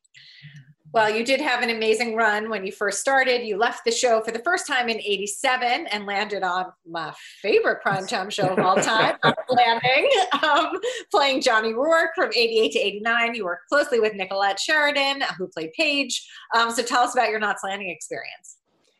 Well, 0.92 1.08
you 1.08 1.24
did 1.24 1.40
have 1.40 1.62
an 1.62 1.70
amazing 1.70 2.16
run 2.16 2.50
when 2.50 2.66
you 2.66 2.72
first 2.72 3.00
started. 3.00 3.46
You 3.46 3.56
left 3.56 3.86
the 3.86 3.90
show 3.90 4.20
for 4.20 4.30
the 4.30 4.40
first 4.40 4.66
time 4.66 4.90
in 4.90 4.98
87 4.98 5.86
and 5.86 6.04
landed 6.04 6.42
on 6.42 6.66
my 6.86 7.14
favorite 7.40 7.78
primetime 7.82 8.30
show 8.30 8.48
of 8.48 8.58
all 8.58 8.76
time, 8.76 9.16
Landing, 9.48 10.10
um, 10.42 10.72
playing 11.10 11.40
Johnny 11.40 11.72
Rourke 11.72 12.10
from 12.14 12.28
88 12.36 12.72
to 12.72 12.78
89. 12.78 13.34
You 13.34 13.44
worked 13.46 13.70
closely 13.70 14.00
with 14.00 14.12
Nicolette 14.14 14.60
Sheridan, 14.60 15.22
who 15.38 15.48
played 15.48 15.70
Paige. 15.72 16.28
Um, 16.54 16.70
so 16.70 16.82
tell 16.82 17.04
us 17.04 17.14
about 17.14 17.30
your 17.30 17.40
Knots 17.40 17.62
Landing 17.64 17.88
experience. 17.88 18.58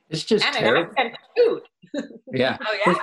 It's 0.09 0.25
just 0.25 0.47
and 0.47 0.57
terrible. 0.57 0.95
food. 1.37 1.63
yeah. 2.33 2.57
Oh, 2.67 2.75
yeah 2.87 2.95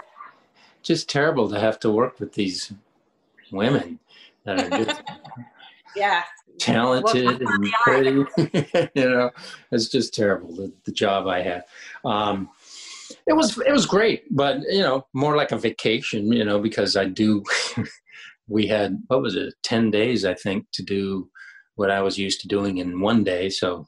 just 0.90 1.08
terrible 1.08 1.48
to 1.48 1.60
have 1.60 1.80
to 1.80 1.92
work 1.92 2.20
with 2.20 2.34
these 2.34 2.74
women 3.52 4.00
that 4.44 4.60
are 4.60 4.84
just 4.84 5.04
yeah 5.96 6.24
talented 6.58 7.42
and 7.42 7.72
pretty. 7.84 8.26
you 8.96 9.10
know, 9.10 9.30
it's 9.72 9.88
just 9.88 10.16
terrible 10.16 10.56
the, 10.56 10.74
the 10.86 10.92
job 10.92 11.28
I 11.28 11.44
had. 11.44 11.64
Um, 12.04 12.50
it 13.28 13.34
was 13.34 13.56
it 13.60 13.72
was 13.72 13.86
great, 13.86 14.24
but 14.36 14.62
you 14.68 14.82
know, 14.82 15.06
more 15.14 15.36
like 15.36 15.52
a 15.52 15.60
vacation. 15.60 16.34
You 16.34 16.44
know, 16.44 16.60
because 16.60 16.98
I 16.98 17.06
do. 17.06 17.44
we 18.48 18.66
had 18.66 19.00
what 19.08 19.22
was 19.22 19.36
it, 19.36 19.54
ten 19.62 19.92
days 19.92 20.26
I 20.26 20.34
think 20.34 20.66
to 20.74 20.82
do 20.82 21.30
what 21.76 21.92
I 21.92 22.02
was 22.02 22.18
used 22.18 22.42
to 22.42 22.48
doing 22.48 22.78
in 22.78 23.00
one 23.00 23.24
day. 23.24 23.52
So 23.52 23.88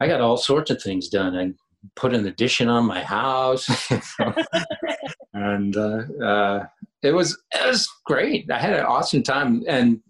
I 0.00 0.06
got 0.06 0.22
all 0.22 0.38
sorts 0.38 0.70
of 0.70 0.82
things 0.82 1.08
done. 1.08 1.36
I 1.36 1.52
put 1.96 2.14
an 2.14 2.26
addition 2.26 2.68
on 2.68 2.86
my 2.86 3.02
house. 3.02 3.68
and 5.34 5.76
uh, 5.76 6.02
uh, 6.22 6.66
it 7.02 7.12
was 7.12 7.40
it 7.52 7.66
was 7.66 7.88
great. 8.04 8.50
I 8.50 8.58
had 8.58 8.74
an 8.74 8.84
awesome 8.84 9.22
time, 9.22 9.62
and 9.66 10.00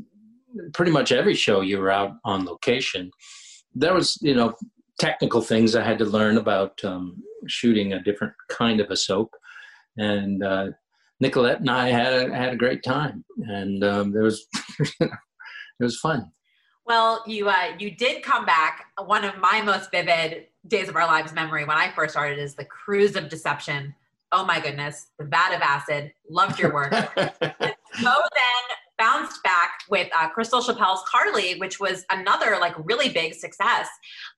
pretty 0.72 0.90
much 0.90 1.12
every 1.12 1.34
show 1.34 1.60
you 1.60 1.78
were 1.78 1.90
out 1.90 2.12
on 2.24 2.44
location. 2.44 3.10
There 3.74 3.94
was 3.94 4.18
you 4.20 4.34
know 4.34 4.54
technical 4.98 5.40
things 5.40 5.74
I 5.74 5.84
had 5.84 5.98
to 5.98 6.04
learn 6.04 6.36
about 6.36 6.82
um, 6.84 7.22
shooting 7.46 7.92
a 7.92 8.02
different 8.02 8.34
kind 8.48 8.80
of 8.80 8.90
a 8.90 8.96
soap, 8.96 9.34
and 9.96 10.42
uh, 10.42 10.68
Nicolette 11.20 11.60
and 11.60 11.70
I 11.70 11.90
had 11.90 12.12
a, 12.12 12.34
had 12.34 12.52
a 12.52 12.56
great 12.56 12.82
time, 12.82 13.24
and 13.38 13.84
um, 13.84 14.12
there 14.12 14.22
was 14.22 14.46
it 15.00 15.10
was 15.78 15.98
fun. 15.98 16.30
Well, 16.86 17.22
you 17.26 17.48
uh, 17.48 17.76
you 17.78 17.92
did 17.92 18.22
come 18.22 18.44
back. 18.44 18.86
One 19.04 19.24
of 19.24 19.38
my 19.38 19.62
most 19.62 19.92
vivid 19.92 20.46
days 20.66 20.88
of 20.88 20.96
our 20.96 21.06
lives 21.06 21.32
memory 21.32 21.64
when 21.64 21.76
I 21.76 21.90
first 21.90 22.12
started 22.12 22.38
is 22.38 22.54
the 22.54 22.64
cruise 22.64 23.16
of 23.16 23.28
deception 23.28 23.94
oh 24.32 24.44
my 24.44 24.60
goodness, 24.60 25.08
the 25.18 25.24
vat 25.24 25.54
of 25.54 25.60
acid, 25.60 26.12
loved 26.28 26.58
your 26.58 26.72
work. 26.72 26.92
so 27.16 27.32
then 27.42 28.64
bounced 28.98 29.42
back 29.42 29.70
with 29.88 30.08
uh, 30.16 30.28
Crystal 30.28 30.62
Chappell's 30.62 31.02
Carly, 31.10 31.58
which 31.58 31.80
was 31.80 32.04
another 32.10 32.58
like 32.60 32.74
really 32.78 33.08
big 33.08 33.34
success. 33.34 33.88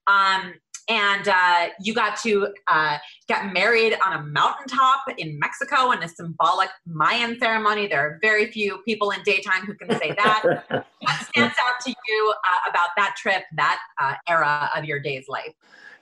Um, 0.07 0.53
and 0.89 1.29
uh, 1.29 1.67
you 1.79 1.93
got 1.93 2.17
to 2.23 2.49
uh, 2.67 2.97
get 3.29 3.53
married 3.53 3.95
on 4.05 4.19
a 4.19 4.23
mountaintop 4.23 5.03
in 5.17 5.39
Mexico 5.39 5.91
in 5.91 6.03
a 6.03 6.09
symbolic 6.09 6.69
Mayan 6.85 7.39
ceremony. 7.39 7.87
There 7.87 8.01
are 8.01 8.19
very 8.21 8.51
few 8.51 8.79
people 8.79 9.11
in 9.11 9.21
daytime 9.23 9.65
who 9.65 9.75
can 9.75 9.97
say 9.97 10.13
that. 10.17 10.65
what 10.99 11.25
stands 11.25 11.55
out 11.65 11.79
to 11.85 11.89
you 11.89 12.33
uh, 12.35 12.69
about 12.69 12.89
that 12.97 13.15
trip, 13.17 13.43
that 13.55 13.79
uh, 14.01 14.15
era 14.27 14.69
of 14.75 14.83
your 14.83 14.99
day's 14.99 15.29
life? 15.29 15.53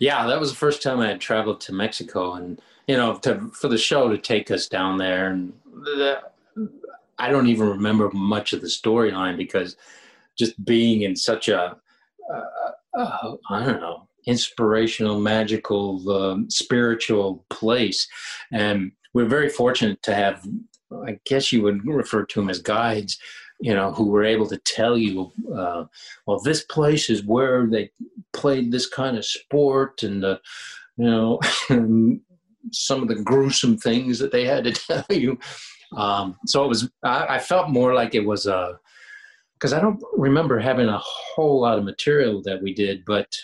Yeah, 0.01 0.25
that 0.25 0.39
was 0.39 0.49
the 0.49 0.57
first 0.57 0.81
time 0.81 0.99
I 0.99 1.09
had 1.09 1.21
traveled 1.21 1.61
to 1.61 1.73
Mexico, 1.73 2.33
and 2.33 2.59
you 2.87 2.97
know, 2.97 3.17
to, 3.19 3.51
for 3.53 3.67
the 3.67 3.77
show 3.77 4.09
to 4.09 4.17
take 4.17 4.49
us 4.49 4.67
down 4.67 4.97
there. 4.97 5.29
And 5.29 5.53
the, 5.63 6.21
I 7.19 7.29
don't 7.29 7.45
even 7.45 7.67
remember 7.67 8.09
much 8.11 8.51
of 8.51 8.61
the 8.61 8.67
storyline 8.67 9.37
because 9.37 9.77
just 10.35 10.65
being 10.65 11.03
in 11.03 11.15
such 11.15 11.49
a, 11.49 11.77
uh, 12.33 12.97
uh, 12.97 13.35
I 13.51 13.63
don't 13.63 13.79
know, 13.79 14.07
inspirational, 14.25 15.19
magical, 15.19 16.11
um, 16.11 16.49
spiritual 16.49 17.45
place. 17.51 18.07
And 18.51 18.93
we're 19.13 19.25
very 19.25 19.49
fortunate 19.49 20.01
to 20.01 20.15
have, 20.15 20.43
I 21.07 21.19
guess 21.25 21.51
you 21.51 21.61
would 21.61 21.85
refer 21.85 22.25
to 22.25 22.39
them 22.39 22.49
as 22.49 22.59
guides, 22.59 23.19
you 23.61 23.73
know, 23.73 23.91
who 23.91 24.07
were 24.07 24.23
able 24.23 24.47
to 24.47 24.57
tell 24.57 24.97
you, 24.97 25.31
uh, 25.55 25.85
well, 26.25 26.39
this 26.39 26.63
place 26.63 27.09
is 27.09 27.23
where 27.23 27.67
they 27.67 27.91
played 28.33 28.71
this 28.71 28.87
kind 28.87 29.17
of 29.17 29.25
sport 29.25 30.01
and 30.03 30.23
you 30.97 31.05
know, 31.05 31.39
some 32.71 33.01
of 33.01 33.07
the 33.07 33.21
gruesome 33.23 33.77
things 33.77 34.19
that 34.19 34.31
they 34.31 34.45
had 34.45 34.63
to 34.63 34.71
tell 34.87 35.05
you. 35.09 35.37
Um, 35.95 36.37
so 36.45 36.63
it 36.65 36.67
was, 36.67 36.89
I, 37.03 37.35
I, 37.35 37.39
felt 37.39 37.69
more 37.69 37.93
like 37.93 38.15
it 38.15 38.25
was 38.25 38.45
a, 38.45 38.79
because 39.55 39.73
I 39.73 39.81
don't 39.81 40.01
remember 40.13 40.57
having 40.57 40.87
a 40.87 41.01
whole 41.03 41.61
lot 41.61 41.77
of 41.77 41.83
material 41.83 42.41
that 42.43 42.61
we 42.63 42.73
did, 42.73 43.03
but 43.05 43.35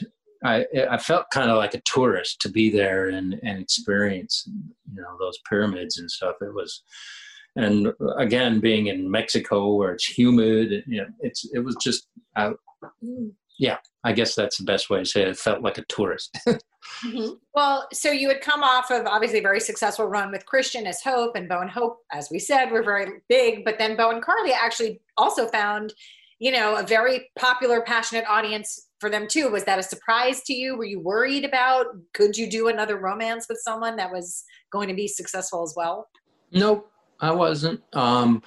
I, 0.46 0.66
I 0.90 0.98
felt 0.98 1.30
kind 1.30 1.52
of 1.52 1.58
like 1.58 1.74
a 1.74 1.82
tourist 1.82 2.40
to 2.42 2.50
be 2.50 2.70
there 2.70 3.10
and, 3.10 3.38
and 3.44 3.60
experience, 3.60 4.48
you 4.94 5.02
know, 5.02 5.18
those 5.20 5.38
pyramids 5.50 5.98
and 6.00 6.10
stuff. 6.10 6.36
It 6.42 6.54
was, 6.54 6.84
and 7.58 7.92
again, 8.18 8.60
being 8.60 8.88
in 8.88 9.10
Mexico 9.10 9.74
where 9.74 9.92
it's 9.94 10.06
humid, 10.06 10.84
you 10.86 11.02
know, 11.02 11.08
it's, 11.22 11.50
it 11.54 11.60
was 11.60 11.76
just, 11.82 12.08
I, 12.36 12.52
yeah, 13.58 13.78
I 14.04 14.14
guess 14.14 14.36
that's 14.36 14.58
the 14.58 14.64
best 14.64 14.92
way 14.92 15.00
to 15.00 15.06
say 15.06 15.24
it. 15.24 15.28
It 15.28 15.38
felt 15.38 15.64
like 15.64 15.80
a 15.80 15.86
tourist. 15.86 16.38
mm-hmm. 16.48 17.34
Well, 17.56 17.88
so 17.92 18.12
you 18.12 18.28
had 18.28 18.42
come 18.42 18.64
off 18.64 18.92
of 18.92 19.08
obviously 19.08 19.40
a 19.40 19.42
very 19.42 19.60
successful 19.60 20.06
run 20.06 20.32
with 20.32 20.46
Kristian 20.46 20.86
as 20.86 21.02
Hope 21.02 21.36
and 21.36 21.50
Bo 21.50 21.62
and 21.62 21.70
Hope, 21.70 21.98
as 22.12 22.30
we 22.30 22.38
said, 22.38 22.72
were 22.72 22.84
very 22.84 23.22
big. 23.28 23.66
But 23.66 23.80
then 23.80 23.98
Bo 23.98 24.12
and 24.12 24.22
Carly 24.22 24.54
actually 24.54 25.02
also 25.18 25.48
found, 25.48 25.96
you 26.38 26.52
know, 26.52 26.76
a 26.76 26.84
very 26.84 27.32
popular, 27.40 27.82
passionate 27.82 28.26
audience 28.30 28.88
for 29.00 29.10
them 29.10 29.28
too. 29.28 29.50
Was 29.50 29.64
that 29.64 29.80
a 29.80 29.84
surprise 29.84 30.44
to 30.44 30.54
you? 30.54 30.78
Were 30.78 30.86
you 30.86 31.00
worried 31.00 31.44
about 31.44 31.88
could 32.14 32.38
you 32.38 32.48
do 32.48 32.68
another 32.68 32.98
romance 32.98 33.48
with 33.50 33.60
someone 33.64 33.96
that 33.96 34.12
was 34.12 34.44
going 34.72 34.88
to 34.90 34.96
be 34.96 35.08
successful 35.08 35.64
as 35.64 35.74
well? 35.76 36.08
Nope, 36.52 36.90
I 37.20 37.32
wasn't. 37.32 37.82
Um, 37.94 38.44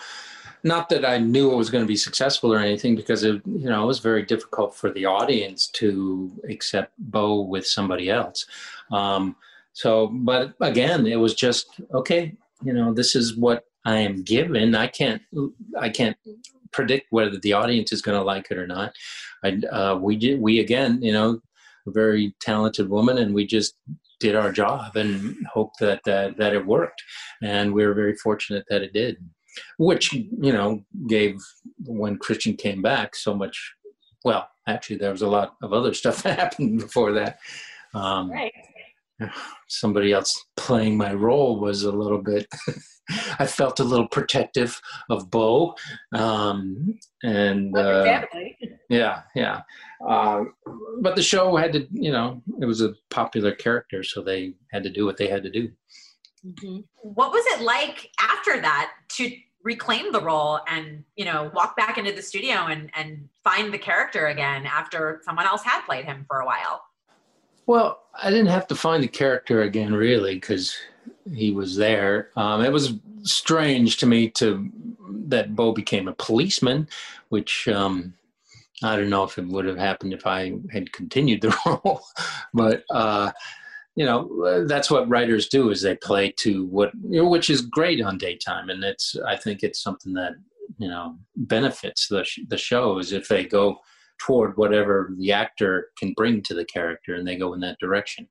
not 0.63 0.89
that 0.91 1.05
I 1.05 1.19
knew 1.19 1.53
it 1.53 1.57
was 1.57 1.71
going 1.71 1.85
to 1.85 1.89
be 1.89 1.97
successful 1.97 2.53
or 2.53 2.59
anything, 2.59 2.95
because 2.95 3.25
it, 3.25 3.41
you 3.47 3.69
know, 3.69 3.83
it 3.83 3.87
was 3.87 3.99
very 3.99 4.23
difficult 4.23 4.77
for 4.77 4.91
the 4.91 5.07
audience 5.07 5.69
to 5.69 6.31
accept 6.49 6.93
Bo 6.99 7.41
with 7.41 7.67
somebody 7.67 8.11
else. 8.11 8.47
Um, 8.93 9.37
so, 9.73 10.09
but 10.09 10.55
again, 10.61 11.07
it 11.07 11.17
was 11.17 11.35
just 11.35 11.81
okay. 11.95 12.37
You 12.63 12.75
know, 12.75 12.93
this 12.93 13.17
is 13.17 13.37
what 13.37 13.65
I 13.87 13.97
am 13.97 14.23
given. 14.23 14.75
I 14.75 14.89
can't, 14.89 15.23
I 15.79 15.89
can't 15.89 16.17
predict 16.73 17.07
whether 17.11 17.39
the 17.39 17.55
audience 17.55 17.91
is 17.91 18.03
going 18.03 18.19
to 18.19 18.25
like 18.25 18.51
it 18.51 18.59
or 18.59 18.67
not. 18.67 18.93
I, 19.43 19.59
uh, 19.73 19.97
we 19.97 20.17
did, 20.17 20.41
we 20.41 20.61
again, 20.61 21.03
you 21.03 21.13
know, 21.13 21.41
a 21.87 21.91
very 21.91 22.35
talented 22.41 22.91
woman, 22.91 23.17
and 23.17 23.35
we 23.35 23.47
just 23.47 23.75
did 24.21 24.37
our 24.37 24.53
job 24.53 24.97
and 24.97 25.37
hoped 25.53 25.81
that 25.81 26.01
that, 26.05 26.37
that 26.37 26.55
it 26.55 26.65
worked. 26.65 27.03
And 27.43 27.73
we 27.73 27.85
were 27.85 27.95
very 27.95 28.15
fortunate 28.15 28.65
that 28.69 28.83
it 28.83 28.93
did, 28.93 29.17
which 29.79 30.13
you 30.13 30.53
know 30.53 30.85
gave 31.09 31.37
when 31.85 32.19
Kristian 32.19 32.57
came 32.57 32.83
back 32.83 33.17
so 33.17 33.35
much. 33.35 33.75
Well, 34.25 34.49
actually, 34.69 34.97
there 34.97 35.11
was 35.11 35.23
a 35.23 35.29
lot 35.29 35.57
of 35.63 35.73
other 35.73 35.95
stuff 35.95 36.23
that 36.23 36.39
happened 36.45 36.81
before 36.81 37.13
that. 37.13 37.39
Um, 37.95 38.31
right. 38.31 38.53
Somebody 39.69 40.13
else 40.13 40.47
playing 40.57 40.97
my 40.97 41.13
role 41.13 41.61
was 41.61 41.83
a 41.83 41.93
little 41.93 42.23
bit. 42.23 42.47
I 43.39 43.47
felt 43.47 43.81
a 43.81 43.85
little 43.85 44.07
protective 44.07 44.81
of 45.09 45.31
Bo, 45.31 45.75
um, 46.13 46.97
and 47.23 47.77
uh, 47.77 48.23
yeah, 48.91 49.23
yeah. 49.35 49.63
Uh, 50.07 50.45
but 51.01 51.17
the 51.17 51.23
show 51.23 51.57
had 51.57 51.73
to, 51.73 51.87
you 51.93 52.11
know, 52.11 52.43
it 52.61 52.67
was 52.67 52.83
a 52.83 52.95
popular 53.09 53.53
character, 53.53 54.03
so 54.03 54.21
they 54.21 54.55
had 54.73 54.83
to 54.83 54.91
do 54.91 55.07
what 55.07 55.17
they 55.17 55.29
had 55.29 55.43
to 55.45 55.51
do. 55.51 55.71
Mm-hmm. 56.45 56.81
What 57.03 57.31
was 57.31 57.45
it 57.47 57.63
like 57.63 58.11
after 58.21 58.61
that 58.61 58.93
to 59.17 59.31
reclaim 59.63 60.11
the 60.11 60.21
role 60.21 60.61
and 60.69 61.05
you 61.17 61.25
know 61.27 61.51
walk 61.55 61.77
back 61.77 61.99
into 61.99 62.13
the 62.13 62.23
studio 62.23 62.67
and 62.67 62.91
and 62.95 63.29
find 63.45 63.73
the 63.75 63.79
character 63.79 64.29
again 64.29 64.65
after 64.65 65.21
someone 65.23 65.45
else 65.45 65.63
had 65.63 65.83
played 65.83 66.05
him 66.05 66.25
for 66.27 66.41
a 66.41 66.47
while? 66.47 66.83
Well, 67.67 68.01
I 68.21 68.31
didn't 68.31 68.47
have 68.47 68.67
to 68.69 68.75
find 68.75 69.03
the 69.03 69.09
character 69.09 69.63
again, 69.63 69.95
really, 69.95 70.35
because 70.35 70.77
he 71.33 71.53
was 71.53 71.77
there. 71.77 72.31
Um, 72.37 72.65
it 72.65 72.73
was 72.73 72.95
strange 73.23 73.99
to 73.99 74.07
me 74.07 74.31
to 74.31 74.69
that 75.29 75.55
Bo 75.55 75.73
became 75.73 76.09
a 76.09 76.15
policeman, 76.15 76.89
which 77.29 77.69
um, 77.69 78.15
I 78.83 78.97
don't 78.97 79.11
know 79.11 79.25
if 79.25 79.39
it 79.39 79.47
would 79.47 79.67
have 79.67 79.77
happened 79.77 80.15
if 80.15 80.27
I 80.27 80.53
had 80.73 80.93
continued 80.93 81.43
the 81.43 81.57
role, 81.67 82.03
but 82.55 82.85
uh, 82.91 83.31
you 83.97 84.07
know 84.07 84.65
that's 84.67 84.91
what 84.91 85.09
writers 85.09 85.49
do 85.49 85.71
is 85.71 85.83
they 85.83 85.97
play 85.97 86.33
to 86.39 86.65
what 86.67 86.91
you 87.09 87.23
know, 87.23 87.29
which 87.29 87.51
is 87.51 87.61
great 87.61 88.01
on 88.01 88.19
daytime, 88.19 88.71
and 88.71 88.83
it's 88.85 89.17
I 89.27 89.37
think 89.37 89.63
it's 89.63 89.83
something 89.83 90.15
that 90.15 90.33
you 90.79 90.89
know 90.89 91.17
benefits 91.37 92.09
the 92.09 92.25
sh- 92.25 92.41
the 92.49 92.59
shows 92.59 93.13
if 93.13 93.29
they 93.29 93.45
go 93.45 93.79
toward 94.19 94.57
whatever 94.57 95.13
the 95.19 95.33
actor 95.33 95.89
can 95.99 96.13
bring 96.15 96.43
to 96.43 96.55
the 96.55 96.65
character 96.65 97.15
and 97.15 97.27
they 97.27 97.37
go 97.37 97.53
in 97.53 97.61
that 97.61 97.79
direction, 97.81 98.29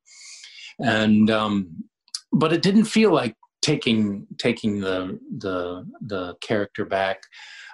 and 0.80 1.30
um, 1.30 1.84
but 2.32 2.54
it 2.54 2.62
didn't 2.62 2.86
feel 2.86 3.14
like 3.14 3.36
taking 3.62 4.26
taking 4.38 4.80
the 4.80 5.20
the 5.38 5.86
the 6.02 6.36
character 6.42 6.86
back. 6.86 7.22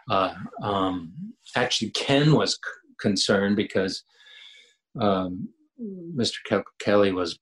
Uh, 0.09 0.33
um, 0.61 1.13
actually, 1.55 1.91
Ken 1.91 2.33
was 2.33 2.53
c- 2.53 2.59
concerned 2.99 3.55
because 3.55 4.03
um, 4.99 5.49
Mr. 6.15 6.37
Ke- 6.45 6.65
Kelly 6.79 7.11
was 7.11 7.39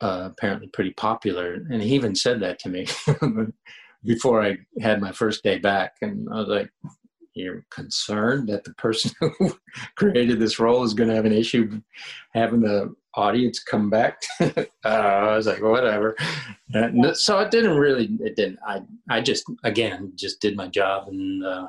uh, 0.00 0.28
apparently 0.30 0.68
pretty 0.68 0.92
popular, 0.92 1.54
and 1.70 1.82
he 1.82 1.94
even 1.94 2.14
said 2.14 2.40
that 2.40 2.58
to 2.60 2.68
me 2.68 2.86
before 4.04 4.42
I 4.42 4.58
had 4.80 5.00
my 5.00 5.12
first 5.12 5.42
day 5.42 5.58
back, 5.58 5.94
and 6.02 6.28
I 6.32 6.38
was 6.40 6.48
like, 6.48 6.70
"You're 7.34 7.64
concerned 7.70 8.48
that 8.48 8.64
the 8.64 8.74
person 8.74 9.12
who 9.38 9.56
created 9.96 10.40
this 10.40 10.58
role 10.58 10.82
is 10.82 10.94
going 10.94 11.08
to 11.08 11.16
have 11.16 11.26
an 11.26 11.32
issue 11.32 11.80
having 12.34 12.60
the 12.60 12.94
audience 13.14 13.62
come 13.62 13.90
back. 13.90 14.22
uh, 14.40 14.64
I 14.84 15.36
was 15.36 15.46
like, 15.46 15.62
whatever. 15.62 16.16
And 16.72 17.16
so 17.16 17.38
it 17.40 17.50
didn't 17.50 17.76
really, 17.76 18.10
it 18.20 18.36
didn't, 18.36 18.58
I, 18.66 18.82
I 19.08 19.20
just, 19.20 19.44
again, 19.64 20.12
just 20.14 20.40
did 20.40 20.56
my 20.56 20.68
job 20.68 21.08
and, 21.08 21.44
uh, 21.44 21.68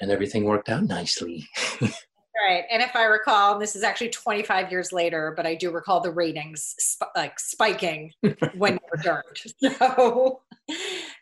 and 0.00 0.10
everything 0.10 0.44
worked 0.44 0.68
out 0.68 0.84
nicely. 0.84 1.48
right. 1.80 2.64
And 2.70 2.82
if 2.82 2.94
I 2.94 3.04
recall, 3.04 3.54
and 3.54 3.62
this 3.62 3.76
is 3.76 3.82
actually 3.82 4.10
25 4.10 4.70
years 4.70 4.92
later, 4.92 5.32
but 5.36 5.46
I 5.46 5.54
do 5.54 5.70
recall 5.70 6.00
the 6.00 6.10
ratings 6.10 6.74
sp- 6.78 7.12
like 7.16 7.38
spiking 7.38 8.12
when 8.54 8.74
you 8.74 8.88
returned. 8.92 9.22
So 10.68 10.74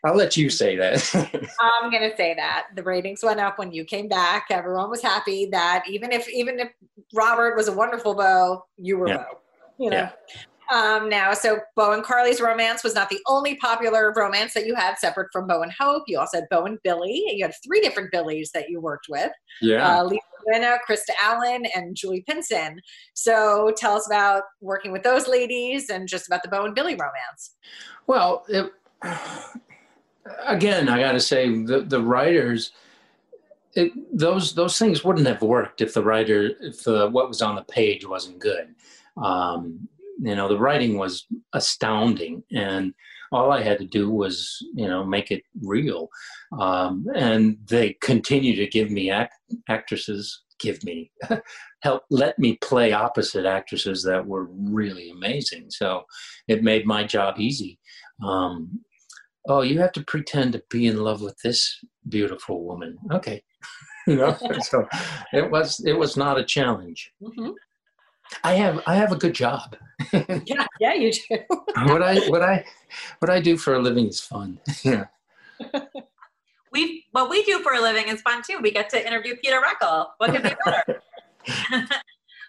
I'll 0.03 0.15
let 0.15 0.35
you 0.37 0.49
say 0.49 0.75
that. 0.75 1.07
I'm 1.61 1.91
going 1.91 2.09
to 2.09 2.17
say 2.17 2.33
that 2.33 2.67
the 2.75 2.81
ratings 2.81 3.21
went 3.21 3.39
up 3.39 3.59
when 3.59 3.71
you 3.71 3.85
came 3.85 4.07
back. 4.07 4.47
Everyone 4.49 4.89
was 4.89 5.03
happy 5.03 5.47
that 5.51 5.83
even 5.87 6.11
if, 6.11 6.27
even 6.29 6.59
if 6.59 6.69
Robert 7.13 7.55
was 7.55 7.67
a 7.67 7.71
wonderful 7.71 8.15
Bo, 8.15 8.65
you 8.77 8.97
were 8.97 9.07
yeah. 9.07 9.17
Bo, 9.17 9.23
you 9.77 9.89
know? 9.91 9.97
Yeah. 9.97 10.11
Um, 10.73 11.09
now, 11.09 11.33
so 11.33 11.59
Bo 11.75 11.93
and 11.93 12.03
Carly's 12.03 12.41
romance 12.41 12.83
was 12.83 12.95
not 12.95 13.09
the 13.09 13.19
only 13.27 13.55
popular 13.57 14.13
romance 14.15 14.53
that 14.53 14.65
you 14.65 14.75
had 14.75 14.97
separate 14.97 15.29
from 15.31 15.47
Bo 15.47 15.61
and 15.61 15.71
Hope. 15.71 16.03
You 16.07 16.19
also 16.19 16.37
had 16.37 16.47
Bo 16.49 16.65
and 16.65 16.79
Billy. 16.83 17.23
You 17.27 17.45
had 17.45 17.53
three 17.63 17.81
different 17.81 18.11
Billies 18.11 18.51
that 18.51 18.69
you 18.69 18.81
worked 18.81 19.07
with. 19.09 19.31
Yeah. 19.61 19.99
Uh, 19.99 20.03
Lisa 20.03 20.21
Rinna, 20.51 20.77
Krista 20.87 21.13
Allen, 21.21 21.65
and 21.75 21.95
Julie 21.95 22.23
Pinson. 22.27 22.79
So 23.13 23.71
tell 23.77 23.95
us 23.95 24.07
about 24.07 24.43
working 24.61 24.91
with 24.91 25.03
those 25.03 25.27
ladies 25.27 25.89
and 25.89 26.07
just 26.07 26.27
about 26.27 26.43
the 26.43 26.49
Bo 26.49 26.65
and 26.65 26.75
Billy 26.75 26.93
romance. 26.93 27.55
Well, 28.07 28.45
it, 28.49 28.71
again, 30.45 30.89
I 30.89 30.99
got 30.99 31.13
to 31.13 31.19
say 31.19 31.49
the, 31.63 31.81
the 31.81 32.01
writers, 32.01 32.71
it, 33.73 33.91
those 34.17 34.55
those 34.55 34.79
things 34.79 35.03
wouldn't 35.03 35.27
have 35.27 35.41
worked 35.41 35.81
if 35.81 35.93
the 35.93 36.03
writer 36.03 36.51
if 36.61 36.83
the 36.83 37.09
what 37.09 37.27
was 37.27 37.41
on 37.41 37.55
the 37.55 37.63
page 37.63 38.07
wasn't 38.07 38.39
good. 38.39 38.73
Um, 39.17 39.87
you 40.25 40.35
know 40.35 40.47
the 40.47 40.57
writing 40.57 40.97
was 40.97 41.25
astounding 41.53 42.43
and 42.51 42.93
all 43.31 43.51
i 43.51 43.61
had 43.61 43.77
to 43.77 43.85
do 43.85 44.09
was 44.09 44.57
you 44.73 44.87
know 44.87 45.03
make 45.03 45.31
it 45.31 45.43
real. 45.61 46.09
Um, 46.59 47.05
and 47.15 47.57
they 47.69 47.97
continue 48.01 48.55
to 48.55 48.67
give 48.67 48.89
me 48.91 49.09
act- 49.09 49.35
actresses 49.69 50.43
give 50.59 50.83
me 50.83 51.11
help 51.81 52.03
let 52.09 52.39
me 52.39 52.57
play 52.61 52.93
opposite 52.93 53.45
actresses 53.45 54.03
that 54.03 54.25
were 54.25 54.47
really 54.49 55.09
amazing. 55.09 55.65
So 55.69 56.03
it 56.47 56.63
made 56.63 56.85
my 56.85 57.03
job 57.03 57.39
easy. 57.39 57.79
Um, 58.23 58.81
oh 59.47 59.61
you 59.61 59.79
have 59.79 59.91
to 59.93 60.03
pretend 60.03 60.53
to 60.53 60.63
be 60.69 60.87
in 60.87 61.03
love 61.03 61.21
with 61.21 61.37
this 61.43 61.77
beautiful 62.09 62.63
woman. 62.65 62.97
Okay. 63.11 63.43
You 64.07 64.17
know 64.17 64.37
so 64.61 64.87
it 65.33 65.49
was 65.49 65.81
it 65.83 65.97
was 65.97 66.15
not 66.15 66.39
a 66.39 66.45
challenge. 66.45 67.11
Mm-hmm. 67.23 67.49
I 68.43 68.55
have 68.55 68.81
I 68.85 68.95
have 68.95 69.11
a 69.11 69.15
good 69.15 69.33
job. 69.33 69.75
yeah, 70.45 70.67
yeah, 70.79 70.93
you 70.93 71.11
do. 71.11 71.37
what 71.85 72.01
I 72.01 72.19
what 72.29 72.41
I 72.41 72.65
what 73.19 73.29
I 73.29 73.39
do 73.39 73.57
for 73.57 73.75
a 73.75 73.79
living 73.79 74.07
is 74.07 74.19
fun. 74.19 74.59
yeah. 74.83 75.05
We 76.71 77.05
what 77.11 77.29
we 77.29 77.43
do 77.43 77.59
for 77.59 77.73
a 77.73 77.81
living 77.81 78.07
is 78.09 78.21
fun 78.21 78.41
too. 78.47 78.59
We 78.61 78.71
get 78.71 78.89
to 78.89 79.05
interview 79.05 79.35
Peter 79.37 79.61
Reckell. 79.61 80.07
What 80.17 80.31
could 80.31 80.43
be 80.43 80.55
better? 80.65 81.01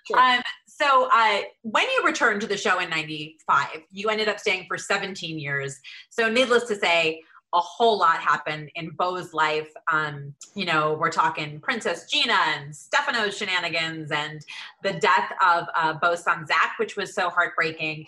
sure. 0.07 0.19
um, 0.19 0.43
so 0.67 1.09
uh, 1.13 1.41
when 1.63 1.85
you 1.85 2.03
returned 2.05 2.41
to 2.41 2.47
the 2.47 2.57
show 2.57 2.79
in 2.81 2.91
95 2.91 3.67
you 3.91 4.09
ended 4.09 4.29
up 4.29 4.39
staying 4.39 4.65
for 4.67 4.79
17 4.79 5.39
years 5.39 5.79
so 6.09 6.31
needless 6.31 6.65
to 6.65 6.77
say 6.77 7.21
a 7.57 7.61
whole 7.61 7.99
lot 7.99 8.19
happened 8.19 8.71
in 8.75 8.91
Bo's 8.91 9.33
life. 9.33 9.71
Um, 9.91 10.35
you 10.55 10.67
know, 10.67 10.93
we're 11.01 11.11
talking 11.11 11.59
Princess 11.59 12.07
Gina 12.11 12.37
and 12.49 12.77
Stefano's 12.77 13.37
shenanigans 13.37 14.13
and 14.13 14.45
the 14.83 14.93
death 14.93 15.33
of 15.43 15.65
uh, 15.75 15.95
Bo's 15.95 16.23
son 16.23 16.47
Zach, 16.47 16.75
which 16.79 16.97
was 16.97 17.15
so 17.15 17.31
heartbreaking. 17.31 18.07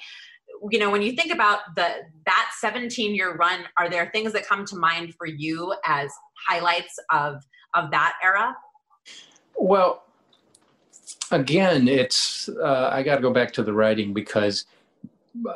You 0.71 0.79
know, 0.79 0.91
when 0.91 1.01
you 1.01 1.13
think 1.13 1.33
about 1.33 1.61
the 1.77 1.89
that 2.27 2.51
17 2.61 3.15
year 3.15 3.37
run, 3.37 3.61
are 3.79 3.89
there 3.89 4.11
things 4.13 4.35
that 4.35 4.47
come 4.47 4.67
to 4.67 4.77
mind 4.77 5.15
for 5.15 5.27
you 5.27 5.75
as 5.87 6.13
highlights 6.47 6.99
of 7.11 7.43
of 7.75 7.91
that 7.91 8.15
era? 8.23 8.55
Well, 9.57 10.05
again, 11.31 11.89
it's 11.89 12.51
uh, 12.51 12.91
I 12.93 13.03
got 13.03 13.17
to 13.17 13.23
go 13.23 13.33
back 13.33 13.53
to 13.55 13.63
the 13.63 13.73
writing 13.73 14.13
because 14.13 14.67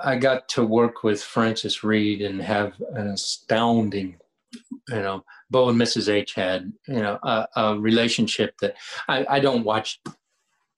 I 0.02 0.16
got 0.16 0.48
to 0.50 0.64
work 0.64 1.02
with 1.02 1.22
Frances 1.22 1.82
Reid 1.82 2.22
and 2.22 2.40
have 2.42 2.74
an 2.94 3.08
astounding, 3.08 4.16
you 4.88 4.96
know, 4.96 5.24
Bo 5.50 5.68
and 5.68 5.80
Mrs. 5.80 6.12
H 6.12 6.34
had, 6.34 6.72
you 6.86 7.00
know, 7.00 7.18
a, 7.22 7.46
a 7.56 7.78
relationship 7.78 8.54
that 8.60 8.74
I, 9.08 9.26
I 9.28 9.40
don't 9.40 9.64
watch 9.64 10.00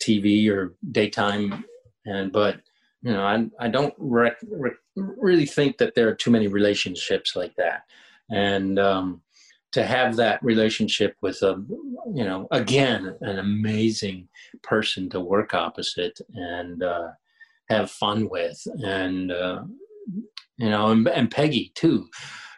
TV 0.03 0.51
or 0.51 0.75
daytime, 0.91 1.65
and 2.05 2.33
but 2.33 2.61
you 3.03 3.13
know, 3.13 3.25
I 3.25 3.47
I 3.59 3.69
don't 3.69 3.95
rec, 3.99 4.37
rec, 4.51 4.75
really 4.97 5.47
think 5.47 5.79
that 5.79 5.95
there 5.95 6.09
are 6.09 6.15
too 6.15 6.31
many 6.31 6.49
relationships 6.49 7.37
like 7.37 7.55
that, 7.57 7.83
and 8.31 8.79
um, 8.79 9.23
to 9.73 9.85
have 9.85 10.17
that 10.17 10.43
relationship 10.43 11.17
with 11.21 11.43
a, 11.43 11.63
you 12.13 12.25
know, 12.25 12.47
again, 12.51 13.17
an 13.21 13.39
amazing 13.39 14.29
person 14.63 15.09
to 15.11 15.21
work 15.21 15.55
opposite, 15.55 16.21
and 16.35 16.83
uh, 16.83 17.09
have 17.69 17.91
fun 17.91 18.29
with, 18.29 18.61
and 18.85 19.33
uh, 19.33 19.63
you 20.59 20.71
know, 20.71 20.91
and, 20.91 21.07
and, 21.09 21.31
Peggy 21.31 21.73
too. 21.75 22.09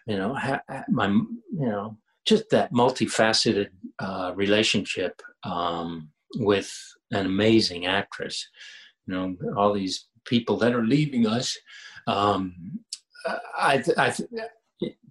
You 0.07 0.19
know, 0.19 0.35
ha, 0.35 0.61
my 0.89 1.09
you 1.09 1.33
know 1.53 1.97
just 2.27 2.51
that 2.51 2.73
multifaceted 2.73 3.69
uh, 3.99 4.33
relationship 4.35 5.23
um, 5.45 6.09
with 6.37 6.73
an 7.13 7.27
amazing 7.27 7.87
actress. 7.87 8.49
You 9.07 9.15
know, 9.15 9.37
all 9.57 9.73
these 9.73 10.09
people 10.25 10.57
that 10.59 10.75
are 10.75 10.85
leaving 10.85 11.27
us. 11.27 11.57
Um, 12.07 12.81
I, 13.59 13.83
I, 13.97 14.15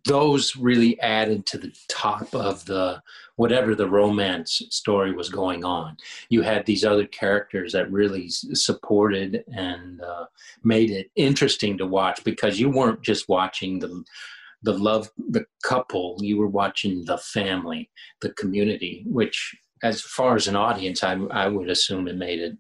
those 0.06 0.56
really 0.56 1.00
added 1.02 1.46
to 1.48 1.58
the 1.58 1.76
top 1.90 2.34
of 2.34 2.66
the 2.66 3.02
whatever 3.38 3.76
the 3.76 3.90
romance 3.90 4.62
story 4.70 5.12
was 5.12 5.30
going 5.30 5.66
on. 5.66 5.98
You 6.30 6.42
had 6.42 6.66
these 6.66 6.86
other 6.86 7.08
characters 7.08 7.74
that 7.74 7.92
really 7.92 8.30
supported 8.30 9.44
and 9.54 10.02
uh, 10.02 10.26
made 10.64 10.92
it 10.92 11.10
interesting 11.16 11.78
to 11.80 11.86
watch 11.86 12.24
because 12.24 12.60
you 12.60 12.70
weren't 12.70 13.02
just 13.02 13.28
watching 13.28 13.80
the 13.80 14.04
the 14.64 14.78
love 14.78 15.10
the 15.30 15.46
couple 15.64 16.18
you 16.22 16.38
were 16.38 16.48
watching 16.48 17.06
the 17.06 17.18
family 17.20 17.90
the 18.22 18.32
community 18.32 19.04
which 19.06 19.56
as 19.84 20.02
far 20.02 20.36
as 20.36 20.48
an 20.48 20.56
audience 20.56 21.04
i, 21.04 21.14
I 21.30 21.48
would 21.48 21.70
assume 21.70 22.08
it 22.08 22.16
made 22.16 22.40
it 22.40 22.58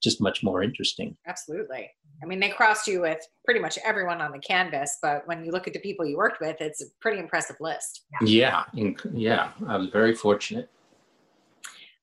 just 0.00 0.20
much 0.20 0.44
more 0.44 0.62
interesting 0.62 1.16
absolutely 1.26 1.90
i 2.22 2.26
mean 2.26 2.40
they 2.40 2.48
crossed 2.48 2.86
you 2.86 3.00
with 3.00 3.20
pretty 3.44 3.60
much 3.60 3.78
everyone 3.84 4.20
on 4.20 4.32
the 4.32 4.38
canvas 4.38 4.98
but 5.02 5.26
when 5.26 5.44
you 5.44 5.50
look 5.50 5.66
at 5.66 5.72
the 5.72 5.80
people 5.80 6.06
you 6.06 6.16
worked 6.16 6.40
with 6.40 6.56
it's 6.60 6.82
a 6.82 6.86
pretty 7.00 7.18
impressive 7.18 7.56
list 7.60 8.04
yeah 8.22 8.64
yeah, 8.74 8.92
yeah 9.12 9.50
i 9.68 9.76
was 9.76 9.88
very 9.88 10.14
fortunate 10.14 10.70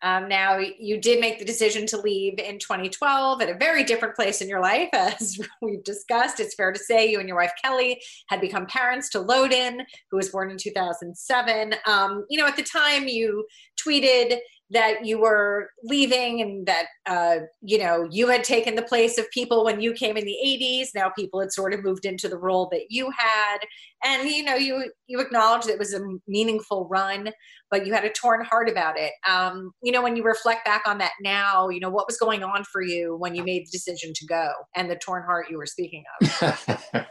um, 0.05 0.28
now, 0.28 0.59
you 0.59 1.01
did 1.01 1.20
make 1.20 1.39
the 1.39 1.45
decision 1.45 1.88
to 1.88 1.97
leave 1.97 2.38
in 2.38 2.59
2012 2.59 3.41
at 3.41 3.49
a 3.49 3.55
very 3.55 3.84
different 3.84 4.16
place 4.16 4.39
in 4.39 4.47
your 4.47 4.61
life, 4.61 4.89
as 4.93 5.39
we've 5.63 5.84
discussed. 5.84 6.39
It's 6.39 6.53
fair 6.53 6.72
to 6.72 6.80
say 6.80 7.09
you 7.09 7.20
and 7.20 7.28
your 7.28 7.38
wife 7.38 7.53
Kelly 7.63 7.99
had 8.28 8.39
become 8.39 8.68
parents 8.68 9.09
to 9.09 9.20
Loden, 9.20 9.80
who 10.11 10.18
was 10.18 10.30
born 10.30 10.51
in 10.51 10.57
2007. 10.57 11.76
Um, 11.88 12.24
you 12.30 12.39
know, 12.39 12.45
at 12.45 12.55
the 12.55 12.63
time, 12.63 13.07
you 13.07 13.47
tweeted 13.84 14.38
that 14.72 15.05
you 15.05 15.20
were 15.20 15.70
leaving 15.84 16.41
and 16.41 16.66
that 16.66 16.86
uh, 17.05 17.38
you 17.61 17.78
know 17.78 18.07
you 18.09 18.28
had 18.28 18.43
taken 18.43 18.76
the 18.76 18.82
place 18.82 19.18
of 19.18 19.30
people 19.32 19.63
when 19.63 19.80
you 19.80 19.93
came 19.93 20.18
in 20.18 20.26
the 20.26 20.38
80s 20.43 20.88
now 20.95 21.09
people 21.09 21.39
had 21.39 21.51
sort 21.51 21.74
of 21.74 21.84
moved 21.84 22.05
into 22.05 22.28
the 22.28 22.38
role 22.38 22.68
that 22.72 22.86
you 22.89 23.11
had. 23.11 23.57
And 24.03 24.30
you 24.30 24.43
know 24.43 24.55
you 24.55 24.91
you 25.07 25.20
acknowledged 25.20 25.70
it 25.70 25.80
was 25.80 25.93
a 25.93 26.01
meaningful 26.28 26.88
run 26.89 27.32
but 27.72 27.86
you 27.86 27.93
had 27.93 28.05
a 28.05 28.09
torn 28.09 28.45
heart 28.45 28.70
about 28.70 28.97
it. 28.97 29.11
Um, 29.30 29.72
you 29.84 29.91
know 29.91 30.01
when 30.01 30.16
you 30.16 30.24
reflect 30.24 30.66
back 30.66 30.84
on 30.88 30.97
that 30.97 31.13
now 31.22 31.70
you 31.70 31.80
know 31.80 31.89
what 31.89 32.07
was 32.07 32.18
going 32.18 32.43
on 32.43 32.63
for 32.63 32.82
you 32.82 33.16
when 33.18 33.36
you 33.36 33.43
made 33.43 33.68
the 33.68 33.72
decision 33.72 34.13
to 34.16 34.26
go 34.26 34.51
and 34.76 34.89
the 34.89 34.95
torn 34.95 35.24
heart 35.24 35.47
you 35.49 35.57
were 35.57 35.66
speaking 35.66 36.03
of? 36.41 36.78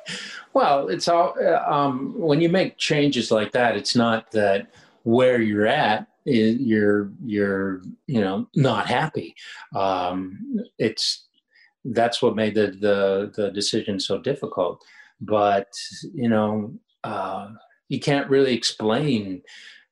Well 0.53 0.89
it's 0.89 1.09
all 1.09 1.35
uh, 1.41 1.63
um, 1.69 2.15
when 2.17 2.41
you 2.41 2.49
make 2.49 2.79
changes 2.79 3.33
like 3.33 3.51
that 3.53 3.77
it's 3.77 3.97
not 3.97 4.31
that 4.31 4.69
where 5.03 5.41
you're 5.41 5.67
at 5.67 6.07
you're 6.25 7.11
you're 7.25 7.83
you 8.07 8.21
know 8.21 8.49
not 8.55 8.87
happy. 8.87 9.35
Um, 9.75 10.39
it's 10.79 11.27
that's 11.85 12.23
what 12.23 12.37
made 12.37 12.55
the, 12.55 12.69
the 12.69 13.33
the 13.35 13.51
decision 13.51 14.01
so 14.01 14.19
difficult. 14.19 14.83
But 15.21 15.69
you 16.15 16.29
know 16.29 16.75
uh, 17.05 17.51
you 17.89 18.01
can't 18.01 18.31
really 18.31 18.55
explain 18.55 19.43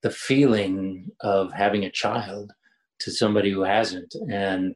the 0.02 0.10
feeling 0.10 1.10
of 1.20 1.52
having 1.52 1.84
a 1.84 1.90
child 1.90 2.52
to 3.00 3.10
somebody 3.10 3.50
who 3.50 3.62
hasn't. 3.62 4.14
And 4.30 4.74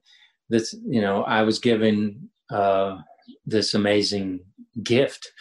this 0.48 0.74
you 0.86 1.00
know 1.00 1.22
i 1.24 1.42
was 1.42 1.58
given 1.58 2.28
uh, 2.50 2.98
this 3.44 3.74
amazing 3.74 4.40
gift 4.82 5.32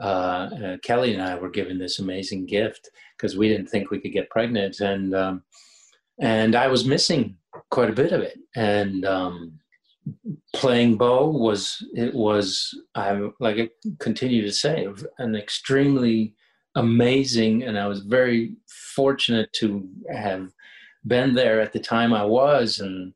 uh, 0.00 0.48
uh, 0.64 0.76
kelly 0.82 1.12
and 1.12 1.22
i 1.22 1.34
were 1.34 1.50
given 1.50 1.78
this 1.78 1.98
amazing 1.98 2.46
gift 2.46 2.90
because 3.20 3.36
we 3.36 3.48
didn't 3.48 3.68
think 3.68 3.90
we 3.90 3.98
could 3.98 4.12
get 4.12 4.30
pregnant, 4.30 4.80
and 4.80 5.14
um, 5.14 5.42
and 6.20 6.54
I 6.54 6.68
was 6.68 6.84
missing 6.84 7.36
quite 7.70 7.90
a 7.90 7.94
bit 7.94 8.12
of 8.12 8.22
it. 8.22 8.38
And 8.56 9.04
um, 9.04 9.58
playing 10.54 10.96
Bo 10.96 11.28
was 11.28 11.84
it 11.94 12.14
was 12.14 12.74
I 12.94 13.28
like 13.38 13.58
I 13.58 13.70
continue 13.98 14.42
to 14.42 14.52
say 14.52 14.88
an 15.18 15.34
extremely 15.34 16.34
amazing, 16.74 17.64
and 17.64 17.78
I 17.78 17.86
was 17.86 18.00
very 18.00 18.54
fortunate 18.94 19.52
to 19.54 19.88
have 20.12 20.50
been 21.06 21.34
there 21.34 21.60
at 21.60 21.72
the 21.72 21.80
time 21.80 22.12
I 22.12 22.24
was, 22.24 22.80
and 22.80 23.12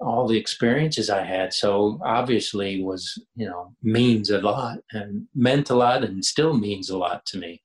all 0.00 0.26
the 0.26 0.38
experiences 0.38 1.08
I 1.08 1.24
had. 1.24 1.54
So 1.54 2.00
obviously 2.04 2.82
was, 2.82 3.16
you 3.36 3.46
know, 3.46 3.74
means 3.82 4.28
a 4.28 4.40
lot 4.40 4.78
and 4.92 5.26
meant 5.34 5.70
a 5.70 5.76
lot 5.76 6.02
and 6.02 6.24
still 6.24 6.54
means 6.54 6.90
a 6.90 6.98
lot 6.98 7.24
to 7.26 7.38
me 7.38 7.62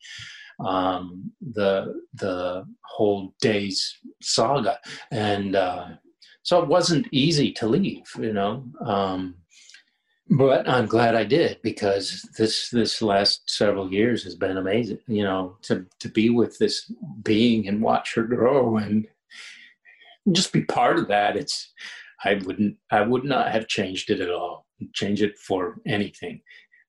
um, 0.66 1.32
the 1.42 2.02
the 2.14 2.66
whole 2.84 3.34
day's 3.42 3.98
saga, 4.22 4.80
and 5.12 5.56
uh, 5.56 5.88
so 6.44 6.62
it 6.62 6.68
wasn't 6.68 7.08
easy 7.12 7.52
to 7.54 7.68
leave, 7.68 8.08
you 8.20 8.34
know. 8.34 8.66
Um, 8.86 9.36
but 10.30 10.70
I'm 10.70 10.86
glad 10.86 11.16
I 11.16 11.24
did 11.24 11.60
because 11.64 12.28
this 12.38 12.70
this 12.70 13.02
last 13.02 13.50
several 13.50 13.92
years 13.92 14.24
has 14.24 14.36
been 14.36 14.58
amazing. 14.58 15.00
You 15.08 15.24
know, 15.24 15.58
to 15.64 15.86
to 16.00 16.10
be 16.10 16.30
with 16.30 16.58
this 16.60 16.92
being 17.24 17.68
and 17.68 17.82
watch 17.82 18.14
her 18.16 18.24
grow 18.24 18.78
and 18.78 19.08
just 20.32 20.54
be 20.54 20.64
part 20.64 21.00
of 21.00 21.08
that. 21.08 21.36
It's 21.36 21.74
I 22.24 22.36
wouldn't 22.36 22.78
I 22.92 23.02
would 23.02 23.24
not 23.24 23.52
have 23.52 23.68
changed 23.68 24.10
it 24.10 24.20
at 24.20 24.30
all. 24.30 24.68
Change 24.94 25.22
it 25.22 25.38
for 25.38 25.82
anything. 25.86 26.42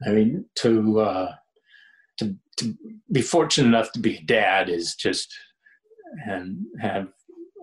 I 0.07 0.11
mean, 0.11 0.45
to 0.57 1.01
uh, 1.01 1.35
to 2.21 2.37
to 2.59 2.75
be 3.11 3.23
fortunate 3.23 3.66
enough 3.68 3.91
to 3.93 3.99
be 3.99 4.16
a 4.16 4.23
dad 4.23 4.68
is 4.68 4.95
just 4.95 5.35
and 6.27 6.64
have 6.81 7.09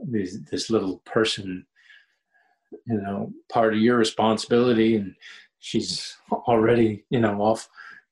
this, 0.08 0.38
this 0.52 0.70
little 0.70 1.00
person 1.06 1.66
you 2.86 3.02
know 3.02 3.32
part 3.52 3.74
of 3.74 3.80
your 3.80 3.98
responsibility. 3.98 4.96
And 4.98 5.16
she's 5.60 6.16
already 6.32 7.06
you 7.10 7.20
know 7.20 7.42
off 7.42 7.68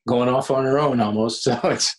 going 0.08 0.28
off 0.28 0.50
on 0.50 0.64
her 0.64 0.78
own 0.78 1.00
almost. 1.00 1.46
So 1.46 1.58
it's 1.64 1.96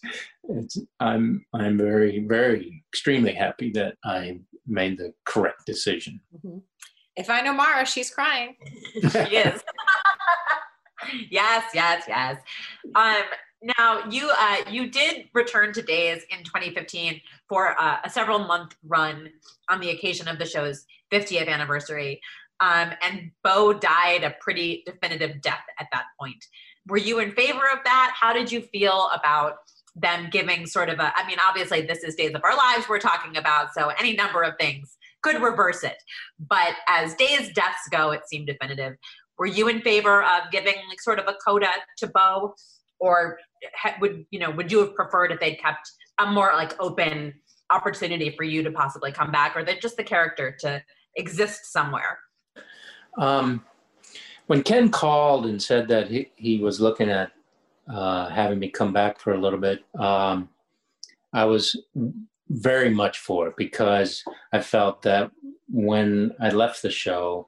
it's 0.50 0.80
i'm 1.02 1.45
i'm 1.54 1.78
very 1.78 2.26
very 2.26 2.82
extremely 2.93 3.34
happy 3.34 3.70
that 3.72 3.95
i 4.06 4.39
made 4.66 4.98
the 4.98 5.14
correct 5.26 5.66
decision. 5.66 6.22
Mm-hmm. 6.36 6.60
if 7.18 7.30
i 7.30 7.41
know 7.41 7.54
mara 7.54 7.86
she's 7.86 8.10
crying. 8.10 8.56
She 9.12 9.38
is. 9.38 9.64
Yes 11.30 11.64
yes 11.74 12.04
yes. 12.08 12.38
Um 12.95 13.22
now 13.62 14.03
you 14.10 14.32
uh, 14.38 14.58
you 14.70 14.89
did 14.89 15.26
return 15.34 15.74
to 15.74 15.82
Days 15.82 16.24
in 16.30 16.43
2015 16.43 17.20
for 17.49 17.80
uh, 17.80 17.97
a 18.03 18.10
several 18.10 18.39
month 18.39 18.76
run 18.84 19.30
on 19.70 19.80
the 19.80 19.89
occasion 19.89 20.28
of 20.28 20.38
the 20.38 20.45
show's 20.45 20.86
50th 21.12 21.47
anniversary, 21.47 22.22
um, 22.60 22.91
and 23.01 23.32
Bo 23.43 23.74
died 23.74 24.24
a 24.24 24.36
pretty 24.39 24.84
definitive 24.86 25.41
death 25.41 25.64
at 25.80 25.88
that 25.91 26.05
point. 26.20 26.43
Were 26.88 26.97
you 26.97 27.20
in 27.20 27.32
favor 27.32 27.64
of 27.72 27.80
that? 27.84 28.14
How 28.20 28.34
did 28.34 28.51
you 28.51 28.62
feel 28.62 29.10
about 29.14 29.55
them 29.95 30.30
giving 30.32 30.68
sort 30.68 30.89
of 30.89 30.99
a? 30.99 31.12
I 31.16 31.26
mean, 31.28 31.38
obviously 31.45 31.82
this 31.82 32.03
is 32.03 32.16
Days 32.16 32.36
of 32.36 32.43
Our 32.43 32.55
Lives 32.55 32.88
we're 32.88 32.99
talking 32.99 33.38
about, 33.38 33.74
so 33.74 33.89
any 33.99 34.14
number 34.14 34.43
of 34.43 34.53
things 34.60 34.97
could 35.24 35.41
reverse 35.41 35.84
it. 35.84 35.97
But 36.39 36.76
as 36.88 37.16
Days 37.16 37.51
deaths 37.53 37.89
go, 37.89 38.12
it 38.12 38.22
seemed 38.28 38.47
definitive. 38.47 38.97
Were 39.39 39.47
you 39.47 39.68
in 39.68 39.82
favor 39.82 40.24
of 40.24 40.51
giving 40.51 40.76
like 40.89 41.01
sort 41.01 41.20
of 41.20 41.28
a 41.28 41.36
coda 41.45 41.70
to 41.97 42.08
Bo? 42.08 42.53
or 42.99 43.39
would 44.01 44.26
you 44.32 44.39
know 44.39 44.51
would 44.51 44.72
you 44.72 44.80
have 44.80 44.95
preferred 44.95 45.32
if 45.32 45.39
they'd 45.39 45.60
kept 45.60 45.91
a 46.20 46.26
more 46.26 46.51
like 46.53 46.74
open 46.80 47.34
opportunity 47.70 48.34
for 48.36 48.43
you 48.43 48.64
to 48.64 48.72
possibly 48.72 49.12
come 49.12 49.32
back 49.32 49.55
or 49.55 49.64
that 49.64 49.82
just 49.82 49.97
the 49.97 50.03
character 50.03 50.55
to 50.60 50.82
exist 51.16 51.72
somewhere? 51.72 52.20
Um, 53.18 53.66
when 54.47 54.64
ken 54.64 54.89
called 54.89 55.45
and 55.45 55.62
said 55.62 55.88
that 55.89 56.08
he, 56.10 56.32
he 56.36 56.58
was 56.58 56.82
looking 56.82 57.10
at 57.10 57.32
uh, 57.91 58.30
having 58.30 58.60
me 58.60 58.70
come 58.70 58.91
back 58.91 59.20
for 59.20 59.34
a 59.34 59.39
little 59.39 59.60
bit 59.60 59.84
um, 59.99 60.49
i 61.34 61.45
was 61.45 61.76
very 62.49 62.89
much 62.89 63.20
for 63.20 63.47
it 63.47 63.55
because 63.58 64.24
i 64.51 64.60
felt 64.60 65.01
that 65.01 65.32
when 65.70 66.34
i 66.39 66.49
left 66.49 66.82
the 66.82 66.89
show 66.89 67.45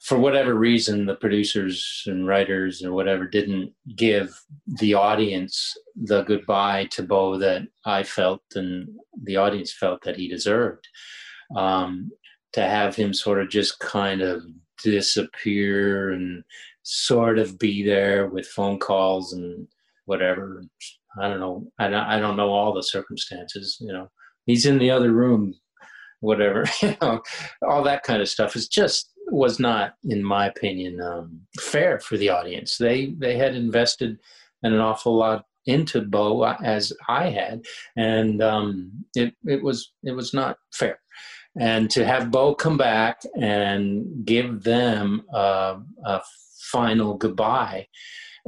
for 0.00 0.18
whatever 0.18 0.54
reason, 0.54 1.06
the 1.06 1.16
producers 1.16 2.04
and 2.06 2.26
writers 2.26 2.84
or 2.84 2.92
whatever 2.92 3.26
didn't 3.26 3.72
give 3.96 4.40
the 4.80 4.94
audience 4.94 5.76
the 5.96 6.22
goodbye 6.22 6.86
to 6.92 7.02
Bo 7.02 7.36
that 7.38 7.62
I 7.84 8.04
felt 8.04 8.42
and 8.54 8.88
the 9.24 9.36
audience 9.36 9.72
felt 9.72 10.02
that 10.04 10.16
he 10.16 10.28
deserved. 10.28 10.86
Um, 11.56 12.10
to 12.52 12.62
have 12.62 12.96
him 12.96 13.12
sort 13.12 13.40
of 13.40 13.50
just 13.50 13.78
kind 13.78 14.22
of 14.22 14.42
disappear 14.82 16.12
and 16.12 16.42
sort 16.82 17.38
of 17.38 17.58
be 17.58 17.84
there 17.84 18.28
with 18.28 18.46
phone 18.46 18.78
calls 18.78 19.32
and 19.32 19.66
whatever. 20.06 20.62
I 21.20 21.28
don't 21.28 21.40
know. 21.40 21.70
I 21.78 21.88
don't, 21.88 22.06
I 22.06 22.18
don't 22.18 22.36
know 22.36 22.50
all 22.50 22.72
the 22.72 22.82
circumstances. 22.82 23.76
You 23.80 23.92
know, 23.92 24.10
he's 24.46 24.66
in 24.66 24.78
the 24.78 24.90
other 24.90 25.12
room, 25.12 25.54
whatever. 26.20 26.64
You 26.82 26.96
know, 27.02 27.20
all 27.66 27.82
that 27.82 28.02
kind 28.02 28.22
of 28.22 28.28
stuff 28.28 28.56
is 28.56 28.68
just 28.68 29.12
was 29.30 29.58
not, 29.58 29.94
in 30.04 30.22
my 30.22 30.46
opinion, 30.46 31.00
um, 31.00 31.40
fair 31.58 32.00
for 32.00 32.16
the 32.16 32.28
audience. 32.28 32.76
They 32.78 33.14
they 33.18 33.36
had 33.36 33.54
invested 33.54 34.18
an 34.62 34.74
awful 34.78 35.16
lot 35.16 35.44
into 35.66 36.00
Bo 36.00 36.44
as 36.44 36.92
I 37.08 37.30
had, 37.30 37.64
and 37.96 38.42
um, 38.42 38.92
it 39.14 39.34
it 39.44 39.62
was 39.62 39.92
it 40.04 40.12
was 40.12 40.32
not 40.32 40.58
fair. 40.72 40.98
And 41.60 41.90
to 41.90 42.04
have 42.04 42.30
Bo 42.30 42.54
come 42.54 42.76
back 42.76 43.20
and 43.40 44.24
give 44.24 44.62
them 44.62 45.22
a 45.32 46.20
final 46.72 47.16
goodbye, 47.16 47.86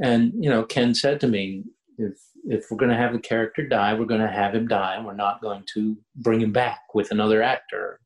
and 0.01 0.33
you 0.39 0.49
know, 0.49 0.63
Ken 0.63 0.95
said 0.95 1.19
to 1.21 1.27
me, 1.27 1.63
if 1.97 2.17
if 2.45 2.65
we're 2.69 2.77
going 2.77 2.91
to 2.91 2.97
have 2.97 3.13
the 3.13 3.19
character 3.19 3.67
die, 3.67 3.93
we're 3.93 4.05
going 4.05 4.21
to 4.21 4.27
have 4.27 4.55
him 4.55 4.67
die, 4.67 4.95
and 4.95 5.05
we're 5.05 5.13
not 5.13 5.41
going 5.41 5.63
to 5.73 5.97
bring 6.15 6.41
him 6.41 6.51
back 6.51 6.81
with 6.93 7.11
another 7.11 7.41
actor. 7.43 7.99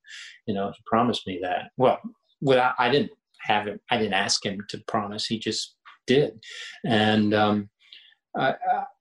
You 0.46 0.54
know, 0.54 0.72
he 0.76 0.84
promised 0.86 1.26
me 1.26 1.40
that. 1.42 1.70
Well, 1.78 2.00
well, 2.46 2.74
I 2.78 2.90
didn't 2.90 3.12
have 3.42 3.66
him. 3.66 3.80
I 3.90 3.98
didn't 3.98 4.14
ask 4.14 4.46
him 4.46 4.62
to 4.70 4.78
promise. 4.88 5.26
He 5.26 5.40
just 5.40 5.76
did, 6.06 6.40
and 6.86 7.34
um, 7.34 7.70
I, 8.38 8.54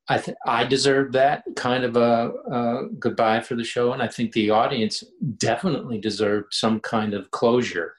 I 0.09 0.19
th- 0.19 0.37
I 0.47 0.65
deserved 0.65 1.13
that 1.13 1.45
kind 1.55 1.85
of 1.85 1.97
a, 1.97 2.33
a, 2.51 2.89
goodbye 2.99 3.41
for 3.41 3.55
the 3.55 3.65
show, 3.65 3.93
and 3.93 4.03
I 4.03 4.09
think 4.09 4.33
the 4.33 4.51
audience 4.51 5.05
definitely 5.37 5.99
deserved 5.99 6.49
some 6.53 6.81
kind 6.81 7.13
of 7.13 7.31
closure. 7.31 7.95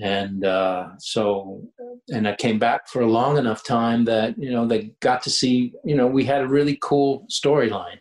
And 0.00 0.44
uh, 0.44 0.90
so, 0.98 1.62
and 2.08 2.28
I 2.28 2.36
came 2.36 2.58
back 2.58 2.88
for 2.88 3.00
a 3.00 3.10
long 3.10 3.38
enough 3.38 3.64
time 3.64 4.04
that 4.04 4.38
you 4.38 4.50
know 4.50 4.66
they 4.66 4.92
got 5.00 5.22
to 5.22 5.30
see. 5.30 5.72
You 5.82 5.96
know, 5.96 6.06
we 6.06 6.24
had 6.24 6.42
a 6.42 6.48
really 6.48 6.78
cool 6.82 7.26
storyline. 7.30 7.98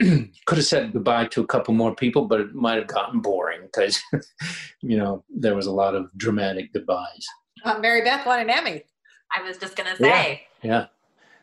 Could 0.00 0.58
have 0.58 0.64
said 0.64 0.92
goodbye 0.92 1.26
to 1.26 1.42
a 1.42 1.46
couple 1.46 1.72
more 1.72 1.94
people, 1.94 2.26
but 2.26 2.40
it 2.40 2.54
might 2.54 2.78
have 2.78 2.88
gotten 2.88 3.20
boring 3.20 3.60
because 3.62 4.00
you 4.82 4.96
know 4.96 5.24
there 5.28 5.54
was 5.54 5.66
a 5.66 5.72
lot 5.72 5.94
of 5.94 6.10
dramatic 6.16 6.72
goodbyes. 6.72 7.26
Uh, 7.64 7.78
Mary 7.78 8.02
Beth 8.02 8.26
won 8.26 8.40
an 8.40 8.50
Emmy. 8.50 8.82
I 9.36 9.42
was 9.42 9.56
just 9.56 9.76
gonna 9.76 9.96
say. 9.96 10.42
Yeah. 10.62 10.70
yeah 10.70 10.86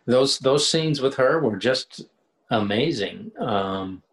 those 0.06 0.40
those 0.40 0.68
scenes 0.68 1.02
with 1.02 1.16
her 1.16 1.40
were 1.40 1.58
just 1.58 2.02
amazing. 2.50 3.32
Um, 3.40 4.04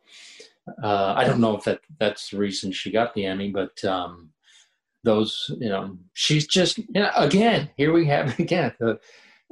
uh, 0.83 1.15
I 1.17 1.25
don't 1.25 1.41
know 1.41 1.57
if 1.57 1.65
that 1.65 1.81
that's 1.99 2.31
the 2.31 2.39
reason 2.39 2.73
she 2.73 2.91
got 2.91 3.15
the 3.15 3.27
Emmy, 3.27 3.51
but 3.51 3.83
um, 3.85 4.31
those 5.05 5.51
you 5.59 5.69
know 5.69 5.97
she's 6.13 6.47
just 6.47 6.79
you 6.79 6.87
know, 6.95 7.11
again 7.17 7.71
here 7.77 7.93
we 7.93 8.07
have 8.07 8.39
again 8.39 8.73
uh, 8.81 8.95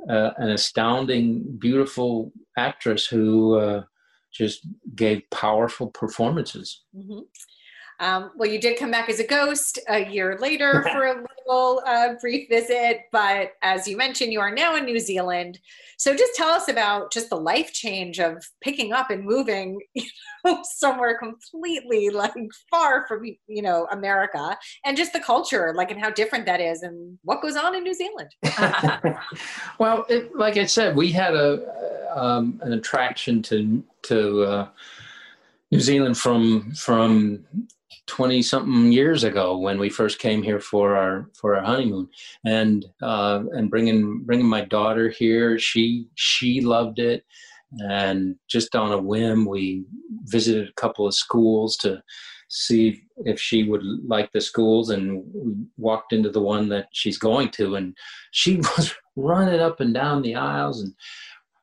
an 0.08 0.50
astounding, 0.50 1.44
beautiful 1.58 2.32
actress 2.56 3.06
who 3.06 3.56
uh, 3.58 3.82
just 4.36 4.66
gave 4.94 5.22
powerful 5.30 5.88
performances. 5.88 6.82
Mm-hmm. 6.96 7.20
Um, 7.98 8.32
well, 8.36 8.48
you 8.48 8.60
did 8.60 8.78
come 8.78 8.90
back 8.90 9.08
as 9.08 9.20
a 9.20 9.26
ghost 9.26 9.78
a 9.88 10.04
year 10.10 10.36
later 10.40 10.82
for 10.92 11.04
a 11.04 11.24
little 11.46 11.82
uh, 11.86 12.14
brief 12.20 12.48
visit, 12.48 13.02
but 13.10 13.52
as 13.62 13.88
you 13.88 13.96
mentioned, 13.96 14.32
you 14.32 14.40
are 14.40 14.50
now 14.50 14.76
in 14.76 14.84
New 14.84 14.98
Zealand. 14.98 15.58
So 15.96 16.14
just 16.14 16.34
tell 16.34 16.50
us 16.50 16.68
about 16.68 17.10
just 17.10 17.30
the 17.30 17.36
life 17.36 17.72
change 17.72 18.20
of 18.20 18.44
picking 18.60 18.92
up 18.92 19.10
and 19.10 19.24
moving, 19.24 19.80
you 19.94 20.04
know, 20.44 20.62
somewhere 20.62 21.18
completely 21.18 22.10
like 22.10 22.34
far 22.70 23.06
from 23.06 23.24
you 23.24 23.62
know 23.62 23.88
America, 23.90 24.58
and 24.84 24.96
just 24.96 25.12
the 25.12 25.20
culture, 25.20 25.72
like 25.74 25.90
and 25.90 26.00
how 26.00 26.10
different 26.10 26.44
that 26.46 26.60
is, 26.60 26.82
and 26.82 27.18
what 27.22 27.40
goes 27.40 27.56
on 27.56 27.74
in 27.74 27.82
New 27.82 27.94
Zealand. 27.94 28.30
well, 29.78 30.04
it, 30.08 30.36
like 30.36 30.58
I 30.58 30.66
said, 30.66 30.96
we 30.96 31.12
had 31.12 31.34
a 31.34 32.12
um, 32.14 32.60
an 32.62 32.72
attraction 32.72 33.42
to 33.42 33.82
to. 34.02 34.42
Uh, 34.42 34.68
New 35.72 35.80
Zealand 35.80 36.16
from 36.16 36.72
from 36.74 37.44
20 38.06 38.42
something 38.42 38.92
years 38.92 39.24
ago 39.24 39.58
when 39.58 39.78
we 39.78 39.90
first 39.90 40.18
came 40.18 40.42
here 40.42 40.60
for 40.60 40.96
our 40.96 41.30
for 41.34 41.56
our 41.56 41.64
honeymoon. 41.64 42.08
And 42.44 42.86
uh, 43.02 43.44
and 43.52 43.70
bringing 43.70 44.22
bringing 44.24 44.46
my 44.46 44.64
daughter 44.64 45.08
here 45.08 45.58
she 45.58 46.08
she 46.14 46.60
loved 46.60 46.98
it. 46.98 47.24
And 47.78 48.36
just 48.48 48.76
on 48.76 48.92
a 48.92 48.98
whim 48.98 49.44
we 49.44 49.84
visited 50.24 50.68
a 50.68 50.80
couple 50.80 51.06
of 51.06 51.14
schools 51.14 51.76
to 51.78 52.02
see 52.48 53.02
if 53.24 53.40
she 53.40 53.64
would 53.64 53.82
like 54.06 54.30
the 54.32 54.40
schools. 54.40 54.90
And 54.90 55.24
we 55.34 55.54
walked 55.76 56.12
into 56.12 56.30
the 56.30 56.40
one 56.40 56.68
that 56.68 56.88
she's 56.92 57.18
going 57.18 57.50
to 57.50 57.74
and 57.74 57.96
she 58.30 58.56
was 58.76 58.94
running 59.16 59.60
up 59.60 59.80
and 59.80 59.94
down 59.94 60.22
the 60.22 60.34
aisles 60.34 60.82
and 60.82 60.92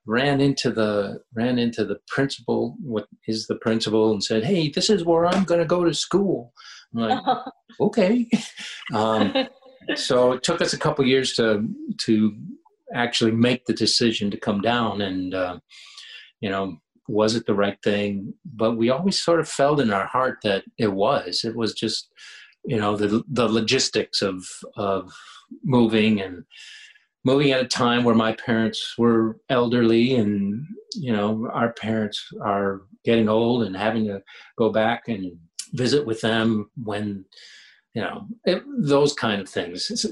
ran 0.06 0.42
into 0.42 0.70
the 0.70 1.22
ran 1.34 1.58
into 1.58 1.86
the 1.86 1.98
principal 2.08 2.76
what 2.82 3.08
is 3.28 3.48
the 3.48 3.56
principal 3.56 4.12
and 4.12 4.24
said 4.24 4.44
hey 4.44 4.70
this 4.70 4.90
is 4.90 5.06
where 5.06 5.26
i'm 5.26 5.44
going 5.44 5.62
to 5.62 5.66
go 5.66 5.84
to 5.84 5.94
school. 5.94 6.54
I'm 6.94 7.02
like 7.02 7.38
okay. 7.80 8.30
Um, 8.94 9.34
so 9.96 10.34
it 10.34 10.44
took 10.44 10.62
us 10.62 10.74
a 10.74 10.80
couple 10.80 11.06
years 11.06 11.34
to 11.34 11.68
to 12.02 12.36
actually 12.94 13.32
make 13.32 13.66
the 13.66 13.74
decision 13.74 14.30
to 14.32 14.38
come 14.38 14.62
down 14.62 15.02
and 15.02 15.34
uh, 15.34 15.60
you 16.42 16.50
know 16.50 16.78
was 17.08 17.36
it 17.36 17.46
the 17.46 17.54
right 17.54 17.78
thing? 17.84 18.34
But 18.46 18.78
we 18.78 18.90
always 18.90 19.22
sort 19.22 19.42
of 19.42 19.50
felt 19.50 19.82
in 19.82 19.92
our 19.92 20.08
heart 20.08 20.38
that 20.44 20.64
it 20.78 20.94
was. 20.94 21.44
It 21.44 21.56
was 21.56 21.74
just 21.74 22.10
you 22.66 22.78
know 22.78 22.96
the 22.96 23.24
the 23.28 23.48
logistics 23.48 24.22
of 24.22 24.46
of 24.78 25.12
moving 25.64 26.22
and 26.22 26.44
moving 27.24 27.52
at 27.52 27.64
a 27.64 27.68
time 27.68 28.04
where 28.04 28.16
my 28.16 28.34
parents 28.34 28.96
were 28.98 29.38
elderly 29.50 30.16
and 30.16 30.66
you 30.96 31.12
know 31.12 31.50
our 31.54 31.74
parents 31.74 32.28
are 32.42 32.82
getting 33.04 33.30
old 33.30 33.64
and 33.64 33.76
having 33.76 34.06
to 34.06 34.22
go 34.58 34.70
back 34.70 35.08
and 35.08 35.32
visit 35.74 36.06
with 36.06 36.22
them 36.22 36.70
when 36.84 37.26
you 37.94 38.02
know 38.02 38.28
it, 38.46 38.64
those 38.80 39.14
kind 39.14 39.42
of 39.42 39.50
things. 39.50 40.06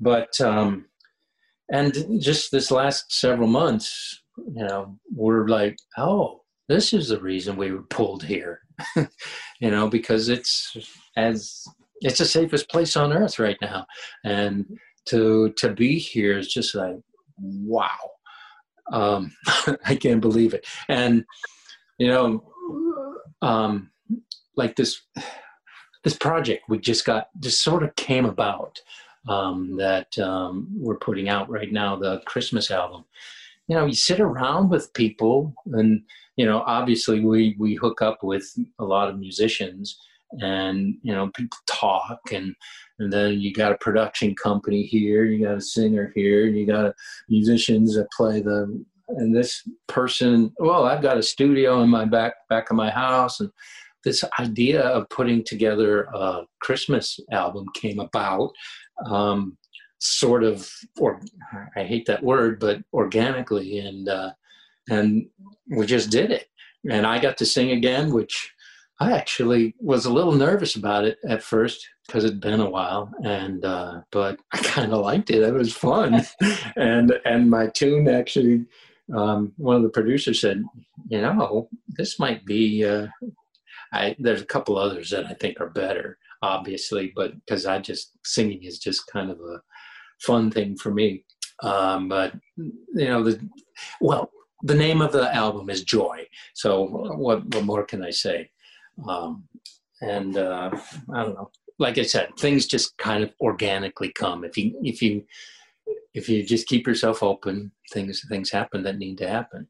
But 0.00 0.40
um 0.40 0.86
and 1.70 2.20
just 2.20 2.50
this 2.50 2.70
last 2.70 3.12
several 3.12 3.48
months 3.48 4.20
you 4.36 4.64
know 4.64 4.98
we're 5.14 5.46
like 5.48 5.76
oh 5.98 6.40
this 6.68 6.92
is 6.92 7.08
the 7.08 7.20
reason 7.20 7.56
we 7.56 7.72
were 7.72 7.82
pulled 7.82 8.24
here. 8.24 8.60
You 9.60 9.70
know 9.70 9.88
because 9.88 10.28
it's 10.28 10.76
as 11.16 11.62
it's 12.00 12.18
the 12.18 12.24
safest 12.24 12.68
place 12.68 12.96
on 12.96 13.12
earth 13.12 13.38
right 13.38 13.56
now. 13.62 13.86
And 14.24 14.66
to 15.06 15.52
to 15.56 15.72
be 15.72 15.98
here 15.98 16.38
is 16.38 16.52
just 16.52 16.74
like 16.74 16.96
wow. 17.38 17.88
Um, 18.90 19.32
i 19.84 19.94
can't 19.94 20.20
believe 20.20 20.54
it. 20.54 20.66
And 20.88 21.24
you 21.98 22.08
know 22.08 22.44
um, 23.42 23.90
like 24.56 24.76
this 24.76 25.02
this 26.04 26.16
project 26.16 26.64
we 26.68 26.78
just 26.78 27.04
got 27.04 27.28
just 27.40 27.62
sort 27.62 27.82
of 27.82 27.94
came 27.96 28.24
about 28.24 28.80
um, 29.28 29.76
that 29.76 30.18
um, 30.18 30.68
we're 30.76 30.96
putting 30.96 31.28
out 31.28 31.48
right 31.48 31.72
now 31.72 31.96
the 31.96 32.20
christmas 32.26 32.70
album. 32.70 33.04
You 33.68 33.76
know 33.76 33.86
you 33.86 33.94
sit 33.94 34.20
around 34.20 34.70
with 34.70 34.92
people 34.94 35.54
and 35.72 36.02
you 36.36 36.44
know 36.44 36.62
obviously 36.66 37.20
we 37.20 37.56
we 37.58 37.74
hook 37.74 38.02
up 38.02 38.18
with 38.22 38.44
a 38.78 38.84
lot 38.84 39.08
of 39.08 39.18
musicians 39.18 39.98
and 40.40 40.94
you 41.02 41.12
know 41.12 41.30
people 41.34 41.58
talk 41.66 42.18
and 42.32 42.54
and 42.98 43.12
then 43.12 43.40
you 43.40 43.52
got 43.52 43.72
a 43.72 43.78
production 43.78 44.34
company 44.34 44.82
here 44.82 45.24
you 45.24 45.44
got 45.44 45.56
a 45.56 45.60
singer 45.60 46.12
here 46.14 46.46
you 46.46 46.66
got 46.66 46.94
musicians 47.28 47.94
that 47.94 48.10
play 48.16 48.40
the 48.40 48.84
and 49.08 49.34
this 49.34 49.68
person 49.88 50.52
well 50.58 50.84
i've 50.84 51.02
got 51.02 51.18
a 51.18 51.22
studio 51.22 51.82
in 51.82 51.90
my 51.90 52.04
back 52.04 52.34
back 52.48 52.70
of 52.70 52.76
my 52.76 52.90
house 52.90 53.40
and 53.40 53.50
this 54.04 54.24
idea 54.40 54.82
of 54.82 55.08
putting 55.10 55.44
together 55.44 56.04
a 56.14 56.42
christmas 56.60 57.20
album 57.30 57.66
came 57.74 58.00
about 58.00 58.50
um, 59.06 59.56
sort 59.98 60.42
of 60.42 60.68
or 60.98 61.20
i 61.76 61.82
hate 61.82 62.06
that 62.06 62.22
word 62.22 62.58
but 62.58 62.80
organically 62.92 63.78
and 63.78 64.08
uh, 64.08 64.32
and 64.90 65.26
we 65.70 65.86
just 65.86 66.10
did 66.10 66.30
it. 66.30 66.48
And 66.90 67.06
i 67.06 67.20
got 67.20 67.36
to 67.38 67.46
sing 67.46 67.70
again 67.70 68.12
which 68.12 68.52
I 69.02 69.12
actually 69.12 69.74
was 69.80 70.04
a 70.04 70.12
little 70.12 70.32
nervous 70.32 70.76
about 70.76 71.04
it 71.04 71.18
at 71.28 71.42
first 71.42 71.88
because 72.06 72.24
it'd 72.24 72.40
been 72.40 72.60
a 72.60 72.70
while, 72.70 73.10
and 73.24 73.64
uh, 73.64 74.02
but 74.12 74.38
I 74.52 74.58
kind 74.58 74.92
of 74.92 75.00
liked 75.00 75.30
it. 75.30 75.42
It 75.42 75.52
was 75.52 75.72
fun, 75.72 76.22
and 76.76 77.12
and 77.24 77.50
my 77.50 77.66
tune 77.66 78.08
actually, 78.08 78.64
um, 79.14 79.52
one 79.56 79.76
of 79.76 79.82
the 79.82 79.88
producers 79.88 80.40
said, 80.40 80.62
you 81.08 81.20
know, 81.20 81.68
this 81.88 82.18
might 82.20 82.44
be. 82.44 82.84
Uh, 82.84 83.08
I 83.92 84.14
there's 84.20 84.42
a 84.42 84.46
couple 84.54 84.78
others 84.78 85.10
that 85.10 85.26
I 85.26 85.34
think 85.34 85.60
are 85.60 85.70
better, 85.70 86.18
obviously, 86.40 87.12
but 87.14 87.34
because 87.34 87.66
I 87.66 87.80
just 87.80 88.12
singing 88.24 88.62
is 88.62 88.78
just 88.78 89.06
kind 89.08 89.30
of 89.30 89.38
a 89.40 89.60
fun 90.20 90.50
thing 90.50 90.76
for 90.76 90.94
me. 90.94 91.24
Um, 91.62 92.08
but 92.08 92.34
you 92.56 93.08
know 93.08 93.22
the 93.22 93.40
well 94.00 94.30
the 94.62 94.74
name 94.74 95.02
of 95.02 95.12
the 95.12 95.34
album 95.34 95.70
is 95.70 95.82
joy 95.82 96.24
so 96.54 96.82
what, 96.84 97.44
what 97.54 97.64
more 97.64 97.84
can 97.84 98.04
i 98.04 98.10
say 98.10 98.48
um, 99.06 99.44
and 100.00 100.36
uh, 100.36 100.70
I 101.14 101.22
don't 101.22 101.34
know. 101.34 101.50
Like 101.78 101.98
I 101.98 102.02
said, 102.02 102.30
things 102.38 102.66
just 102.66 102.96
kind 102.98 103.24
of 103.24 103.32
organically 103.40 104.12
come 104.12 104.44
if 104.44 104.56
you 104.56 104.78
if 104.82 105.02
you 105.02 105.24
if 106.14 106.28
you 106.28 106.44
just 106.44 106.66
keep 106.66 106.86
yourself 106.86 107.22
open. 107.22 107.72
Things 107.90 108.24
things 108.28 108.50
happen 108.50 108.82
that 108.84 108.98
need 108.98 109.18
to 109.18 109.28
happen. 109.28 109.66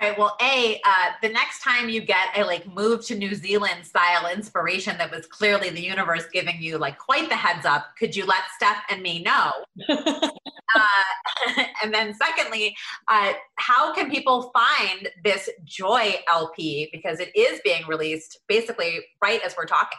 All 0.00 0.08
right. 0.08 0.18
Well, 0.18 0.36
a 0.42 0.80
uh, 0.84 1.12
the 1.22 1.30
next 1.30 1.62
time 1.62 1.88
you 1.88 2.02
get 2.02 2.36
a 2.36 2.44
like 2.44 2.66
move 2.66 3.04
to 3.06 3.16
New 3.16 3.34
Zealand 3.34 3.84
style 3.84 4.30
inspiration 4.30 4.98
that 4.98 5.10
was 5.10 5.26
clearly 5.26 5.70
the 5.70 5.80
universe 5.80 6.24
giving 6.32 6.60
you 6.60 6.78
like 6.78 6.98
quite 6.98 7.28
the 7.28 7.36
heads 7.36 7.64
up, 7.64 7.96
could 7.98 8.14
you 8.14 8.26
let 8.26 8.42
Steph 8.56 8.82
and 8.90 9.02
me 9.02 9.22
know? 9.22 9.50
uh, 10.74 11.62
and 11.82 11.92
then 11.92 12.14
secondly, 12.14 12.76
uh, 13.08 13.32
how 13.56 13.92
can 13.94 14.10
people 14.10 14.52
find 14.52 15.08
this 15.24 15.48
Joy 15.64 16.16
LP 16.32 16.88
because 16.92 17.20
it 17.20 17.34
is 17.36 17.60
being 17.64 17.86
released 17.86 18.40
basically 18.48 19.00
right 19.22 19.40
as 19.44 19.54
we're 19.56 19.66
talking? 19.66 19.98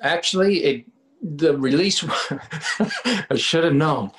Actually, 0.00 0.64
it, 0.64 0.86
the 1.22 1.56
release 1.56 2.04
I 3.30 3.36
should 3.36 3.64
have 3.64 3.74
known 3.74 4.10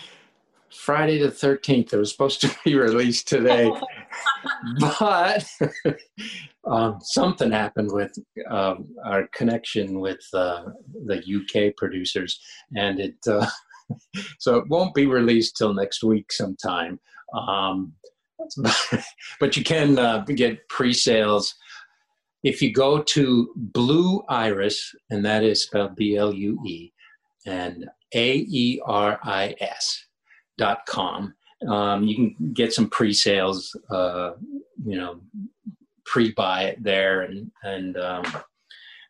Friday 0.72 1.20
the 1.20 1.30
13th. 1.30 1.94
It 1.94 1.98
was 1.98 2.12
supposed 2.12 2.42
to 2.42 2.56
be 2.64 2.76
released 2.80 3.28
today, 3.28 3.72
but 4.80 5.46
um, 6.66 7.00
something 7.02 7.52
happened 7.52 7.92
with 7.92 8.18
um, 8.50 8.88
our 9.06 9.28
connection 9.34 10.00
with 10.00 10.22
uh, 10.34 10.64
the 11.06 11.18
UK 11.18 11.76
producers, 11.76 12.40
and 12.76 13.00
it 13.00 13.16
uh, 13.28 13.46
so 14.40 14.58
it 14.58 14.68
won't 14.68 14.94
be 14.94 15.06
released 15.06 15.58
till 15.58 15.74
next 15.74 16.04
week 16.04 16.32
sometime. 16.32 17.00
Um, 17.34 17.94
but 19.40 19.56
you 19.56 19.64
can 19.64 19.98
uh, 19.98 20.20
get 20.20 20.68
pre-sales 20.70 21.56
if 22.44 22.62
you 22.62 22.74
go 22.74 23.02
to 23.02 23.54
Blue 23.56 24.22
Aeris, 24.30 24.94
and 25.10 25.26
that 25.26 25.44
is 25.44 25.64
spelled 25.64 25.96
B 25.96 26.18
L 26.18 26.34
U 26.34 26.60
E, 26.66 26.92
and 27.46 27.90
A 28.14 28.36
E 28.36 28.82
R 28.86 29.20
I 29.24 29.56
S 29.60 30.06
dot 30.58 30.86
com. 30.86 31.34
Um, 31.68 32.04
you 32.04 32.16
can 32.16 32.54
get 32.54 32.74
some 32.74 32.90
pre-sales, 32.90 33.76
uh, 33.90 34.32
you 34.86 34.98
know, 34.98 35.22
pre-buy 36.06 36.64
it 36.64 36.84
there, 36.84 37.22
and 37.22 37.50
and 37.64 37.98
um, 37.98 38.26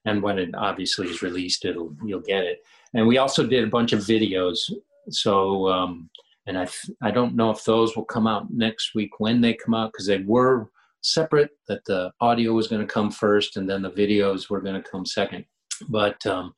and 0.06 0.22
when 0.22 0.38
it 0.38 0.54
obviously 0.56 1.10
is 1.10 1.24
released, 1.24 1.66
it'll 1.66 1.96
you'll 2.06 2.22
get 2.22 2.44
it. 2.44 2.60
And 2.94 3.08
we 3.08 3.18
also 3.18 3.46
did 3.46 3.64
a 3.64 3.72
bunch 3.72 3.94
of 3.94 4.02
videos. 4.02 4.60
So 5.10 5.68
um, 5.68 6.10
and 6.46 6.58
I 6.58 6.68
I 7.02 7.12
don't 7.12 7.36
know 7.36 7.52
if 7.52 7.64
those 7.64 7.96
will 7.96 8.06
come 8.06 8.28
out 8.28 8.48
next 8.52 8.96
week 8.96 9.20
when 9.20 9.42
they 9.42 9.54
come 9.54 9.74
out 9.74 9.92
because 9.92 10.08
they 10.08 10.20
were 10.20 10.70
separate. 11.02 11.52
That 11.68 11.86
the 11.86 12.12
audio 12.20 12.54
was 12.54 12.68
going 12.68 12.86
to 12.86 12.94
come 12.94 13.12
first, 13.12 13.58
and 13.58 13.70
then 13.70 13.82
the 13.82 13.92
videos 13.92 14.50
were 14.50 14.62
going 14.62 14.82
to 14.82 14.90
come 14.90 15.06
second. 15.06 15.46
But 15.90 16.26
um, 16.26 16.54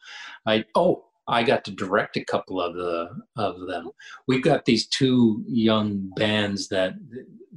I 0.45 0.65
oh 0.75 1.05
I 1.27 1.43
got 1.43 1.65
to 1.65 1.71
direct 1.71 2.17
a 2.17 2.25
couple 2.25 2.61
of 2.61 2.75
the 2.75 3.09
of 3.37 3.67
them. 3.67 3.89
We've 4.27 4.43
got 4.43 4.65
these 4.65 4.87
two 4.87 5.43
young 5.47 6.11
bands 6.15 6.67
that 6.69 6.93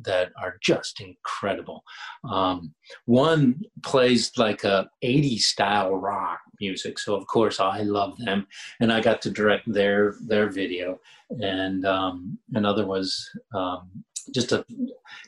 that 0.02 0.30
are 0.40 0.58
just 0.62 1.00
incredible. 1.00 1.82
Um, 2.28 2.74
one 3.06 3.60
plays 3.82 4.30
like 4.36 4.64
a 4.64 4.88
80s 5.04 5.40
style 5.40 5.96
rock 5.96 6.38
music, 6.60 6.98
so 6.98 7.14
of 7.14 7.26
course 7.26 7.60
I 7.60 7.82
love 7.82 8.16
them, 8.18 8.46
and 8.80 8.92
I 8.92 9.00
got 9.00 9.22
to 9.22 9.30
direct 9.30 9.72
their 9.72 10.14
their 10.26 10.48
video. 10.48 10.98
And 11.30 11.84
um, 11.84 12.38
another 12.54 12.86
was 12.86 13.28
um, 13.54 13.90
just 14.34 14.52
a 14.52 14.64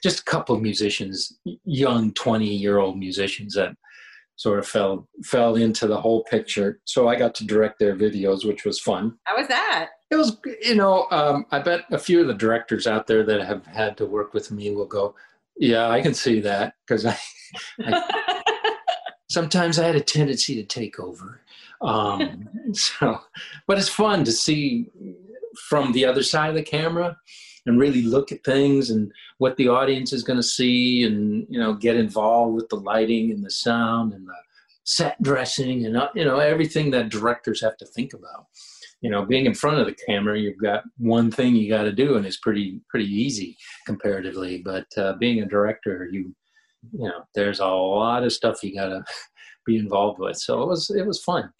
just 0.02 0.20
a 0.20 0.24
couple 0.24 0.54
of 0.54 0.62
musicians, 0.62 1.38
young 1.64 2.12
20 2.14 2.46
year 2.46 2.78
old 2.78 2.98
musicians 2.98 3.54
that 3.54 3.74
sort 4.36 4.58
of 4.58 4.66
fell 4.66 5.06
fell 5.22 5.56
into 5.56 5.86
the 5.86 6.00
whole 6.00 6.24
picture. 6.24 6.80
So 6.86 7.08
I 7.08 7.16
got 7.16 7.34
to 7.36 7.46
direct 7.46 7.78
their 7.78 7.94
videos, 7.94 8.46
which 8.46 8.64
was 8.64 8.80
fun. 8.80 9.18
How 9.24 9.36
was 9.36 9.48
that? 9.48 9.90
It 10.10 10.16
was, 10.16 10.38
you 10.62 10.74
know, 10.74 11.06
um, 11.10 11.44
I 11.50 11.60
bet 11.60 11.84
a 11.90 11.98
few 11.98 12.22
of 12.22 12.26
the 12.26 12.34
directors 12.34 12.86
out 12.86 13.06
there 13.06 13.22
that 13.24 13.46
have 13.46 13.66
had 13.66 13.96
to 13.98 14.06
work 14.06 14.32
with 14.32 14.50
me 14.50 14.70
will 14.70 14.86
go, 14.86 15.14
"Yeah, 15.56 15.88
I 15.88 16.00
can 16.00 16.14
see 16.14 16.40
that," 16.40 16.74
because 16.86 17.04
I, 17.04 17.18
I 17.80 18.39
sometimes 19.30 19.78
I 19.78 19.86
had 19.86 19.96
a 19.96 20.00
tendency 20.00 20.56
to 20.56 20.64
take 20.64 21.00
over. 21.00 21.40
Um, 21.80 22.48
so, 22.72 23.20
but 23.66 23.78
it's 23.78 23.88
fun 23.88 24.24
to 24.24 24.32
see 24.32 24.86
from 25.68 25.92
the 25.92 26.04
other 26.04 26.22
side 26.22 26.50
of 26.50 26.56
the 26.56 26.62
camera 26.62 27.16
and 27.66 27.78
really 27.78 28.02
look 28.02 28.32
at 28.32 28.44
things 28.44 28.90
and 28.90 29.10
what 29.38 29.56
the 29.56 29.68
audience 29.68 30.12
is 30.12 30.22
going 30.22 30.38
to 30.38 30.42
see 30.42 31.04
and 31.04 31.46
you 31.48 31.58
know 31.58 31.74
get 31.74 31.96
involved 31.96 32.54
with 32.54 32.68
the 32.68 32.76
lighting 32.76 33.30
and 33.32 33.44
the 33.44 33.50
sound 33.50 34.12
and 34.12 34.26
the 34.26 34.34
set 34.84 35.20
dressing 35.22 35.84
and 35.84 35.96
uh, 35.96 36.08
you 36.14 36.24
know 36.24 36.38
everything 36.38 36.90
that 36.90 37.10
directors 37.10 37.60
have 37.60 37.76
to 37.76 37.84
think 37.86 38.14
about 38.14 38.46
you 39.02 39.10
know 39.10 39.26
being 39.26 39.44
in 39.44 39.54
front 39.54 39.78
of 39.78 39.86
the 39.86 39.96
camera 40.06 40.38
you've 40.38 40.62
got 40.62 40.84
one 40.96 41.30
thing 41.30 41.54
you 41.54 41.68
got 41.68 41.82
to 41.82 41.92
do 41.92 42.16
and 42.16 42.24
it's 42.24 42.38
pretty 42.38 42.80
pretty 42.88 43.06
easy 43.06 43.56
comparatively 43.86 44.62
but 44.64 44.86
uh, 44.96 45.12
being 45.14 45.42
a 45.42 45.46
director 45.46 46.08
you 46.10 46.34
you 46.92 47.08
know 47.08 47.22
there's 47.34 47.60
a 47.60 47.66
lot 47.66 48.24
of 48.24 48.32
stuff 48.32 48.62
you 48.62 48.74
got 48.74 48.88
to 48.88 49.04
be 49.66 49.76
involved 49.76 50.18
with. 50.18 50.36
So 50.36 50.62
it 50.62 50.68
was 50.68 50.90
it 50.90 51.06
was 51.06 51.22
fun. 51.22 51.50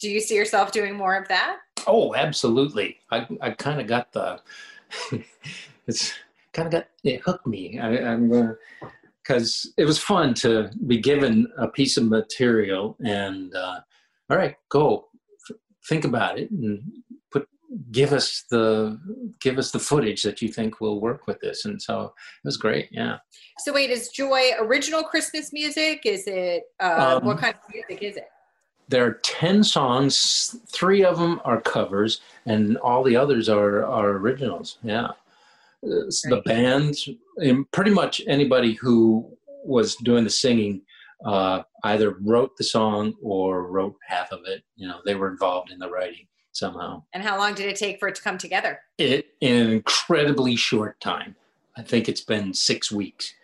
Do 0.00 0.10
you 0.10 0.20
see 0.20 0.34
yourself 0.34 0.72
doing 0.72 0.96
more 0.96 1.14
of 1.14 1.28
that? 1.28 1.58
Oh 1.86 2.14
absolutely. 2.14 2.98
I 3.10 3.26
i 3.40 3.50
kind 3.50 3.80
of 3.80 3.86
got 3.86 4.12
the 4.12 4.40
it's 5.86 6.12
kind 6.52 6.66
of 6.66 6.72
got 6.72 6.86
it 7.04 7.20
hooked 7.22 7.46
me. 7.46 7.78
I, 7.78 7.96
am 7.96 8.30
gonna 8.30 8.56
because 9.22 9.72
it 9.76 9.84
was 9.84 9.98
fun 9.98 10.34
to 10.34 10.70
be 10.86 10.98
given 10.98 11.46
a 11.56 11.68
piece 11.68 11.96
of 11.96 12.08
material 12.08 12.96
and 13.04 13.54
uh, 13.54 13.80
all 14.30 14.36
right, 14.36 14.56
go 14.68 15.08
think 15.88 16.04
about 16.04 16.38
it 16.38 16.50
and 16.50 16.82
give 17.90 18.12
us 18.12 18.44
the 18.50 18.98
give 19.40 19.58
us 19.58 19.70
the 19.70 19.78
footage 19.78 20.22
that 20.22 20.42
you 20.42 20.48
think 20.48 20.80
will 20.80 21.00
work 21.00 21.26
with 21.26 21.40
this. 21.40 21.64
And 21.64 21.80
so 21.80 22.04
it 22.04 22.44
was 22.44 22.56
great. 22.56 22.88
Yeah. 22.90 23.18
So 23.58 23.72
wait 23.72 23.90
is 23.90 24.08
joy 24.08 24.50
original 24.60 25.02
christmas 25.02 25.52
music? 25.52 26.02
Is 26.04 26.24
it 26.26 26.64
uh, 26.80 27.18
um, 27.18 27.26
what 27.26 27.38
kind 27.38 27.54
of 27.54 27.74
music 27.74 28.02
is 28.02 28.16
it? 28.16 28.28
there 28.92 29.06
are 29.06 29.14
10 29.22 29.64
songs. 29.64 30.56
Three 30.70 31.02
of 31.02 31.18
them 31.18 31.40
are 31.44 31.60
covers 31.60 32.20
and 32.44 32.76
all 32.78 33.02
the 33.02 33.16
others 33.16 33.48
are 33.48 33.84
are 33.84 34.10
originals. 34.10 34.78
Yeah. 34.82 35.08
Right. 35.84 36.12
the 36.24 36.42
band 36.44 36.94
and 37.38 37.68
pretty 37.72 37.90
much 37.90 38.20
anybody 38.28 38.74
who 38.74 39.28
was 39.64 39.96
doing 39.96 40.22
the 40.22 40.30
singing 40.30 40.82
uh, 41.24 41.62
either 41.82 42.18
wrote 42.20 42.56
the 42.56 42.62
song 42.62 43.14
or 43.20 43.66
wrote 43.66 43.96
half 44.06 44.30
of 44.30 44.40
it. 44.46 44.62
You 44.76 44.88
know 44.88 45.00
they 45.04 45.14
were 45.14 45.30
involved 45.30 45.72
in 45.72 45.78
the 45.78 45.90
writing 45.90 46.26
somehow 46.52 47.02
and 47.12 47.22
how 47.22 47.38
long 47.38 47.54
did 47.54 47.66
it 47.66 47.76
take 47.76 47.98
for 47.98 48.08
it 48.08 48.14
to 48.14 48.22
come 48.22 48.38
together 48.38 48.80
it 48.98 49.34
in 49.40 49.66
an 49.66 49.72
incredibly 49.72 50.56
short 50.56 51.00
time 51.00 51.34
i 51.76 51.82
think 51.82 52.08
it's 52.08 52.20
been 52.20 52.52
six 52.54 52.92
weeks 52.92 53.34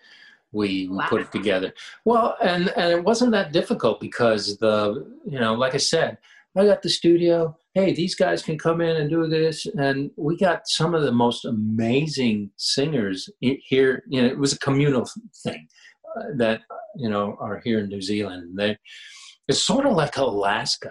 we, 0.53 0.89
we 0.89 0.97
wow. 0.97 1.07
put 1.09 1.21
it 1.21 1.33
together. 1.33 1.75
Well, 2.05 2.37
and 2.41 2.69
and 2.71 2.93
it 2.93 3.05
wasn't 3.05 3.33
that 3.33 3.53
difficult 3.53 4.01
because 4.01 4.57
the 4.59 5.07
you 5.27 5.39
know, 5.39 5.55
like 5.55 5.75
I 5.75 5.79
said, 5.79 6.19
I 6.57 6.65
got 6.65 6.83
the 6.83 6.89
studio. 6.89 7.57
Hey, 7.75 7.93
these 7.93 8.15
guys 8.15 8.43
can 8.43 8.59
come 8.59 8.81
in 8.81 8.97
and 8.97 9.11
do 9.11 9.27
this, 9.27 9.67
and 9.67 10.11
we 10.17 10.37
got 10.37 10.67
some 10.67 10.95
of 10.95 11.03
the 11.03 11.13
most 11.13 11.45
amazing 11.45 12.51
singers 12.57 13.29
here. 13.41 14.03
You 14.09 14.23
know, 14.23 14.29
it 14.29 14.39
was 14.39 14.53
a 14.53 14.59
communal 14.59 15.09
thing 15.43 15.69
uh, 16.17 16.25
that 16.37 16.63
you 16.97 17.09
know 17.11 17.37
are 17.41 17.61
here 17.65 17.81
in 17.81 17.89
New 17.89 18.03
Zealand. 18.03 18.59
They 18.59 18.79
it's 19.49 19.63
sort 19.63 19.87
of 19.87 19.95
like 19.95 20.17
Alaska 20.17 20.91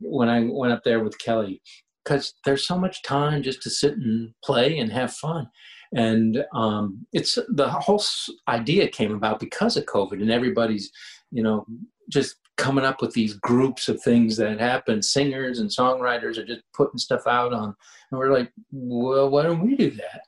when 0.00 0.28
I 0.28 0.44
went 0.44 0.72
up 0.72 0.82
there 0.84 1.02
with 1.02 1.18
Kelly 1.18 1.60
because 2.04 2.34
there's 2.44 2.66
so 2.66 2.78
much 2.78 3.02
time 3.02 3.42
just 3.42 3.62
to 3.62 3.70
sit 3.70 3.94
and 3.94 4.32
play 4.44 4.78
and 4.78 4.92
have 4.92 5.12
fun. 5.12 5.48
And 5.94 6.44
um, 6.54 7.06
it's 7.12 7.38
the 7.48 7.68
whole 7.68 8.02
idea 8.48 8.88
came 8.88 9.14
about 9.14 9.38
because 9.38 9.76
of 9.76 9.84
covid 9.84 10.22
and 10.22 10.30
everybody's 10.30 10.90
you 11.30 11.42
know 11.42 11.66
just 12.10 12.36
coming 12.56 12.84
up 12.84 13.02
with 13.02 13.12
these 13.12 13.34
groups 13.34 13.88
of 13.88 14.02
things 14.02 14.36
that 14.36 14.60
happen. 14.60 15.02
Singers 15.02 15.58
and 15.58 15.68
songwriters 15.68 16.38
are 16.38 16.46
just 16.46 16.62
putting 16.74 16.98
stuff 16.98 17.26
out 17.26 17.52
on 17.52 17.74
and 18.10 18.18
we're 18.18 18.32
like 18.32 18.50
well 18.70 19.30
why 19.30 19.42
don't 19.42 19.60
we 19.60 19.76
do 19.76 19.90
that 19.90 20.22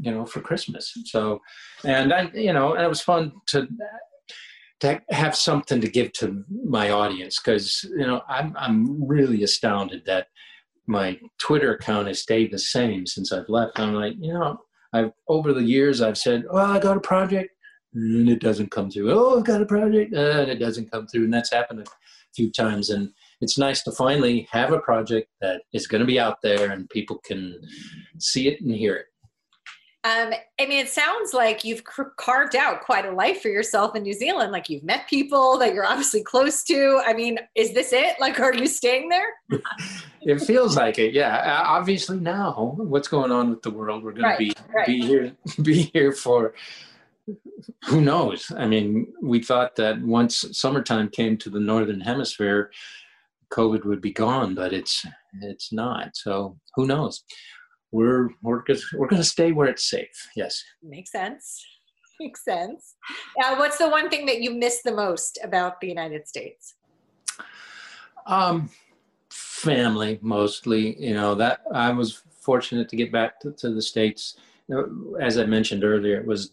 you 0.00 0.10
know 0.10 0.24
for 0.24 0.40
christmas? 0.40 0.96
So 1.04 1.40
and 1.84 2.12
i 2.12 2.30
you 2.32 2.52
know 2.54 2.74
and 2.74 2.84
it 2.84 2.88
was 2.88 3.02
fun 3.02 3.32
to 3.48 3.68
to 4.80 5.00
have 5.10 5.36
something 5.36 5.80
to 5.80 5.88
give 5.88 6.12
to 6.12 6.44
my 6.64 6.90
audience 6.90 7.38
because 7.38 7.86
you 7.90 8.06
know 8.06 8.22
i'm 8.28 8.54
i'm 8.58 9.06
really 9.06 9.42
astounded 9.42 10.02
that 10.06 10.26
my 10.86 11.18
twitter 11.38 11.74
account 11.74 12.08
has 12.08 12.20
stayed 12.20 12.50
the 12.50 12.58
same 12.58 13.06
since 13.06 13.32
i've 13.32 13.48
left 13.48 13.78
i'm 13.78 13.94
like 13.94 14.14
you 14.18 14.32
know 14.32 14.58
I've 14.92 15.12
over 15.28 15.52
the 15.52 15.62
years 15.62 16.00
I've 16.00 16.18
said, 16.18 16.44
"Oh, 16.50 16.56
I 16.56 16.78
got 16.78 16.96
a 16.96 17.00
project," 17.00 17.50
and 17.94 18.28
it 18.28 18.40
doesn't 18.40 18.70
come 18.70 18.90
through. 18.90 19.12
Oh, 19.12 19.38
I've 19.38 19.44
got 19.44 19.62
a 19.62 19.66
project, 19.66 20.14
and 20.14 20.50
it 20.50 20.58
doesn't 20.58 20.90
come 20.90 21.06
through, 21.06 21.24
and 21.24 21.34
that's 21.34 21.52
happened 21.52 21.80
a 21.80 21.84
few 22.34 22.50
times. 22.50 22.90
And 22.90 23.10
it's 23.40 23.58
nice 23.58 23.82
to 23.84 23.92
finally 23.92 24.48
have 24.50 24.72
a 24.72 24.80
project 24.80 25.28
that 25.40 25.62
is 25.72 25.86
going 25.86 26.00
to 26.00 26.06
be 26.06 26.20
out 26.20 26.42
there 26.42 26.70
and 26.70 26.88
people 26.90 27.18
can 27.24 27.60
see 28.18 28.48
it 28.48 28.60
and 28.60 28.74
hear 28.74 28.96
it. 28.96 29.06
Um, 30.02 30.32
I 30.58 30.64
mean, 30.66 30.78
it 30.84 30.88
sounds 30.88 31.34
like 31.34 31.62
you've 31.62 31.82
carved 31.84 32.56
out 32.56 32.80
quite 32.80 33.04
a 33.04 33.10
life 33.10 33.42
for 33.42 33.48
yourself 33.48 33.94
in 33.94 34.02
New 34.02 34.14
Zealand. 34.14 34.50
Like 34.50 34.70
you've 34.70 34.82
met 34.82 35.06
people 35.08 35.58
that 35.58 35.74
you're 35.74 35.84
obviously 35.84 36.22
close 36.22 36.64
to. 36.64 37.02
I 37.06 37.12
mean, 37.12 37.38
is 37.54 37.74
this 37.74 37.92
it? 37.92 38.18
Like, 38.18 38.40
are 38.40 38.54
you 38.54 38.66
staying 38.66 39.10
there? 39.10 39.26
it 40.22 40.40
feels 40.40 40.74
like 40.74 40.98
it. 40.98 41.12
Yeah. 41.12 41.62
Obviously, 41.66 42.18
now 42.18 42.74
what's 42.78 43.08
going 43.08 43.30
on 43.30 43.50
with 43.50 43.60
the 43.60 43.70
world, 43.70 44.02
we're 44.02 44.12
going 44.12 44.24
right, 44.24 44.38
to 44.38 44.44
be 44.44 44.52
right. 44.74 44.86
be 44.86 45.02
here 45.02 45.36
be 45.62 45.82
here 45.92 46.12
for 46.12 46.54
who 47.84 48.00
knows. 48.00 48.50
I 48.56 48.66
mean, 48.66 49.12
we 49.20 49.42
thought 49.42 49.76
that 49.76 50.00
once 50.00 50.46
summertime 50.52 51.10
came 51.10 51.36
to 51.38 51.50
the 51.50 51.60
northern 51.60 52.00
hemisphere, 52.00 52.70
COVID 53.52 53.84
would 53.84 54.00
be 54.00 54.12
gone, 54.12 54.54
but 54.54 54.72
it's 54.72 55.04
it's 55.42 55.72
not. 55.74 56.16
So 56.16 56.56
who 56.74 56.86
knows? 56.86 57.22
We're 57.92 58.30
we're 58.42 58.62
we're 58.94 59.08
going 59.08 59.22
to 59.22 59.28
stay 59.28 59.52
where 59.52 59.68
it's 59.68 59.88
safe. 59.88 60.28
Yes. 60.36 60.62
Makes 60.82 61.12
sense. 61.12 61.64
Makes 62.20 62.44
sense. 62.44 62.96
Uh, 63.42 63.56
what's 63.56 63.78
the 63.78 63.88
one 63.88 64.10
thing 64.10 64.26
that 64.26 64.40
you 64.40 64.52
miss 64.52 64.82
the 64.82 64.92
most 64.92 65.38
about 65.42 65.80
the 65.80 65.88
United 65.88 66.28
States? 66.28 66.74
Um, 68.26 68.68
family 69.30 70.18
mostly. 70.22 71.00
You 71.02 71.14
know 71.14 71.34
that 71.36 71.60
I 71.72 71.90
was 71.90 72.22
fortunate 72.40 72.88
to 72.90 72.96
get 72.96 73.12
back 73.12 73.40
to, 73.40 73.52
to 73.52 73.70
the 73.70 73.82
states. 73.82 74.36
As 75.20 75.36
I 75.36 75.44
mentioned 75.46 75.82
earlier, 75.82 76.20
it 76.20 76.26
was 76.26 76.52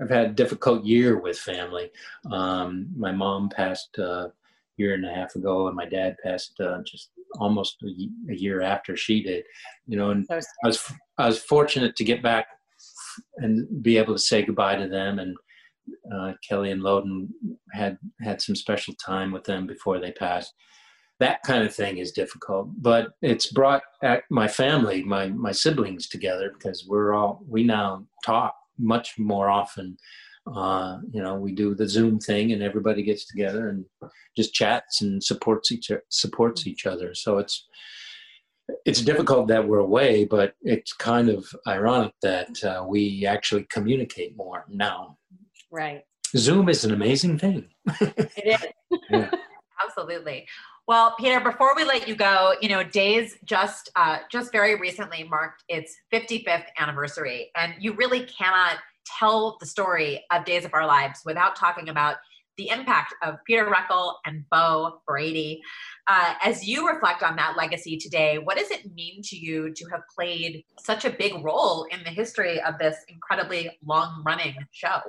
I've 0.00 0.10
had 0.10 0.26
a 0.26 0.34
difficult 0.34 0.84
year 0.84 1.18
with 1.18 1.38
family. 1.38 1.90
Um, 2.30 2.88
my 2.96 3.10
mom 3.10 3.48
passed 3.48 3.98
a 3.98 4.32
year 4.76 4.94
and 4.94 5.04
a 5.04 5.12
half 5.12 5.34
ago, 5.34 5.66
and 5.66 5.76
my 5.76 5.86
dad 5.86 6.16
passed 6.22 6.60
uh, 6.60 6.82
just 6.84 7.10
almost 7.38 7.76
a, 7.82 8.32
a, 8.32 8.34
year 8.34 8.62
after 8.62 8.96
she 8.96 9.22
did. 9.22 9.44
You 9.86 9.96
know, 9.96 10.10
and 10.10 10.26
I 10.30 10.40
was 10.64 10.92
I 11.18 11.26
was 11.26 11.38
fortunate 11.38 11.96
to 11.96 12.04
get 12.04 12.22
back 12.22 12.46
and 13.36 13.82
be 13.82 13.96
able 13.98 14.14
to 14.14 14.20
say 14.20 14.42
goodbye 14.42 14.76
to 14.76 14.88
them 14.88 15.18
and 15.18 15.36
uh, 16.12 16.32
Kelly 16.46 16.70
and 16.70 16.82
Loden 16.82 17.28
had 17.72 17.98
had 18.20 18.40
some 18.40 18.56
special 18.56 18.94
time 18.94 19.32
with 19.32 19.44
them 19.44 19.66
before 19.66 19.98
they 19.98 20.12
passed. 20.12 20.52
That 21.18 21.42
kind 21.46 21.64
of 21.64 21.74
thing 21.74 21.98
is 21.98 22.12
difficult, 22.12 22.68
but 22.82 23.08
it's 23.22 23.50
brought 23.52 23.82
my 24.30 24.48
family, 24.48 25.02
my 25.02 25.28
my 25.28 25.52
siblings 25.52 26.08
together 26.08 26.52
because 26.52 26.86
we're 26.88 27.14
all 27.14 27.42
we 27.48 27.64
now 27.64 28.06
talk 28.24 28.54
much 28.78 29.18
more 29.18 29.48
often. 29.48 29.96
Uh, 30.54 30.98
you 31.10 31.22
know, 31.22 31.34
we 31.34 31.52
do 31.52 31.74
the 31.74 31.88
Zoom 31.88 32.18
thing, 32.18 32.52
and 32.52 32.62
everybody 32.62 33.02
gets 33.02 33.26
together 33.26 33.68
and 33.68 33.84
just 34.36 34.54
chats 34.54 35.02
and 35.02 35.22
supports 35.22 35.72
each 35.72 35.90
supports 36.08 36.66
each 36.66 36.86
other. 36.86 37.14
So 37.14 37.38
it's 37.38 37.66
it's 38.84 39.00
difficult 39.00 39.48
that 39.48 39.66
we're 39.66 39.78
away, 39.78 40.24
but 40.24 40.54
it's 40.62 40.92
kind 40.92 41.28
of 41.28 41.46
ironic 41.66 42.12
that 42.22 42.62
uh, 42.64 42.84
we 42.86 43.24
actually 43.26 43.64
communicate 43.70 44.36
more 44.36 44.64
now 44.68 45.16
Right. 45.70 46.02
Zoom 46.36 46.68
is 46.68 46.84
an 46.84 46.92
amazing 46.92 47.38
thing. 47.38 47.68
it 48.00 48.30
is. 48.90 48.98
yeah. 49.10 49.30
Absolutely. 49.84 50.46
Well, 50.88 51.14
Peter, 51.18 51.40
before 51.40 51.74
we 51.74 51.84
let 51.84 52.06
you 52.06 52.14
go, 52.14 52.54
you 52.60 52.68
know, 52.68 52.82
Days 52.82 53.36
just 53.44 53.90
uh, 53.96 54.18
just 54.30 54.52
very 54.52 54.76
recently 54.76 55.24
marked 55.24 55.64
its 55.68 55.94
55th 56.12 56.66
anniversary, 56.78 57.50
and 57.56 57.74
you 57.78 57.92
really 57.94 58.24
cannot 58.24 58.76
tell 59.18 59.56
the 59.60 59.66
story 59.66 60.24
of 60.30 60.44
Days 60.44 60.64
of 60.64 60.74
Our 60.74 60.86
Lives 60.86 61.22
without 61.24 61.56
talking 61.56 61.88
about 61.88 62.16
the 62.56 62.68
impact 62.70 63.14
of 63.22 63.36
Peter 63.46 63.66
Reckell 63.66 64.14
and 64.24 64.44
Bo 64.50 65.00
Brady. 65.06 65.60
Uh, 66.06 66.34
as 66.42 66.66
you 66.66 66.88
reflect 66.88 67.22
on 67.22 67.36
that 67.36 67.56
legacy 67.56 67.96
today, 67.96 68.38
what 68.38 68.56
does 68.56 68.70
it 68.70 68.94
mean 68.94 69.20
to 69.24 69.36
you 69.36 69.72
to 69.74 69.84
have 69.90 70.00
played 70.14 70.64
such 70.82 71.04
a 71.04 71.10
big 71.10 71.44
role 71.44 71.84
in 71.84 72.02
the 72.04 72.10
history 72.10 72.60
of 72.62 72.78
this 72.78 72.96
incredibly 73.08 73.78
long 73.84 74.22
running 74.24 74.54
show? 74.72 75.00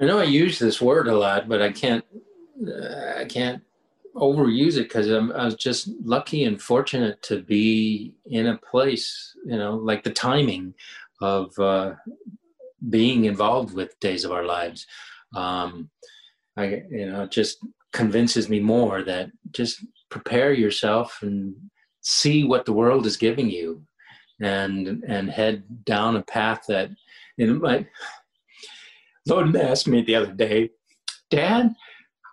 I 0.00 0.06
know 0.06 0.18
I 0.18 0.24
use 0.24 0.58
this 0.58 0.80
word 0.80 1.06
a 1.06 1.16
lot, 1.16 1.48
but 1.48 1.62
I 1.62 1.70
can't 1.70 2.04
uh, 2.66 3.18
I 3.18 3.24
can't 3.24 3.62
overuse 4.14 4.76
it 4.76 4.84
because 4.84 5.10
I 5.10 5.44
was 5.44 5.56
just 5.56 5.88
lucky 6.04 6.44
and 6.44 6.60
fortunate 6.60 7.20
to 7.22 7.42
be 7.42 8.14
in 8.26 8.46
a 8.46 8.56
place, 8.56 9.36
you 9.44 9.56
know, 9.56 9.74
like 9.74 10.04
the 10.04 10.12
timing 10.12 10.74
of 11.20 11.58
uh, 11.58 11.94
being 12.90 13.24
involved 13.24 13.74
with 13.74 13.98
Days 14.00 14.24
of 14.24 14.32
Our 14.32 14.44
Lives. 14.44 14.86
Um, 15.34 15.90
I, 16.56 16.82
you 16.90 17.10
know, 17.10 17.26
just 17.26 17.58
convinces 17.92 18.48
me 18.48 18.60
more 18.60 19.02
that 19.02 19.30
just 19.50 19.84
prepare 20.10 20.52
yourself 20.52 21.18
and 21.22 21.54
see 22.00 22.44
what 22.44 22.64
the 22.64 22.72
world 22.72 23.06
is 23.06 23.16
giving 23.16 23.50
you, 23.50 23.82
and 24.40 25.04
and 25.08 25.30
head 25.30 25.64
down 25.84 26.16
a 26.16 26.22
path 26.22 26.64
that, 26.68 26.90
know, 27.46 27.54
my 27.54 27.86
Loden 29.28 29.58
asked 29.58 29.88
me 29.88 30.02
the 30.02 30.16
other 30.16 30.32
day, 30.32 30.70
Dad, 31.30 31.74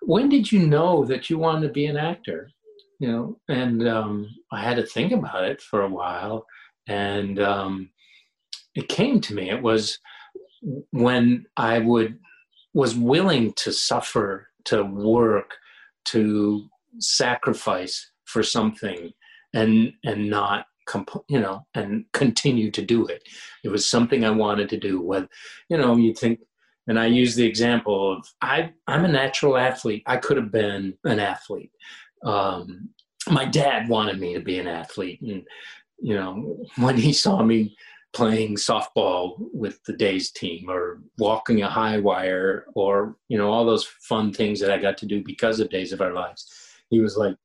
when 0.01 0.29
did 0.29 0.51
you 0.51 0.59
know 0.59 1.05
that 1.05 1.29
you 1.29 1.37
wanted 1.37 1.67
to 1.67 1.73
be 1.73 1.85
an 1.85 1.97
actor? 1.97 2.51
You 2.99 3.07
know, 3.07 3.39
and 3.47 3.87
um, 3.87 4.29
I 4.51 4.61
had 4.61 4.77
to 4.77 4.85
think 4.85 5.11
about 5.11 5.45
it 5.45 5.61
for 5.61 5.81
a 5.81 5.89
while, 5.89 6.45
and 6.87 7.39
um, 7.39 7.89
it 8.75 8.89
came 8.89 9.21
to 9.21 9.33
me. 9.33 9.49
It 9.49 9.61
was 9.61 9.97
when 10.91 11.45
I 11.57 11.79
would 11.79 12.19
was 12.73 12.95
willing 12.95 13.53
to 13.53 13.73
suffer, 13.73 14.47
to 14.65 14.83
work, 14.83 15.55
to 16.05 16.69
sacrifice 16.99 18.11
for 18.25 18.43
something, 18.43 19.11
and 19.53 19.93
and 20.03 20.29
not 20.29 20.65
comp- 20.87 21.25
you 21.29 21.39
know 21.39 21.65
and 21.75 22.05
continue 22.13 22.71
to 22.71 22.81
do 22.81 23.05
it. 23.07 23.27
It 23.63 23.69
was 23.69 23.89
something 23.89 24.23
I 24.23 24.31
wanted 24.31 24.69
to 24.69 24.77
do. 24.77 25.01
When 25.01 25.27
you 25.69 25.77
know, 25.77 25.95
you 25.95 26.13
think 26.13 26.39
and 26.87 26.99
I 26.99 27.05
use 27.05 27.35
the 27.35 27.45
example 27.45 28.17
of 28.17 28.27
I, 28.41 28.71
I'm 28.87 29.05
a 29.05 29.07
natural 29.07 29.57
athlete. 29.57 30.03
I 30.07 30.17
could 30.17 30.37
have 30.37 30.51
been 30.51 30.95
an 31.03 31.19
athlete. 31.19 31.71
Um, 32.25 32.89
my 33.29 33.45
dad 33.45 33.87
wanted 33.87 34.19
me 34.19 34.33
to 34.33 34.39
be 34.39 34.59
an 34.59 34.67
athlete. 34.67 35.21
And, 35.21 35.43
you 35.99 36.15
know, 36.15 36.57
when 36.77 36.97
he 36.97 37.13
saw 37.13 37.43
me 37.43 37.77
playing 38.13 38.55
softball 38.55 39.35
with 39.37 39.83
the 39.85 39.93
Days 39.93 40.31
team 40.31 40.69
or 40.69 41.01
walking 41.17 41.61
a 41.61 41.69
high 41.69 41.97
wire 41.99 42.65
or, 42.75 43.15
you 43.29 43.37
know, 43.37 43.49
all 43.49 43.65
those 43.65 43.85
fun 43.85 44.33
things 44.33 44.59
that 44.59 44.71
I 44.71 44.77
got 44.77 44.97
to 44.99 45.05
do 45.05 45.23
because 45.23 45.59
of 45.59 45.69
Days 45.69 45.93
of 45.93 46.01
Our 46.01 46.13
Lives, 46.13 46.51
he 46.89 46.99
was 46.99 47.15
like, 47.15 47.35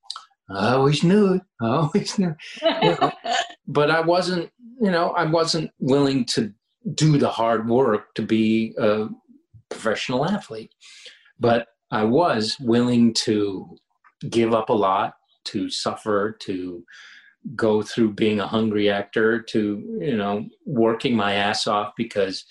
I 0.50 0.72
always 0.72 1.02
knew 1.02 1.34
it. 1.34 1.42
I 1.60 1.68
always 1.68 2.18
knew. 2.18 2.34
You 2.62 2.96
know? 3.00 3.12
but 3.66 3.90
I 3.90 4.00
wasn't, 4.00 4.50
you 4.80 4.90
know, 4.90 5.10
I 5.10 5.24
wasn't 5.24 5.70
willing 5.78 6.24
to 6.26 6.52
do 6.94 7.18
the 7.18 7.28
hard 7.28 7.68
work 7.68 8.14
to 8.14 8.22
be 8.22 8.74
a 8.78 9.08
professional 9.68 10.24
athlete. 10.24 10.72
But 11.38 11.68
I 11.90 12.04
was 12.04 12.56
willing 12.60 13.14
to 13.14 13.76
give 14.30 14.54
up 14.54 14.68
a 14.68 14.74
lot, 14.74 15.14
to 15.46 15.68
suffer, 15.68 16.36
to 16.40 16.84
go 17.54 17.82
through 17.82 18.12
being 18.12 18.40
a 18.40 18.46
hungry 18.46 18.90
actor, 18.90 19.40
to, 19.40 19.98
you 20.00 20.16
know, 20.16 20.46
working 20.64 21.14
my 21.14 21.34
ass 21.34 21.66
off 21.66 21.92
because 21.96 22.44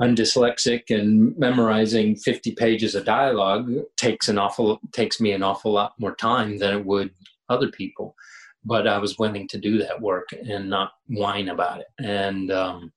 I'm 0.00 0.16
dyslexic 0.16 0.90
and 0.90 1.36
memorizing 1.38 2.16
50 2.16 2.52
pages 2.52 2.94
of 2.94 3.04
dialogue 3.04 3.70
takes 3.96 4.28
an 4.28 4.38
awful 4.38 4.80
takes 4.92 5.20
me 5.20 5.32
an 5.32 5.42
awful 5.42 5.72
lot 5.72 5.94
more 5.98 6.16
time 6.16 6.58
than 6.58 6.74
it 6.74 6.84
would 6.84 7.10
other 7.48 7.70
people. 7.70 8.16
But 8.64 8.88
I 8.88 8.98
was 8.98 9.18
willing 9.18 9.46
to 9.48 9.58
do 9.58 9.78
that 9.78 10.00
work 10.00 10.30
and 10.32 10.68
not 10.68 10.92
whine 11.06 11.50
about 11.50 11.80
it. 11.80 11.86
And 11.98 12.50
um, 12.50 12.92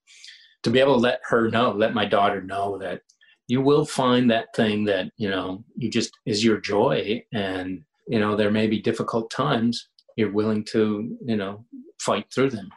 to 0.64 0.72
be 0.72 0.80
able 0.80 0.95
to 0.95 1.00
let 1.00 1.20
her 1.28 1.50
know, 1.52 1.72
let 1.72 1.93
my 1.93 2.06
daughter 2.06 2.41
know 2.41 2.78
that 2.80 3.02
you 3.48 3.62
will 3.62 3.86
find 3.86 4.30
that 4.30 4.56
thing 4.56 4.84
that 4.86 5.12
you 5.18 5.30
know 5.30 5.64
you 5.76 5.89
just 5.89 6.12
is 6.26 6.43
your 6.43 6.60
joy 6.60 7.24
and 7.34 7.84
you 8.08 8.20
know 8.20 8.36
there 8.36 8.52
may 8.52 8.68
be 8.68 8.82
difficult 8.82 9.32
times 9.32 9.88
you're 10.18 10.32
willing 10.32 10.63
to 10.65 11.18
you 11.24 11.38
know 11.38 11.63
fight 11.99 12.26
through 12.34 12.49
them. 12.49 12.70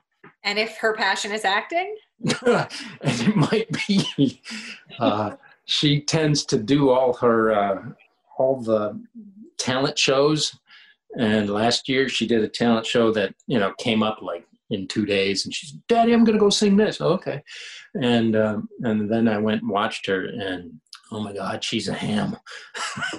And 0.45 0.59
if 0.59 0.77
her 0.79 0.95
passion 0.95 1.33
is 1.33 1.45
acting? 1.45 1.97
And 2.53 2.69
it 3.03 3.35
might 3.35 3.69
be 3.87 4.41
uh, 4.99 5.37
she 5.65 6.03
tends 6.03 6.45
to 6.47 6.59
do 6.59 6.91
all 6.91 7.15
her 7.15 7.53
uh, 7.53 7.83
all 8.39 8.61
the 8.61 9.01
talent 9.59 9.99
shows. 9.99 10.57
And 11.19 11.51
last 11.51 11.89
year 11.89 12.09
she 12.09 12.27
did 12.27 12.45
a 12.45 12.49
talent 12.49 12.87
show 12.87 13.11
that 13.13 13.35
you 13.47 13.59
know 13.59 13.73
came 13.79 14.03
up 14.03 14.21
like 14.23 14.47
in 14.69 14.87
two 14.87 15.07
days. 15.07 15.45
And 15.45 15.55
she's 15.55 15.73
daddy 15.89 16.13
i'm 16.13 16.25
gonna 16.25 16.39
go 16.39 16.51
sing 16.51 16.77
this. 16.77 17.01
Oh, 17.01 17.15
okay. 17.15 17.43
And 17.95 18.37
um, 18.37 18.69
and 18.83 19.11
then 19.11 19.27
i 19.27 19.39
went 19.39 19.63
and 19.63 19.71
watched 19.71 20.07
her 20.07 20.27
and 20.27 20.79
oh 21.11 21.21
my 21.21 21.33
god 21.33 21.65
she's 21.65 21.89
a 21.89 21.95
ham. 21.95 22.37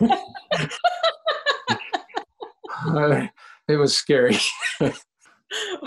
Uh, 2.88 3.28
it 3.68 3.78
was 3.78 3.96
scary. 3.96 4.38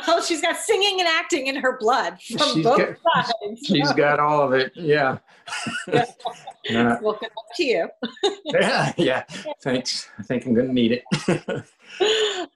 Well 0.07 0.21
she's 0.23 0.43
got 0.43 0.59
singing 0.59 1.01
and 1.01 1.09
acting 1.09 1.47
in 1.47 1.57
her 1.57 1.79
blood 1.79 2.21
from 2.21 2.53
she's 2.53 2.65
both 2.65 2.79
got, 2.79 3.25
sides. 3.25 3.61
she's 3.67 3.93
got 3.93 4.21
all 4.21 4.43
of 4.43 4.53
it 4.53 4.73
yeah, 4.75 5.17
yeah. 6.69 6.99
Well 7.01 7.17
good 7.19 7.31
luck 7.35 7.47
to 7.57 7.65
you. 7.65 7.89
Yeah 8.45 8.93
yeah. 8.99 9.25
Thanks. 9.63 10.09
I 10.19 10.23
think 10.23 10.45
i'm 10.45 10.53
gonna 10.53 10.71
need 10.71 10.93
it 10.93 11.65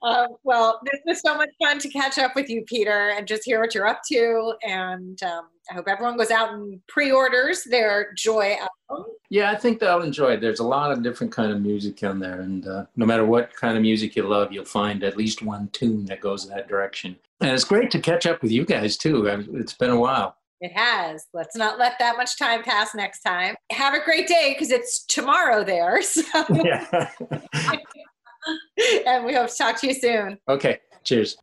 um, 0.03 0.29
well, 0.45 0.81
this 0.85 1.01
was 1.07 1.21
so 1.21 1.37
much 1.37 1.51
fun 1.63 1.79
to 1.79 1.89
catch 1.89 2.19
up 2.19 2.35
with 2.35 2.49
you, 2.49 2.65
Peter, 2.67 3.11
and 3.11 3.27
just 3.27 3.45
hear 3.45 3.61
what 3.61 3.75
you're 3.75 3.87
up 3.87 4.01
to. 4.11 4.55
And 4.63 5.23
um, 5.23 5.49
I 5.71 5.75
hope 5.75 5.89
everyone 5.89 6.17
goes 6.17 6.31
out 6.31 6.53
and 6.53 6.81
pre-orders 6.87 7.65
their 7.65 8.13
Joy 8.15 8.57
album. 8.59 9.07
Yeah, 9.31 9.51
I 9.51 9.57
think 9.57 9.79
they'll 9.79 10.03
enjoy 10.03 10.35
it. 10.35 10.41
There's 10.41 10.61
a 10.61 10.65
lot 10.65 10.91
of 10.91 11.03
different 11.03 11.33
kind 11.33 11.53
of 11.53 11.61
music 11.61 12.03
on 12.03 12.19
there, 12.19 12.41
and 12.41 12.67
uh, 12.67 12.87
no 12.97 13.05
matter 13.05 13.27
what 13.27 13.55
kind 13.55 13.77
of 13.77 13.83
music 13.83 14.17
you 14.17 14.23
love, 14.23 14.53
you'll 14.53 14.65
find 14.65 15.05
at 15.05 15.17
least 15.17 15.43
one 15.43 15.69
tune 15.73 16.07
that 16.07 16.21
goes 16.21 16.49
that 16.49 16.69
direction. 16.69 17.17
And 17.41 17.51
it's 17.51 17.65
great 17.65 17.91
to 17.93 18.01
catch 18.01 18.27
up 18.27 18.43
with 18.43 18.51
you 18.51 18.65
guys 18.65 18.97
too. 18.97 19.27
It's 19.55 19.75
been 19.75 19.91
a 19.91 20.01
while. 20.01 20.37
It 20.61 20.73
has. 20.73 21.27
Let's 21.33 21.55
not 21.55 21.79
let 21.79 21.99
that 22.01 22.17
much 22.17 22.37
time 22.37 22.63
pass 22.65 22.95
next 22.95 23.21
time. 23.21 23.55
Have 23.71 23.95
a 23.95 24.05
great 24.05 24.27
day 24.27 24.55
because 24.55 24.73
it's 24.73 25.05
tomorrow 25.07 25.63
there. 25.63 26.01
So. 26.09 26.23
Yeah. 26.51 27.11
and 29.07 29.25
we 29.25 29.35
hope 29.35 29.51
to 29.51 29.57
talk 29.57 29.81
to 29.81 29.87
you 29.89 29.95
soon. 29.95 30.39
Okay. 30.49 30.81
Cheers. 31.05 31.37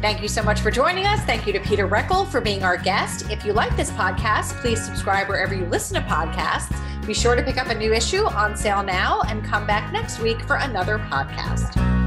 Thank 0.00 0.20
you 0.20 0.26
so 0.26 0.42
much 0.42 0.60
for 0.60 0.72
joining 0.72 1.06
us. 1.06 1.20
Thank 1.20 1.46
you 1.46 1.52
to 1.52 1.60
Peter 1.60 1.86
Reckell 1.86 2.28
for 2.28 2.40
being 2.40 2.64
our 2.64 2.76
guest. 2.76 3.30
If 3.30 3.44
you 3.44 3.52
like 3.52 3.76
this 3.76 3.90
podcast, 3.92 4.60
please 4.60 4.84
subscribe 4.84 5.28
wherever 5.28 5.54
you 5.54 5.64
listen 5.66 5.94
to 5.94 6.02
podcasts. 6.08 6.76
Be 7.06 7.14
sure 7.14 7.36
to 7.36 7.42
pick 7.42 7.56
up 7.56 7.68
a 7.68 7.74
new 7.74 7.92
issue 7.92 8.24
on 8.24 8.56
sale 8.56 8.82
now 8.82 9.22
and 9.28 9.44
come 9.44 9.64
back 9.64 9.92
next 9.92 10.18
week 10.20 10.42
for 10.42 10.56
another 10.56 10.98
podcast. 10.98 12.01